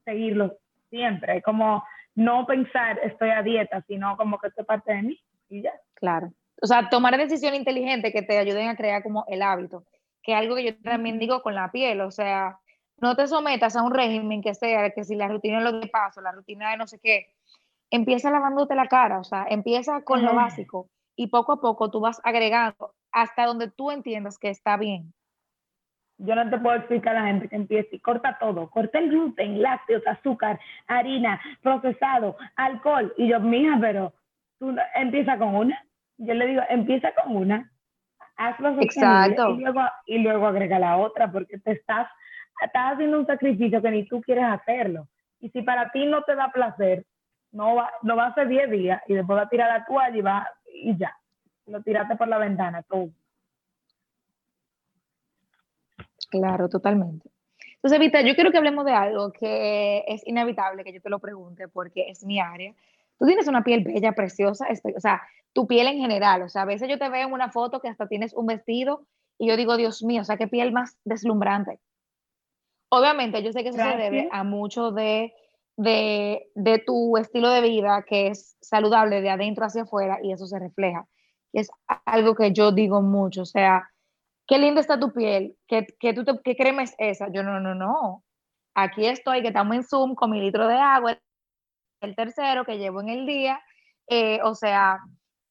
seguirlo 0.04 0.56
siempre. 0.90 1.38
Es 1.38 1.42
como 1.42 1.84
no 2.14 2.46
pensar 2.46 3.00
estoy 3.02 3.30
a 3.30 3.42
dieta, 3.42 3.82
sino 3.88 4.16
como 4.16 4.38
que 4.38 4.48
esto 4.48 4.62
es 4.62 4.66
parte 4.66 4.92
de 4.92 5.02
mí 5.02 5.20
y 5.48 5.62
ya. 5.62 5.72
Claro. 6.02 6.32
O 6.60 6.66
sea, 6.66 6.88
tomar 6.88 7.16
decisiones 7.16 7.60
inteligentes 7.60 8.12
que 8.12 8.22
te 8.22 8.36
ayuden 8.36 8.68
a 8.68 8.76
crear 8.76 9.04
como 9.04 9.24
el 9.28 9.40
hábito, 9.40 9.84
que 10.20 10.32
es 10.32 10.38
algo 10.38 10.56
que 10.56 10.64
yo 10.64 10.76
también 10.82 11.20
digo 11.20 11.42
con 11.42 11.54
la 11.54 11.70
piel, 11.70 12.00
o 12.00 12.10
sea, 12.10 12.58
no 13.00 13.14
te 13.14 13.28
sometas 13.28 13.76
a 13.76 13.84
un 13.84 13.94
régimen 13.94 14.42
que 14.42 14.52
sea, 14.56 14.90
que 14.90 15.04
si 15.04 15.14
la 15.14 15.28
rutina 15.28 15.58
es 15.58 15.64
lo 15.64 15.80
que 15.80 15.86
paso, 15.86 16.20
la 16.20 16.32
rutina 16.32 16.72
de 16.72 16.76
no 16.76 16.88
sé 16.88 16.98
qué, 17.00 17.36
empieza 17.88 18.32
lavándote 18.32 18.74
la 18.74 18.88
cara, 18.88 19.20
o 19.20 19.24
sea, 19.24 19.46
empieza 19.48 20.02
con 20.02 20.24
lo 20.24 20.34
básico 20.34 20.88
y 21.14 21.28
poco 21.28 21.52
a 21.52 21.60
poco 21.60 21.88
tú 21.88 22.00
vas 22.00 22.20
agregando 22.24 22.94
hasta 23.12 23.46
donde 23.46 23.70
tú 23.70 23.92
entiendas 23.92 24.38
que 24.38 24.50
está 24.50 24.76
bien. 24.76 25.14
Yo 26.18 26.34
no 26.34 26.50
te 26.50 26.58
puedo 26.58 26.76
explicar 26.76 27.16
a 27.16 27.20
la 27.20 27.26
gente 27.28 27.48
que 27.48 27.56
empiece 27.56 27.94
y 27.94 28.00
corta 28.00 28.38
todo, 28.40 28.68
corta 28.70 28.98
el 28.98 29.08
gluten, 29.08 29.62
lácteos, 29.62 30.04
azúcar, 30.04 30.58
harina, 30.88 31.40
procesado, 31.62 32.36
alcohol. 32.56 33.14
Y 33.16 33.28
yo, 33.28 33.38
mija, 33.38 33.78
pero 33.80 34.12
tú 34.58 34.74
empieza 34.96 35.38
con 35.38 35.54
una. 35.54 35.84
Yo 36.18 36.34
le 36.34 36.46
digo, 36.46 36.62
empieza 36.68 37.12
con 37.14 37.36
una, 37.36 37.72
hazlo 38.36 38.80
Exacto. 38.80 39.50
Y 39.50 39.60
luego, 39.60 39.80
y 40.06 40.18
luego 40.18 40.46
agrega 40.46 40.78
la 40.78 40.96
otra, 40.98 41.30
porque 41.30 41.58
te 41.58 41.72
estás, 41.72 42.08
estás 42.64 42.94
haciendo 42.94 43.18
un 43.18 43.26
sacrificio 43.26 43.82
que 43.82 43.90
ni 43.90 44.06
tú 44.06 44.20
quieres 44.20 44.44
hacerlo. 44.44 45.08
Y 45.40 45.50
si 45.50 45.62
para 45.62 45.90
ti 45.90 46.06
no 46.06 46.22
te 46.22 46.34
da 46.34 46.50
placer, 46.52 47.04
no 47.50 47.74
va, 47.74 47.90
no 48.02 48.16
va 48.16 48.26
a 48.26 48.34
ser 48.34 48.48
10 48.48 48.70
días 48.70 49.02
y 49.06 49.14
después 49.14 49.38
va 49.38 49.42
a 49.42 49.48
tirar 49.48 49.68
la 49.68 49.84
toalla 49.84 50.16
y 50.16 50.20
va 50.20 50.48
y 50.72 50.96
ya. 50.96 51.16
Lo 51.66 51.82
tiraste 51.82 52.16
por 52.16 52.28
la 52.28 52.38
ventana, 52.38 52.82
todo. 52.82 53.10
Claro, 56.30 56.68
totalmente. 56.68 57.28
Entonces, 57.74 57.98
Vita, 57.98 58.20
yo 58.22 58.34
quiero 58.34 58.50
que 58.50 58.58
hablemos 58.58 58.84
de 58.84 58.92
algo 58.92 59.32
que 59.32 60.04
es 60.06 60.26
inevitable 60.26 60.84
que 60.84 60.92
yo 60.92 61.02
te 61.02 61.10
lo 61.10 61.18
pregunte 61.18 61.68
porque 61.68 62.08
es 62.08 62.24
mi 62.24 62.40
área. 62.40 62.72
Tú 63.22 63.28
tienes 63.28 63.46
una 63.46 63.62
piel 63.62 63.84
bella, 63.84 64.14
preciosa, 64.16 64.66
o 64.96 65.00
sea, 65.00 65.22
tu 65.52 65.68
piel 65.68 65.86
en 65.86 65.98
general, 65.98 66.42
o 66.42 66.48
sea, 66.48 66.62
a 66.62 66.64
veces 66.64 66.88
yo 66.88 66.98
te 66.98 67.08
veo 67.08 67.28
en 67.28 67.32
una 67.32 67.52
foto 67.52 67.78
que 67.78 67.86
hasta 67.86 68.08
tienes 68.08 68.34
un 68.34 68.46
vestido 68.46 69.06
y 69.38 69.46
yo 69.46 69.56
digo, 69.56 69.76
Dios 69.76 70.02
mío, 70.02 70.22
o 70.22 70.24
sea, 70.24 70.36
qué 70.36 70.48
piel 70.48 70.72
más 70.72 70.98
deslumbrante. 71.04 71.78
Obviamente, 72.88 73.40
yo 73.44 73.52
sé 73.52 73.62
que 73.62 73.68
eso 73.68 73.78
se 73.78 73.96
debe 73.96 74.28
a 74.32 74.42
mucho 74.42 74.90
de, 74.90 75.32
de, 75.76 76.50
de, 76.56 76.78
tu 76.80 77.16
estilo 77.16 77.48
de 77.50 77.60
vida, 77.60 78.04
que 78.08 78.26
es 78.26 78.56
saludable 78.60 79.20
de 79.20 79.30
adentro 79.30 79.66
hacia 79.66 79.82
afuera, 79.82 80.18
y 80.20 80.32
eso 80.32 80.48
se 80.48 80.58
refleja. 80.58 81.06
Es 81.52 81.70
algo 82.04 82.34
que 82.34 82.52
yo 82.52 82.72
digo 82.72 83.02
mucho, 83.02 83.42
o 83.42 83.46
sea, 83.46 83.88
qué 84.48 84.58
linda 84.58 84.80
está 84.80 84.98
tu 84.98 85.12
piel, 85.12 85.56
qué, 85.68 85.86
qué, 86.00 86.12
tú 86.12 86.24
qué 86.42 86.56
crema 86.56 86.82
es 86.82 86.96
esa. 86.98 87.30
Yo, 87.30 87.44
no, 87.44 87.60
no, 87.60 87.76
no. 87.76 88.24
Aquí 88.74 89.06
estoy, 89.06 89.42
que 89.42 89.48
estamos 89.48 89.76
en 89.76 89.84
Zoom 89.84 90.16
con 90.16 90.32
mi 90.32 90.40
litro 90.40 90.66
de 90.66 90.74
agua, 90.74 91.16
el 92.02 92.16
tercero 92.16 92.64
que 92.64 92.78
llevo 92.78 93.00
en 93.00 93.08
el 93.08 93.26
día, 93.26 93.60
eh, 94.08 94.40
o 94.42 94.54
sea, 94.54 94.98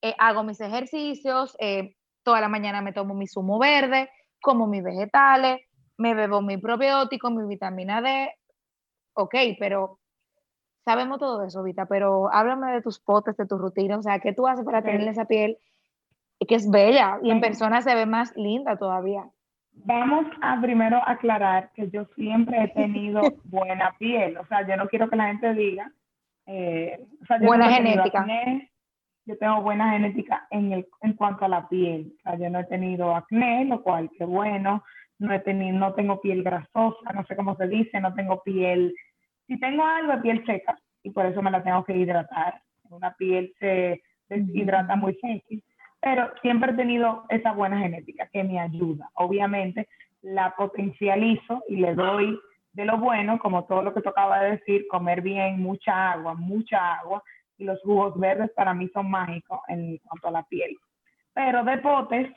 eh, 0.01 0.15
hago 0.17 0.43
mis 0.43 0.59
ejercicios, 0.61 1.55
eh, 1.59 1.95
toda 2.23 2.41
la 2.41 2.49
mañana 2.49 2.81
me 2.81 2.93
tomo 2.93 3.13
mi 3.13 3.27
zumo 3.27 3.57
verde, 3.57 4.09
como 4.41 4.67
mis 4.67 4.83
vegetales, 4.83 5.61
me 5.97 6.13
bebo 6.13 6.41
mi 6.41 6.57
probiótico, 6.57 7.29
mi 7.29 7.47
vitamina 7.47 8.01
D, 8.01 8.31
ok, 9.13 9.35
pero 9.59 9.99
sabemos 10.83 11.19
todo 11.19 11.43
eso, 11.43 11.63
Vita, 11.63 11.85
pero 11.85 12.31
háblame 12.33 12.71
de 12.73 12.81
tus 12.81 12.99
potes, 12.99 13.37
de 13.37 13.45
tu 13.45 13.57
rutina, 13.57 13.97
o 13.97 14.01
sea, 14.01 14.19
¿qué 14.19 14.33
tú 14.33 14.47
haces 14.47 14.65
para 14.65 14.81
tener 14.81 15.07
esa 15.07 15.25
piel 15.25 15.57
que 16.47 16.55
es 16.55 16.69
bella 16.69 17.19
y 17.21 17.29
en 17.29 17.39
persona 17.39 17.81
se 17.81 17.93
ve 17.93 18.05
más 18.05 18.35
linda 18.35 18.77
todavía? 18.77 19.29
Vamos 19.73 20.25
a 20.41 20.59
primero 20.59 20.99
aclarar 21.05 21.71
que 21.73 21.89
yo 21.89 22.05
siempre 22.15 22.63
he 22.63 22.67
tenido 22.69 23.21
buena 23.45 23.95
piel, 23.97 24.37
o 24.37 24.45
sea, 24.47 24.67
yo 24.67 24.75
no 24.75 24.87
quiero 24.87 25.09
que 25.09 25.15
la 25.15 25.27
gente 25.27 25.53
diga, 25.53 25.91
eh, 26.45 26.99
buena 27.41 27.71
genética 27.71 28.25
yo 29.25 29.37
tengo 29.37 29.61
buena 29.61 29.91
genética 29.91 30.47
en, 30.49 30.71
el, 30.71 30.87
en 31.01 31.13
cuanto 31.13 31.45
a 31.45 31.49
la 31.49 31.69
piel. 31.69 32.13
O 32.17 32.21
sea, 32.23 32.37
yo 32.37 32.49
no 32.49 32.59
he 32.59 32.63
tenido 32.65 33.15
acné, 33.15 33.65
lo 33.65 33.81
cual 33.83 34.09
qué 34.17 34.25
bueno. 34.25 34.83
No, 35.19 35.33
he 35.33 35.39
tenido, 35.39 35.77
no 35.77 35.93
tengo 35.93 36.19
piel 36.19 36.43
grasosa, 36.43 37.13
no 37.13 37.23
sé 37.25 37.35
cómo 37.35 37.55
se 37.55 37.67
dice, 37.67 37.99
no 37.99 38.13
tengo 38.15 38.41
piel. 38.41 38.93
Si 39.47 39.59
tengo 39.59 39.83
algo, 39.83 40.13
de 40.13 40.21
piel 40.21 40.45
seca 40.45 40.77
y 41.03 41.11
por 41.11 41.25
eso 41.25 41.41
me 41.41 41.51
la 41.51 41.63
tengo 41.63 41.83
que 41.83 41.95
hidratar. 41.95 42.61
Una 42.89 43.13
piel 43.13 43.53
se 43.59 44.01
deshidrata 44.27 44.95
muy 44.95 45.13
fácil, 45.13 45.63
pero 46.01 46.31
siempre 46.41 46.71
he 46.71 46.75
tenido 46.75 47.25
esa 47.29 47.51
buena 47.51 47.79
genética 47.79 48.27
que 48.33 48.43
me 48.43 48.59
ayuda. 48.59 49.09
Obviamente 49.13 49.87
la 50.23 50.55
potencializo 50.55 51.63
y 51.67 51.77
le 51.77 51.93
doy 51.93 52.39
de 52.73 52.85
lo 52.85 52.97
bueno, 52.97 53.37
como 53.39 53.65
todo 53.65 53.81
lo 53.81 53.93
que 53.93 54.01
tocaba 54.01 54.39
de 54.39 54.51
decir, 54.51 54.87
comer 54.87 55.21
bien, 55.21 55.61
mucha 55.61 56.11
agua, 56.11 56.33
mucha 56.33 56.95
agua, 56.95 57.23
y 57.57 57.65
los 57.65 57.81
jugos 57.81 58.17
verdes 58.19 58.49
para 58.51 58.73
mí 58.73 58.89
son 58.93 59.09
mágicos 59.09 59.59
en 59.67 59.97
cuanto 59.97 60.29
a 60.29 60.31
la 60.31 60.43
piel. 60.43 60.75
Pero 61.33 61.63
de 61.63 61.77
potes, 61.77 62.31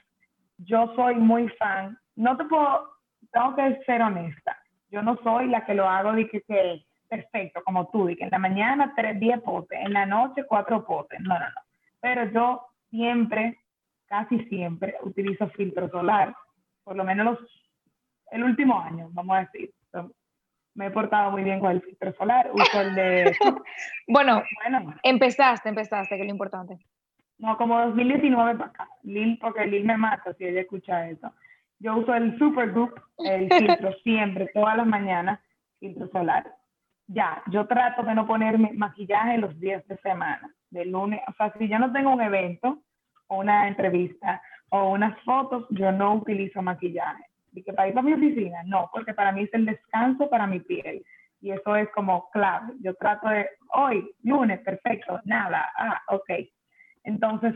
yo 0.58 0.92
soy 0.94 1.14
muy 1.16 1.48
fan. 1.50 1.96
No 2.16 2.36
te 2.36 2.44
puedo, 2.44 2.90
tengo 3.32 3.54
que 3.54 3.82
ser 3.84 4.02
honesta. 4.02 4.58
Yo 4.90 5.02
no 5.02 5.16
soy 5.22 5.48
la 5.48 5.64
que 5.64 5.74
lo 5.74 5.88
hago 5.88 6.12
de 6.12 6.28
que, 6.28 6.84
perfecto, 7.08 7.62
como 7.64 7.88
tú, 7.88 8.06
de 8.06 8.16
que 8.16 8.24
en 8.24 8.30
la 8.30 8.38
mañana 8.38 8.92
tres, 8.94 9.18
diez 9.18 9.40
potes, 9.40 9.78
en 9.80 9.92
la 9.92 10.04
noche 10.04 10.44
cuatro 10.46 10.84
potes. 10.84 11.20
No, 11.20 11.34
no, 11.34 11.46
no. 11.46 11.60
Pero 12.00 12.30
yo 12.30 12.66
siempre, 12.90 13.58
casi 14.06 14.44
siempre, 14.46 14.96
utilizo 15.02 15.48
filtro 15.50 15.88
solar. 15.88 16.34
Por 16.82 16.96
lo 16.96 17.04
menos 17.04 17.38
el 18.30 18.44
último 18.44 18.78
año, 18.78 19.08
vamos 19.12 19.36
a 19.36 19.40
decir 19.40 19.70
me 20.74 20.86
he 20.86 20.90
portado 20.90 21.30
muy 21.30 21.44
bien 21.44 21.60
con 21.60 21.70
el 21.70 21.82
filtro 21.82 22.12
solar, 22.14 22.50
uso 22.52 22.80
el 22.80 22.94
de... 22.94 23.36
bueno, 24.08 24.42
bueno, 24.62 24.94
empezaste, 25.02 25.68
empezaste, 25.68 26.16
que 26.16 26.22
es 26.22 26.26
lo 26.26 26.32
importante. 26.32 26.78
No, 27.38 27.56
como 27.56 27.80
2019 27.80 28.54
para 28.56 28.70
acá. 28.70 28.88
Lil, 29.02 29.38
porque 29.40 29.66
Lil 29.66 29.84
me 29.84 29.96
mata 29.96 30.34
si 30.34 30.44
ella 30.44 30.62
escucha 30.62 31.08
eso. 31.08 31.32
Yo 31.78 31.96
uso 31.96 32.14
el 32.14 32.38
Supergoop, 32.38 32.98
el 33.18 33.48
filtro 33.58 33.92
siempre, 34.02 34.50
todas 34.54 34.76
las 34.76 34.86
mañanas, 34.86 35.40
filtro 35.78 36.08
solar. 36.08 36.52
Ya, 37.06 37.42
yo 37.50 37.66
trato 37.66 38.02
de 38.02 38.14
no 38.14 38.26
ponerme 38.26 38.72
maquillaje 38.72 39.38
los 39.38 39.58
días 39.60 39.86
de 39.88 39.96
semana, 39.98 40.54
de 40.70 40.86
lunes, 40.86 41.20
o 41.28 41.32
sea, 41.34 41.52
si 41.58 41.68
yo 41.68 41.78
no 41.78 41.92
tengo 41.92 42.10
un 42.10 42.22
evento 42.22 42.82
o 43.26 43.38
una 43.38 43.68
entrevista 43.68 44.40
o 44.70 44.90
unas 44.90 45.20
fotos, 45.22 45.66
yo 45.70 45.92
no 45.92 46.14
utilizo 46.14 46.62
maquillaje. 46.62 47.24
Y 47.54 47.62
que 47.62 47.72
para 47.72 47.88
ir 47.88 47.94
para 47.94 48.06
mi 48.06 48.12
oficina, 48.12 48.62
no, 48.64 48.90
porque 48.92 49.14
para 49.14 49.32
mí 49.32 49.42
es 49.42 49.54
el 49.54 49.66
descanso 49.66 50.28
para 50.28 50.46
mi 50.46 50.60
piel. 50.60 51.04
Y 51.40 51.52
eso 51.52 51.76
es 51.76 51.88
como 51.90 52.28
clave. 52.30 52.72
Yo 52.80 52.94
trato 52.94 53.28
de, 53.28 53.48
hoy, 53.74 54.10
lunes, 54.22 54.60
perfecto, 54.60 55.20
nada, 55.24 55.70
ah, 55.76 56.00
ok. 56.08 56.30
Entonces, 57.04 57.54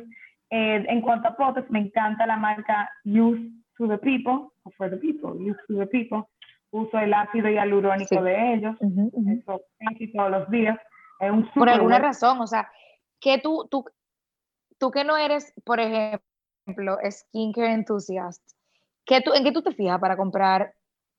eh, 0.51 0.84
en 0.88 1.01
cuanto 1.01 1.28
a 1.28 1.34
fotos, 1.34 1.64
me 1.70 1.80
encanta 1.80 2.26
la 2.26 2.36
marca 2.36 2.90
Use 3.05 3.51
to 3.76 3.88
the 3.88 3.99
People, 3.99 4.51
o 4.62 4.70
For 4.76 4.90
the 4.90 4.96
People, 4.96 5.30
Use 5.38 5.59
to 5.68 5.78
the 5.78 5.86
People. 5.86 6.24
Uso 6.70 6.99
el 6.99 7.14
ácido 7.14 7.49
hialurónico 7.49 8.22
de 8.22 8.55
ellos, 8.55 8.76
eso 8.80 9.62
casi 9.78 10.12
todos 10.12 10.30
los 10.30 10.51
días. 10.51 10.78
Es 11.18 11.30
un 11.30 11.51
Por 11.53 11.68
alguna 11.68 11.99
razón, 11.99 12.40
o 12.40 12.46
sea, 12.46 12.70
que 13.20 13.38
tú, 13.38 13.66
tú, 13.70 13.86
tú 14.78 14.90
que 14.90 15.03
no 15.03 15.16
eres, 15.16 15.55
por 15.64 15.80
ejemplo, 15.80 16.99
skincare 17.11 17.72
enthusiast, 17.72 18.42
¿qué 19.09 19.20
tú, 19.22 19.32
¿en 19.34 19.42
qué 19.42 19.50
tú 19.50 19.62
te 19.62 19.72
fijas 19.72 19.98
para 19.98 20.16
comprar 20.16 20.74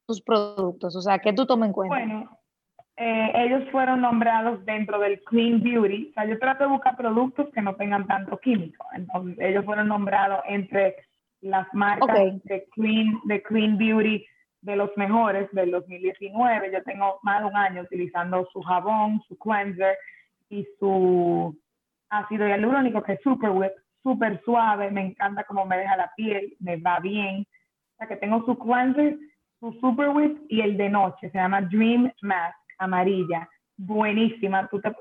tus 0.07 0.21
productos? 0.21 0.95
O 0.95 1.01
sea, 1.01 1.19
¿qué 1.19 1.33
tú 1.33 1.45
tomas 1.45 1.67
en 1.67 1.73
cuenta? 1.73 1.95
Bueno, 1.95 2.39
eh, 2.95 3.31
ellos 3.35 3.63
fueron 3.71 4.01
nombrados 4.01 4.63
dentro 4.65 4.99
del 4.99 5.21
Clean 5.23 5.61
Beauty. 5.61 6.09
O 6.11 6.13
sea, 6.13 6.25
yo 6.25 6.39
trato 6.39 6.65
de 6.65 6.69
buscar 6.69 6.95
productos 6.95 7.49
que 7.53 7.61
no 7.61 7.75
tengan 7.75 8.07
tanto 8.07 8.37
químico. 8.37 8.85
Entonces, 8.93 9.37
ellos 9.39 9.65
fueron 9.65 9.87
nombrados 9.87 10.41
entre 10.47 10.95
las 11.41 11.67
marcas 11.73 12.41
de, 12.43 12.67
Clean, 12.75 13.19
de 13.25 13.41
Clean 13.41 13.77
Beauty 13.77 14.25
de 14.61 14.75
los 14.75 14.89
mejores 14.95 15.49
del 15.51 15.71
2019. 15.71 16.71
Yo 16.71 16.83
tengo 16.83 17.19
más 17.23 17.41
de 17.41 17.47
un 17.47 17.55
año 17.55 17.81
utilizando 17.81 18.47
su 18.53 18.61
jabón, 18.61 19.21
su 19.27 19.37
cleanser 19.37 19.97
y 20.49 20.67
su 20.79 21.57
ácido 22.09 22.47
hialurónico 22.47 23.01
que 23.01 23.13
es 23.13 23.21
super 23.21 23.49
wet, 23.51 23.73
súper 24.03 24.41
suave. 24.43 24.91
Me 24.91 25.05
encanta 25.05 25.45
cómo 25.45 25.65
me 25.65 25.77
deja 25.77 25.95
la 25.95 26.11
piel, 26.15 26.55
me 26.59 26.77
va 26.77 26.99
bien. 26.99 27.47
Sea, 27.99 28.07
que 28.07 28.15
tengo 28.15 28.43
su 28.45 28.57
cleanser, 28.57 29.17
su 29.59 29.71
super 29.73 30.09
wet 30.09 30.35
y 30.49 30.61
el 30.61 30.75
de 30.77 30.89
noche. 30.89 31.29
Se 31.29 31.37
llama 31.37 31.61
Dream 31.61 32.11
Mask 32.21 32.57
amarilla, 32.79 33.47
buenísima. 33.77 34.67
Tú 34.69 34.81
te, 34.81 34.91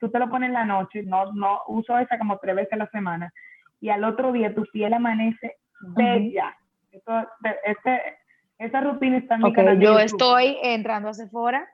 tú 0.00 0.10
te 0.10 0.18
lo 0.18 0.28
pones 0.28 0.48
en 0.48 0.54
la 0.54 0.64
noche, 0.64 1.02
no, 1.04 1.32
no 1.32 1.60
uso 1.68 1.96
esa 1.98 2.18
como 2.18 2.38
tres 2.38 2.56
veces 2.56 2.72
a 2.72 2.76
la 2.76 2.88
semana, 2.88 3.32
y 3.80 3.90
al 3.90 4.02
otro 4.04 4.32
día 4.32 4.54
tu 4.54 4.64
piel 4.72 4.92
amanece 4.94 5.56
bella. 5.80 6.56
este, 7.64 8.02
esa 8.58 8.80
rutina 8.80 9.18
está 9.18 9.36
en 9.36 9.42
mi 9.42 9.50
okay, 9.50 9.78
Yo 9.78 9.98
estoy 9.98 10.56
entrando 10.62 11.08
a 11.08 11.14
Sephora 11.14 11.68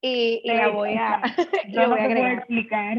y, 0.00 0.42
la 0.44 0.68
voy 0.68 0.94
a, 0.94 1.22
yo 1.68 1.86
no 1.88 1.96
te 1.96 2.06
puedo 2.06 2.26
explicar. 2.26 2.98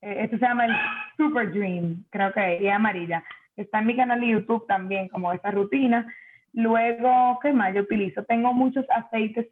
Eh, 0.00 0.24
esto 0.24 0.36
se 0.38 0.44
llama 0.44 0.66
el 0.66 0.74
Super 1.16 1.52
Dream, 1.52 2.04
creo 2.10 2.32
que 2.32 2.56
es, 2.56 2.72
amarilla. 2.72 3.24
Está 3.56 3.80
en 3.80 3.86
mi 3.86 3.96
canal 3.96 4.20
de 4.20 4.28
YouTube 4.28 4.66
también, 4.66 5.08
como 5.08 5.32
esa 5.32 5.50
rutina. 5.50 6.06
Luego, 6.52 7.38
¿qué 7.42 7.52
más 7.52 7.74
yo 7.74 7.82
utilizo? 7.82 8.24
Tengo 8.24 8.52
muchos 8.52 8.84
aceites 8.90 9.48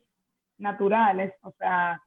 naturales, 0.59 1.32
o 1.42 1.53
sea, 1.53 2.01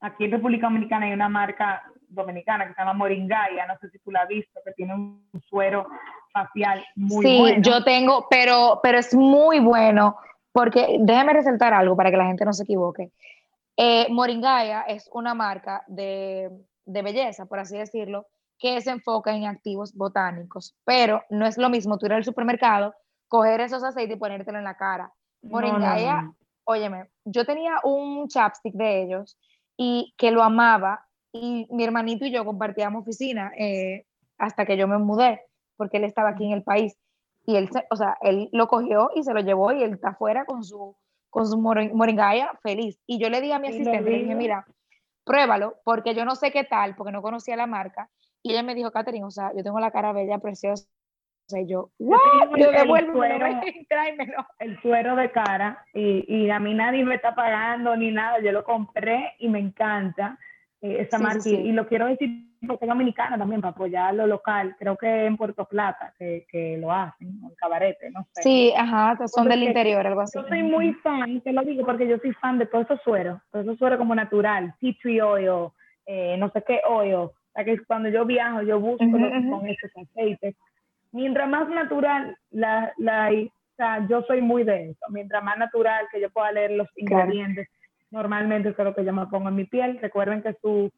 aquí 0.00 0.24
en 0.24 0.32
República 0.32 0.66
Dominicana 0.66 1.06
hay 1.06 1.12
una 1.12 1.28
marca 1.28 1.84
dominicana 2.08 2.66
que 2.66 2.74
se 2.74 2.80
llama 2.80 2.94
Moringaya, 2.94 3.66
no 3.66 3.76
sé 3.78 3.90
si 3.90 3.98
tú 3.98 4.10
la 4.10 4.22
has 4.22 4.28
visto, 4.28 4.60
que 4.64 4.72
tiene 4.72 4.94
un 4.94 5.28
suero 5.48 5.86
facial 6.32 6.84
muy 6.94 7.24
bueno. 7.38 7.62
Sí, 7.62 7.70
yo 7.70 7.84
tengo, 7.84 8.26
pero, 8.28 8.80
pero 8.82 8.98
es 8.98 9.14
muy 9.14 9.60
bueno, 9.60 10.16
porque 10.52 10.96
déjame 11.00 11.32
resaltar 11.32 11.74
algo 11.74 11.96
para 11.96 12.10
que 12.10 12.16
la 12.16 12.26
gente 12.26 12.44
no 12.44 12.52
se 12.52 12.64
equivoque. 12.64 13.10
Eh, 13.76 14.06
Moringaya 14.10 14.82
es 14.82 15.08
una 15.12 15.34
marca 15.34 15.84
de, 15.86 16.50
de 16.84 17.02
belleza, 17.02 17.46
por 17.46 17.58
así 17.58 17.76
decirlo, 17.76 18.26
que 18.58 18.80
se 18.80 18.90
enfoca 18.90 19.34
en 19.34 19.46
activos 19.46 19.94
botánicos, 19.94 20.76
pero 20.84 21.22
no 21.30 21.46
es 21.46 21.58
lo 21.58 21.68
mismo 21.68 21.98
tú 21.98 22.06
ir 22.06 22.12
al 22.12 22.24
supermercado, 22.24 22.94
coger 23.28 23.60
esos 23.60 23.82
aceites 23.84 24.16
y 24.16 24.18
ponértelo 24.18 24.58
en 24.58 24.64
la 24.64 24.76
cara. 24.76 25.12
Moringaya 25.42 26.32
óyeme, 26.66 27.08
yo 27.24 27.44
tenía 27.46 27.80
un 27.84 28.28
chapstick 28.28 28.74
de 28.74 29.02
ellos 29.02 29.38
y 29.76 30.14
que 30.18 30.30
lo 30.30 30.42
amaba 30.42 31.06
y 31.32 31.66
mi 31.70 31.84
hermanito 31.84 32.26
y 32.26 32.32
yo 32.32 32.44
compartíamos 32.44 33.02
oficina 33.02 33.52
eh, 33.56 34.04
hasta 34.36 34.66
que 34.66 34.76
yo 34.76 34.88
me 34.88 34.98
mudé, 34.98 35.42
porque 35.76 35.98
él 35.98 36.04
estaba 36.04 36.30
aquí 36.30 36.44
en 36.44 36.52
el 36.52 36.62
país 36.62 36.98
y 37.46 37.56
él, 37.56 37.70
o 37.90 37.96
sea, 37.96 38.18
él 38.20 38.48
lo 38.52 38.66
cogió 38.66 39.10
y 39.14 39.22
se 39.22 39.32
lo 39.32 39.40
llevó 39.40 39.72
y 39.72 39.82
él 39.82 39.94
está 39.94 40.08
afuera 40.10 40.44
con 40.44 40.64
su, 40.64 40.96
con 41.30 41.46
su 41.46 41.56
moringaya 41.58 42.50
feliz. 42.62 42.98
Y 43.06 43.18
yo 43.18 43.30
le 43.30 43.40
dije 43.40 43.54
a 43.54 43.60
mi 43.60 43.68
asistente, 43.68 44.10
le 44.10 44.18
dije, 44.18 44.34
mira, 44.34 44.66
pruébalo, 45.24 45.76
porque 45.84 46.14
yo 46.14 46.24
no 46.24 46.34
sé 46.34 46.50
qué 46.50 46.64
tal, 46.64 46.96
porque 46.96 47.12
no 47.12 47.22
conocía 47.22 47.54
la 47.54 47.68
marca. 47.68 48.10
Y 48.42 48.52
ella 48.52 48.62
me 48.62 48.74
dijo, 48.74 48.90
Catherine, 48.90 49.24
o 49.24 49.30
sea, 49.30 49.52
yo 49.56 49.62
tengo 49.62 49.80
la 49.80 49.90
cara 49.90 50.12
bella, 50.12 50.38
preciosa, 50.38 50.86
o 51.46 51.48
sea, 51.48 51.62
yo, 51.62 51.90
¡wow! 52.00 52.18
Yo 52.56 52.70
el, 52.70 53.12
suero, 53.12 53.46
el 54.58 54.80
suero 54.82 55.14
de 55.14 55.30
cara 55.30 55.84
y, 55.94 56.24
y, 56.26 56.50
a 56.50 56.58
mí 56.58 56.74
nadie 56.74 57.04
me 57.04 57.14
está 57.14 57.36
pagando 57.36 57.96
ni 57.96 58.10
nada. 58.10 58.40
Yo 58.40 58.50
lo 58.50 58.64
compré 58.64 59.34
y 59.38 59.48
me 59.48 59.60
encanta 59.60 60.38
eh, 60.80 60.96
esa 61.00 61.20
marca. 61.20 61.48
Y 61.48 61.70
lo 61.70 61.86
quiero 61.86 62.06
decir 62.06 62.46
porque 62.66 62.84
es 62.84 62.88
dominicana 62.88 63.38
también 63.38 63.60
para 63.60 63.70
apoyar 63.70 64.12
lo 64.14 64.26
local. 64.26 64.74
Creo 64.76 64.96
que 64.96 65.26
en 65.26 65.36
Puerto 65.36 65.66
Plata 65.66 66.12
que, 66.18 66.46
que 66.50 66.78
lo 66.78 66.90
hacen, 66.92 67.28
en 67.28 67.54
Cabarete, 67.54 68.10
no 68.10 68.26
sé. 68.32 68.42
Sí, 68.42 68.72
ajá, 68.76 69.16
son 69.28 69.48
del 69.48 69.62
interior, 69.62 70.04
algo 70.04 70.22
así. 70.22 70.36
Yo 70.36 70.48
soy 70.48 70.64
muy 70.64 70.94
fan, 70.94 71.40
te 71.42 71.52
lo 71.52 71.62
digo 71.62 71.86
porque 71.86 72.08
yo 72.08 72.18
soy 72.18 72.32
fan 72.32 72.58
de 72.58 72.66
todos 72.66 72.86
esos 72.86 73.00
sueros, 73.02 73.40
todos 73.52 73.66
esos 73.66 73.78
sueros 73.78 73.98
como 73.98 74.16
natural, 74.16 74.74
tea 74.80 74.94
tree 75.00 75.20
oil, 75.20 75.68
eh, 76.06 76.36
no 76.38 76.50
sé 76.50 76.64
qué 76.66 76.80
oil. 76.88 77.30
Sea, 77.56 77.64
que 77.64 77.84
cuando 77.84 78.08
yo 78.10 78.24
viajo, 78.24 78.62
yo 78.62 78.78
busco 78.78 79.10
con 79.10 79.66
esos 79.66 79.90
aceites 79.96 80.54
mientras 81.16 81.48
más 81.48 81.68
natural, 81.70 82.36
la, 82.50 82.92
la, 82.98 83.30
o 83.30 83.76
sea, 83.76 84.06
yo 84.06 84.22
soy 84.22 84.42
muy 84.42 84.64
de 84.64 84.90
eso, 84.90 85.06
mientras 85.08 85.42
más 85.42 85.56
natural 85.56 86.06
que 86.12 86.20
yo 86.20 86.30
pueda 86.30 86.52
leer 86.52 86.72
los 86.72 86.88
ingredientes, 86.96 87.68
normalmente 88.10 88.68
es 88.68 88.78
lo 88.78 88.94
que 88.94 89.04
yo 89.04 89.12
me 89.12 89.26
pongo 89.26 89.48
en 89.48 89.56
mi 89.56 89.64
piel. 89.64 89.98
Recuerden 90.00 90.42
que 90.42 90.54
su 90.60 90.92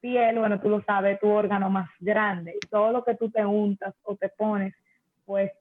piel, 0.00 0.38
bueno, 0.38 0.60
tú 0.60 0.68
lo 0.68 0.82
sabes, 0.82 1.20
tu 1.20 1.28
órgano 1.28 1.70
más 1.70 1.88
grande, 2.00 2.56
y 2.60 2.66
todo 2.66 2.90
lo 2.90 3.04
que 3.04 3.14
tú 3.14 3.30
te 3.30 3.44
untas 3.44 3.94
o 4.02 4.16
te 4.16 4.28
pones, 4.28 4.74
pues 5.24 5.52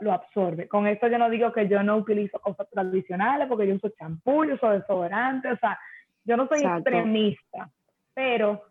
lo 0.00 0.12
absorbe. 0.12 0.68
Con 0.68 0.86
esto 0.86 1.08
yo 1.08 1.18
no 1.18 1.28
digo 1.28 1.52
que 1.52 1.66
yo 1.66 1.82
no 1.82 1.96
utilizo 1.96 2.38
cosas 2.38 2.68
tradicionales, 2.70 3.48
porque 3.48 3.66
yo 3.66 3.74
uso 3.74 3.88
champú, 3.98 4.44
yo 4.44 4.54
uso 4.54 4.70
desodorante, 4.70 5.50
o 5.50 5.56
sea, 5.56 5.78
yo 6.24 6.36
no 6.36 6.46
soy 6.46 6.62
extremista, 6.62 7.70
pero 8.14 8.62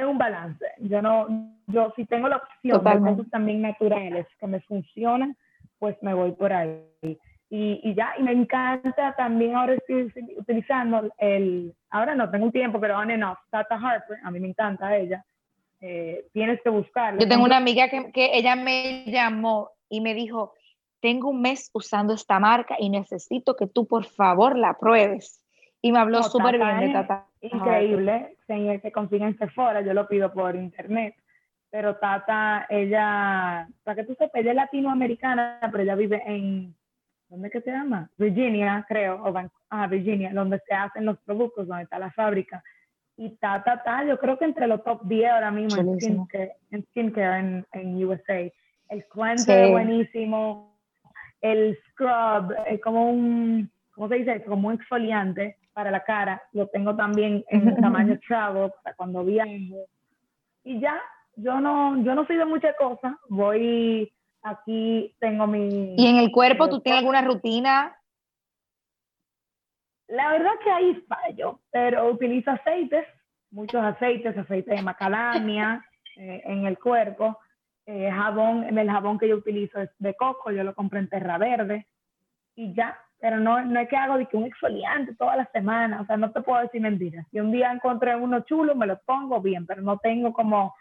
es 0.00 0.06
un 0.06 0.18
balance. 0.18 0.64
Yo 0.78 1.02
no, 1.02 1.26
yo 1.66 1.92
si 1.96 2.04
tengo 2.06 2.28
la 2.28 2.36
opción 2.38 2.82
de 2.84 3.10
cosas 3.10 3.30
también 3.30 3.62
naturales 3.62 4.26
que 4.38 4.46
me 4.46 4.60
funcionan, 4.60 5.36
pues 5.78 5.96
me 6.02 6.14
voy 6.14 6.32
por 6.32 6.52
ahí. 6.52 6.84
Y, 7.52 7.80
y, 7.82 7.94
ya, 7.94 8.12
y 8.16 8.22
me 8.22 8.32
encanta 8.32 9.14
también 9.16 9.56
ahora 9.56 9.74
estoy 9.74 10.12
utilizando 10.36 11.12
el, 11.18 11.74
ahora 11.90 12.14
no 12.14 12.30
tengo 12.30 12.46
un 12.46 12.52
tiempo, 12.52 12.78
pero 12.78 12.96
on 12.96 13.10
and 13.10 13.24
off, 13.24 13.38
Tata 13.50 13.74
Harper, 13.74 14.18
a 14.22 14.30
mí 14.30 14.38
me 14.38 14.48
encanta 14.48 14.96
ella, 14.96 15.24
eh, 15.80 16.26
tienes 16.32 16.60
que 16.62 16.70
buscarlo. 16.70 17.20
Yo 17.20 17.28
tengo 17.28 17.44
una 17.44 17.56
amiga 17.56 17.88
que, 17.88 18.12
que 18.12 18.38
ella 18.38 18.54
me 18.54 19.04
llamó 19.06 19.70
y 19.88 20.00
me 20.00 20.14
dijo, 20.14 20.54
tengo 21.00 21.30
un 21.30 21.40
mes 21.40 21.70
usando 21.72 22.14
esta 22.14 22.38
marca 22.38 22.76
y 22.78 22.88
necesito 22.88 23.56
que 23.56 23.66
tú 23.66 23.86
por 23.86 24.04
favor 24.04 24.56
la 24.56 24.78
pruebes. 24.78 25.42
Y 25.82 25.92
me 25.92 25.98
habló 25.98 26.22
súper 26.22 26.58
bien 26.58 26.80
de 26.80 26.92
Tata 26.92 27.26
increíble, 27.40 28.36
se, 28.46 28.80
se 28.80 28.92
consigue 28.92 29.24
en 29.24 29.38
Sephora, 29.38 29.80
yo 29.80 29.94
lo 29.94 30.06
pido 30.08 30.32
por 30.32 30.54
internet, 30.56 31.14
pero 31.70 31.96
Tata, 31.96 32.66
ella, 32.68 33.68
para 33.84 33.94
que 33.96 34.04
tú 34.04 34.14
sepas, 34.14 34.40
ella 34.40 34.50
es 34.50 34.56
latinoamericana, 34.56 35.58
pero 35.70 35.82
ella 35.82 35.94
vive 35.94 36.22
en, 36.26 36.74
¿dónde 37.28 37.50
que 37.50 37.60
se 37.60 37.70
llama? 37.70 38.10
Virginia, 38.18 38.84
creo, 38.88 39.22
o 39.22 39.32
ah, 39.70 39.86
Virginia, 39.86 40.32
donde 40.34 40.60
se 40.66 40.74
hacen 40.74 41.06
los 41.06 41.18
productos, 41.20 41.66
donde 41.66 41.84
está 41.84 41.98
la 41.98 42.10
fábrica. 42.10 42.62
Y 43.16 43.36
Tata, 43.36 43.82
Tata, 43.82 44.04
yo 44.04 44.18
creo 44.18 44.38
que 44.38 44.46
entre 44.46 44.66
los 44.66 44.82
top 44.82 45.02
10 45.04 45.30
ahora 45.30 45.50
mismo 45.50 45.80
en 45.80 46.00
skincare, 46.00 46.52
en, 46.70 46.84
skincare 46.86 47.64
en, 47.72 48.04
USA. 48.04 48.50
El 48.88 49.06
cleanser 49.06 49.64
es 49.66 49.70
buenísimo, 49.70 50.76
el 51.40 51.78
scrub 51.90 52.54
es 52.66 52.80
como 52.80 53.10
un, 53.10 53.70
¿cómo 53.92 54.08
se 54.08 54.16
dice? 54.16 54.42
Como 54.44 54.68
un 54.68 54.74
exfoliante 54.74 55.59
para 55.80 55.90
la 55.90 56.04
cara, 56.04 56.42
lo 56.52 56.66
tengo 56.66 56.94
también 56.94 57.42
en 57.48 57.74
tamaño 57.80 58.18
travel 58.26 58.70
para 58.84 58.94
cuando 58.96 59.24
viajo. 59.24 59.86
Y 60.62 60.78
ya, 60.78 61.00
yo 61.36 61.58
no, 61.58 62.02
yo 62.02 62.14
no 62.14 62.26
soy 62.26 62.36
de 62.36 62.44
muchas 62.44 62.76
cosas, 62.76 63.14
voy 63.30 64.12
aquí, 64.42 65.16
tengo 65.20 65.46
mi... 65.46 65.94
¿Y 65.96 66.06
en 66.06 66.16
el 66.16 66.30
cuerpo 66.30 66.68
tú 66.68 66.80
tienes 66.80 66.98
alguna 66.98 67.22
rutina? 67.22 67.96
La 70.08 70.32
verdad 70.32 70.50
que 70.62 70.70
ahí 70.70 70.94
fallo, 71.08 71.60
pero 71.70 72.10
utilizo 72.10 72.50
aceites, 72.50 73.06
muchos 73.50 73.82
aceites, 73.82 74.36
aceite 74.36 74.74
de 74.74 74.82
macadamia 74.82 75.82
eh, 76.16 76.42
en 76.44 76.66
el 76.66 76.78
cuerpo. 76.78 77.38
Eh, 77.86 78.10
jabón, 78.10 78.78
el 78.78 78.90
jabón 78.90 79.18
que 79.18 79.28
yo 79.28 79.36
utilizo 79.36 79.80
es 79.80 79.88
de 79.98 80.14
coco, 80.14 80.50
yo 80.50 80.62
lo 80.62 80.74
compré 80.74 80.98
en 80.98 81.08
Terra 81.08 81.38
Verde 81.38 81.86
y 82.54 82.74
ya, 82.74 82.98
pero 83.20 83.38
no, 83.38 83.62
no 83.64 83.80
es 83.80 83.88
que 83.88 83.96
hago 83.96 84.18
de 84.18 84.26
que 84.26 84.36
un 84.36 84.44
exfoliante 84.44 85.14
toda 85.14 85.36
la 85.36 85.46
semana, 85.52 86.00
o 86.00 86.06
sea, 86.06 86.16
no 86.16 86.32
te 86.32 86.40
puedo 86.40 86.60
decir 86.62 86.80
mentiras. 86.80 87.26
Si 87.30 87.38
un 87.38 87.52
día 87.52 87.70
encontré 87.70 88.16
uno 88.16 88.40
chulo, 88.40 88.74
me 88.74 88.86
lo 88.86 88.98
pongo 89.00 89.40
bien, 89.40 89.66
pero 89.66 89.82
no 89.82 89.98
tengo 89.98 90.32
como 90.32 90.74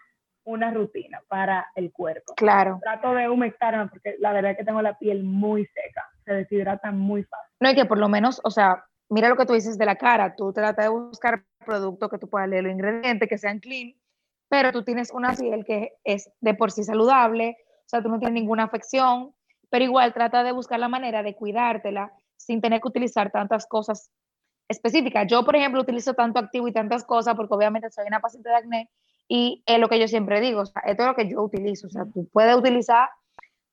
una 0.45 0.71
rutina 0.71 1.21
para 1.27 1.67
el 1.75 1.91
cuerpo. 1.91 2.33
Claro. 2.35 2.79
Trato 2.81 3.13
de 3.13 3.29
humectarme 3.29 3.87
porque 3.87 4.15
la 4.19 4.31
verdad 4.31 4.51
es 4.51 4.57
que 4.57 4.63
tengo 4.63 4.81
la 4.81 4.97
piel 4.97 5.23
muy 5.23 5.65
seca, 5.65 6.03
se 6.25 6.33
deshidrata 6.33 6.91
muy 6.91 7.23
fácil. 7.23 7.55
No, 7.59 7.69
hay 7.69 7.75
que 7.75 7.85
por 7.85 7.97
lo 7.97 8.09
menos, 8.09 8.39
o 8.43 8.49
sea, 8.49 8.85
mira 9.09 9.29
lo 9.29 9.35
que 9.35 9.45
tú 9.45 9.53
dices 9.53 9.77
de 9.77 9.85
la 9.85 9.97
cara, 9.97 10.35
tú 10.35 10.53
tratas 10.53 10.85
de 10.85 10.89
buscar 10.89 11.43
productos 11.65 12.09
que 12.09 12.17
tú 12.17 12.29
puedas 12.29 12.47
leer 12.47 12.63
los 12.63 12.73
ingredientes, 12.73 13.27
que 13.27 13.37
sean 13.37 13.59
clean, 13.59 13.93
pero 14.49 14.71
tú 14.71 14.83
tienes 14.83 15.11
una 15.11 15.33
piel 15.33 15.65
que 15.65 15.93
es 16.03 16.31
de 16.39 16.53
por 16.53 16.71
sí 16.71 16.83
saludable, 16.83 17.57
o 17.85 17.89
sea, 17.89 18.01
tú 18.01 18.09
no 18.09 18.17
tienes 18.17 18.33
ninguna 18.33 18.63
afección, 18.63 19.33
pero 19.69 19.85
igual 19.85 20.13
trata 20.13 20.43
de 20.43 20.51
buscar 20.51 20.79
la 20.79 20.87
manera 20.87 21.21
de 21.21 21.35
cuidártela 21.35 22.11
sin 22.39 22.61
tener 22.61 22.81
que 22.81 22.87
utilizar 22.87 23.31
tantas 23.31 23.67
cosas 23.67 24.09
específicas. 24.69 25.27
Yo, 25.27 25.43
por 25.43 25.55
ejemplo, 25.55 25.81
utilizo 25.81 26.13
tanto 26.13 26.39
activo 26.39 26.67
y 26.67 26.73
tantas 26.73 27.03
cosas 27.03 27.35
porque 27.35 27.53
obviamente 27.53 27.91
soy 27.91 28.05
una 28.07 28.21
paciente 28.21 28.49
de 28.49 28.55
acné 28.55 28.89
y 29.27 29.63
es 29.65 29.79
lo 29.79 29.89
que 29.89 29.99
yo 29.99 30.07
siempre 30.07 30.41
digo, 30.41 30.61
o 30.61 30.65
sea, 30.65 30.81
esto 30.85 31.03
es 31.03 31.09
lo 31.09 31.15
que 31.15 31.29
yo 31.29 31.41
utilizo, 31.41 31.87
o 31.87 31.89
sea, 31.89 32.05
tú 32.11 32.27
puedes 32.31 32.55
utilizar 32.55 33.09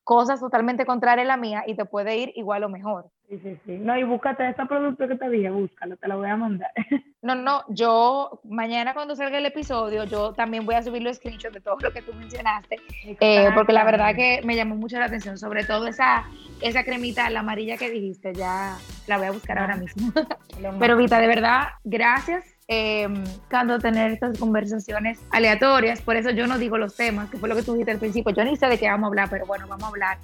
cosas 0.05 0.41
totalmente 0.41 0.85
contrarias 0.85 1.25
a 1.25 1.29
la 1.29 1.37
mía 1.37 1.65
y 1.67 1.75
te 1.75 1.85
puede 1.85 2.17
ir 2.17 2.33
igual 2.35 2.65
o 2.65 2.69
mejor. 2.69 3.11
Sí, 3.29 3.41
sí, 3.43 3.59
sí. 3.67 3.79
No, 3.79 3.99
y 3.99 4.05
búscate 4.05 4.49
este 4.49 4.65
producto 4.67 5.09
que 5.09 5.17
te 5.17 5.29
dije, 5.29 5.51
búscalo, 5.51 5.97
te 5.97 6.07
lo 6.07 6.19
voy 6.19 6.29
a 6.29 6.37
mandar. 6.37 6.71
No, 7.23 7.35
no, 7.35 7.65
yo 7.71 8.41
mañana 8.45 8.95
cuando 8.95 9.17
salga 9.17 9.39
el 9.39 9.47
episodio, 9.47 10.05
yo 10.05 10.33
también 10.33 10.65
voy 10.65 10.77
a 10.77 10.83
subir 10.83 11.03
los 11.03 11.17
screenshots 11.17 11.55
de 11.55 11.61
todo 11.61 11.77
lo 11.81 11.93
que 11.93 12.01
tú 12.01 12.15
mencionaste, 12.15 12.77
eh, 13.05 13.49
porque 13.53 13.73
la 13.73 13.83
verdad 13.83 14.15
que 14.15 14.43
me 14.45 14.55
llamó 14.55 14.77
mucho 14.77 14.97
la 15.01 15.07
atención, 15.07 15.37
sobre 15.37 15.65
todo 15.65 15.89
esa, 15.89 16.25
esa 16.61 16.85
cremita, 16.85 17.29
la 17.31 17.41
amarilla 17.41 17.79
que 17.79 17.91
dijiste, 17.91 18.33
ya 18.33 18.77
la 19.09 19.19
voy 19.19 19.27
a 19.27 19.33
buscar 19.33 19.59
ahora 19.59 19.77
mismo. 19.77 20.13
Pero 20.79 20.97
Vita, 20.97 21.19
de 21.19 21.27
verdad, 21.27 21.71
gracias 21.83 22.45
eh, 22.69 23.09
cuando 23.51 23.81
tener 23.81 24.13
estas 24.13 24.39
conversaciones 24.39 25.21
aleatorias, 25.31 26.01
por 26.03 26.15
eso 26.15 26.31
yo 26.31 26.47
no 26.47 26.59
digo 26.59 26.79
los 26.79 26.95
temas, 26.95 27.29
que 27.29 27.39
fue 27.39 27.49
lo 27.49 27.57
que 27.57 27.63
tú 27.63 27.73
dijiste 27.73 27.91
al 27.91 27.99
principio, 27.99 28.33
yo 28.33 28.45
ni 28.45 28.57
sé 28.57 28.69
de 28.69 28.79
qué 28.79 28.89
vamos 28.89 29.05
a 29.05 29.09
hablar, 29.09 29.31
pero 29.31 29.47
bueno, 29.47 29.67
vamos 29.67 29.85
a 29.85 29.89
hablar. 29.89 30.19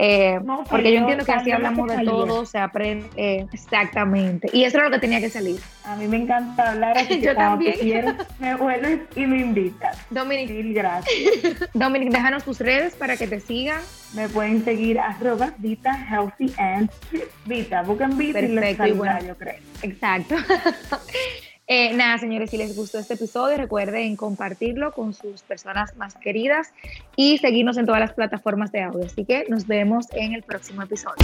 Eh, 0.00 0.38
porque 0.70 0.92
yo 0.92 1.00
entiendo 1.00 1.24
que 1.24 1.32
así 1.32 1.50
hablamos 1.50 1.88
de 1.88 2.04
todo, 2.04 2.46
se 2.46 2.56
aprende 2.58 3.08
eh, 3.16 3.46
exactamente. 3.52 4.48
Y 4.52 4.62
eso 4.62 4.78
es 4.78 4.84
lo 4.84 4.90
que 4.92 5.00
tenía 5.00 5.20
que 5.20 5.28
salir. 5.28 5.58
A 5.84 5.96
mí 5.96 6.06
me 6.06 6.18
encanta 6.18 6.70
hablar, 6.70 6.96
así 6.96 7.20
yo 7.22 7.34
también. 7.34 8.16
Me 8.38 8.54
vuelves 8.54 9.00
y 9.16 9.26
me 9.26 9.40
invitas. 9.40 9.98
Dominic, 10.10 10.50
Mil 10.50 10.72
gracias. 10.72 11.68
Dominic, 11.74 12.10
déjanos 12.10 12.44
tus 12.44 12.60
redes 12.60 12.94
para 12.94 13.16
que 13.16 13.26
te 13.26 13.40
sigan. 13.40 13.80
Me 14.14 14.28
pueden 14.28 14.64
seguir 14.64 15.00
arroba 15.00 15.52
Vita 15.58 16.06
Healthy 16.08 16.54
and 16.58 16.88
Vita. 17.46 17.82
Busquen 17.82 18.16
Vita 18.16 18.38
y 18.38 18.42
les 18.42 18.54
Perfecto, 18.54 18.84
y 18.84 18.88
saldrá, 18.90 19.12
bueno. 19.14 19.26
yo 19.26 19.36
creo. 19.36 19.56
Exacto. 19.82 20.36
Eh, 21.70 21.92
nada, 21.92 22.16
señores, 22.16 22.48
si 22.48 22.56
les 22.56 22.74
gustó 22.74 22.98
este 22.98 23.12
episodio, 23.14 23.58
recuerden 23.58 24.16
compartirlo 24.16 24.92
con 24.92 25.12
sus 25.12 25.42
personas 25.42 25.94
más 25.96 26.14
queridas 26.14 26.72
y 27.14 27.36
seguirnos 27.36 27.76
en 27.76 27.84
todas 27.84 28.00
las 28.00 28.14
plataformas 28.14 28.72
de 28.72 28.82
audio. 28.82 29.04
Así 29.04 29.26
que 29.26 29.44
nos 29.50 29.66
vemos 29.66 30.06
en 30.12 30.32
el 30.32 30.42
próximo 30.42 30.82
episodio. 30.82 31.16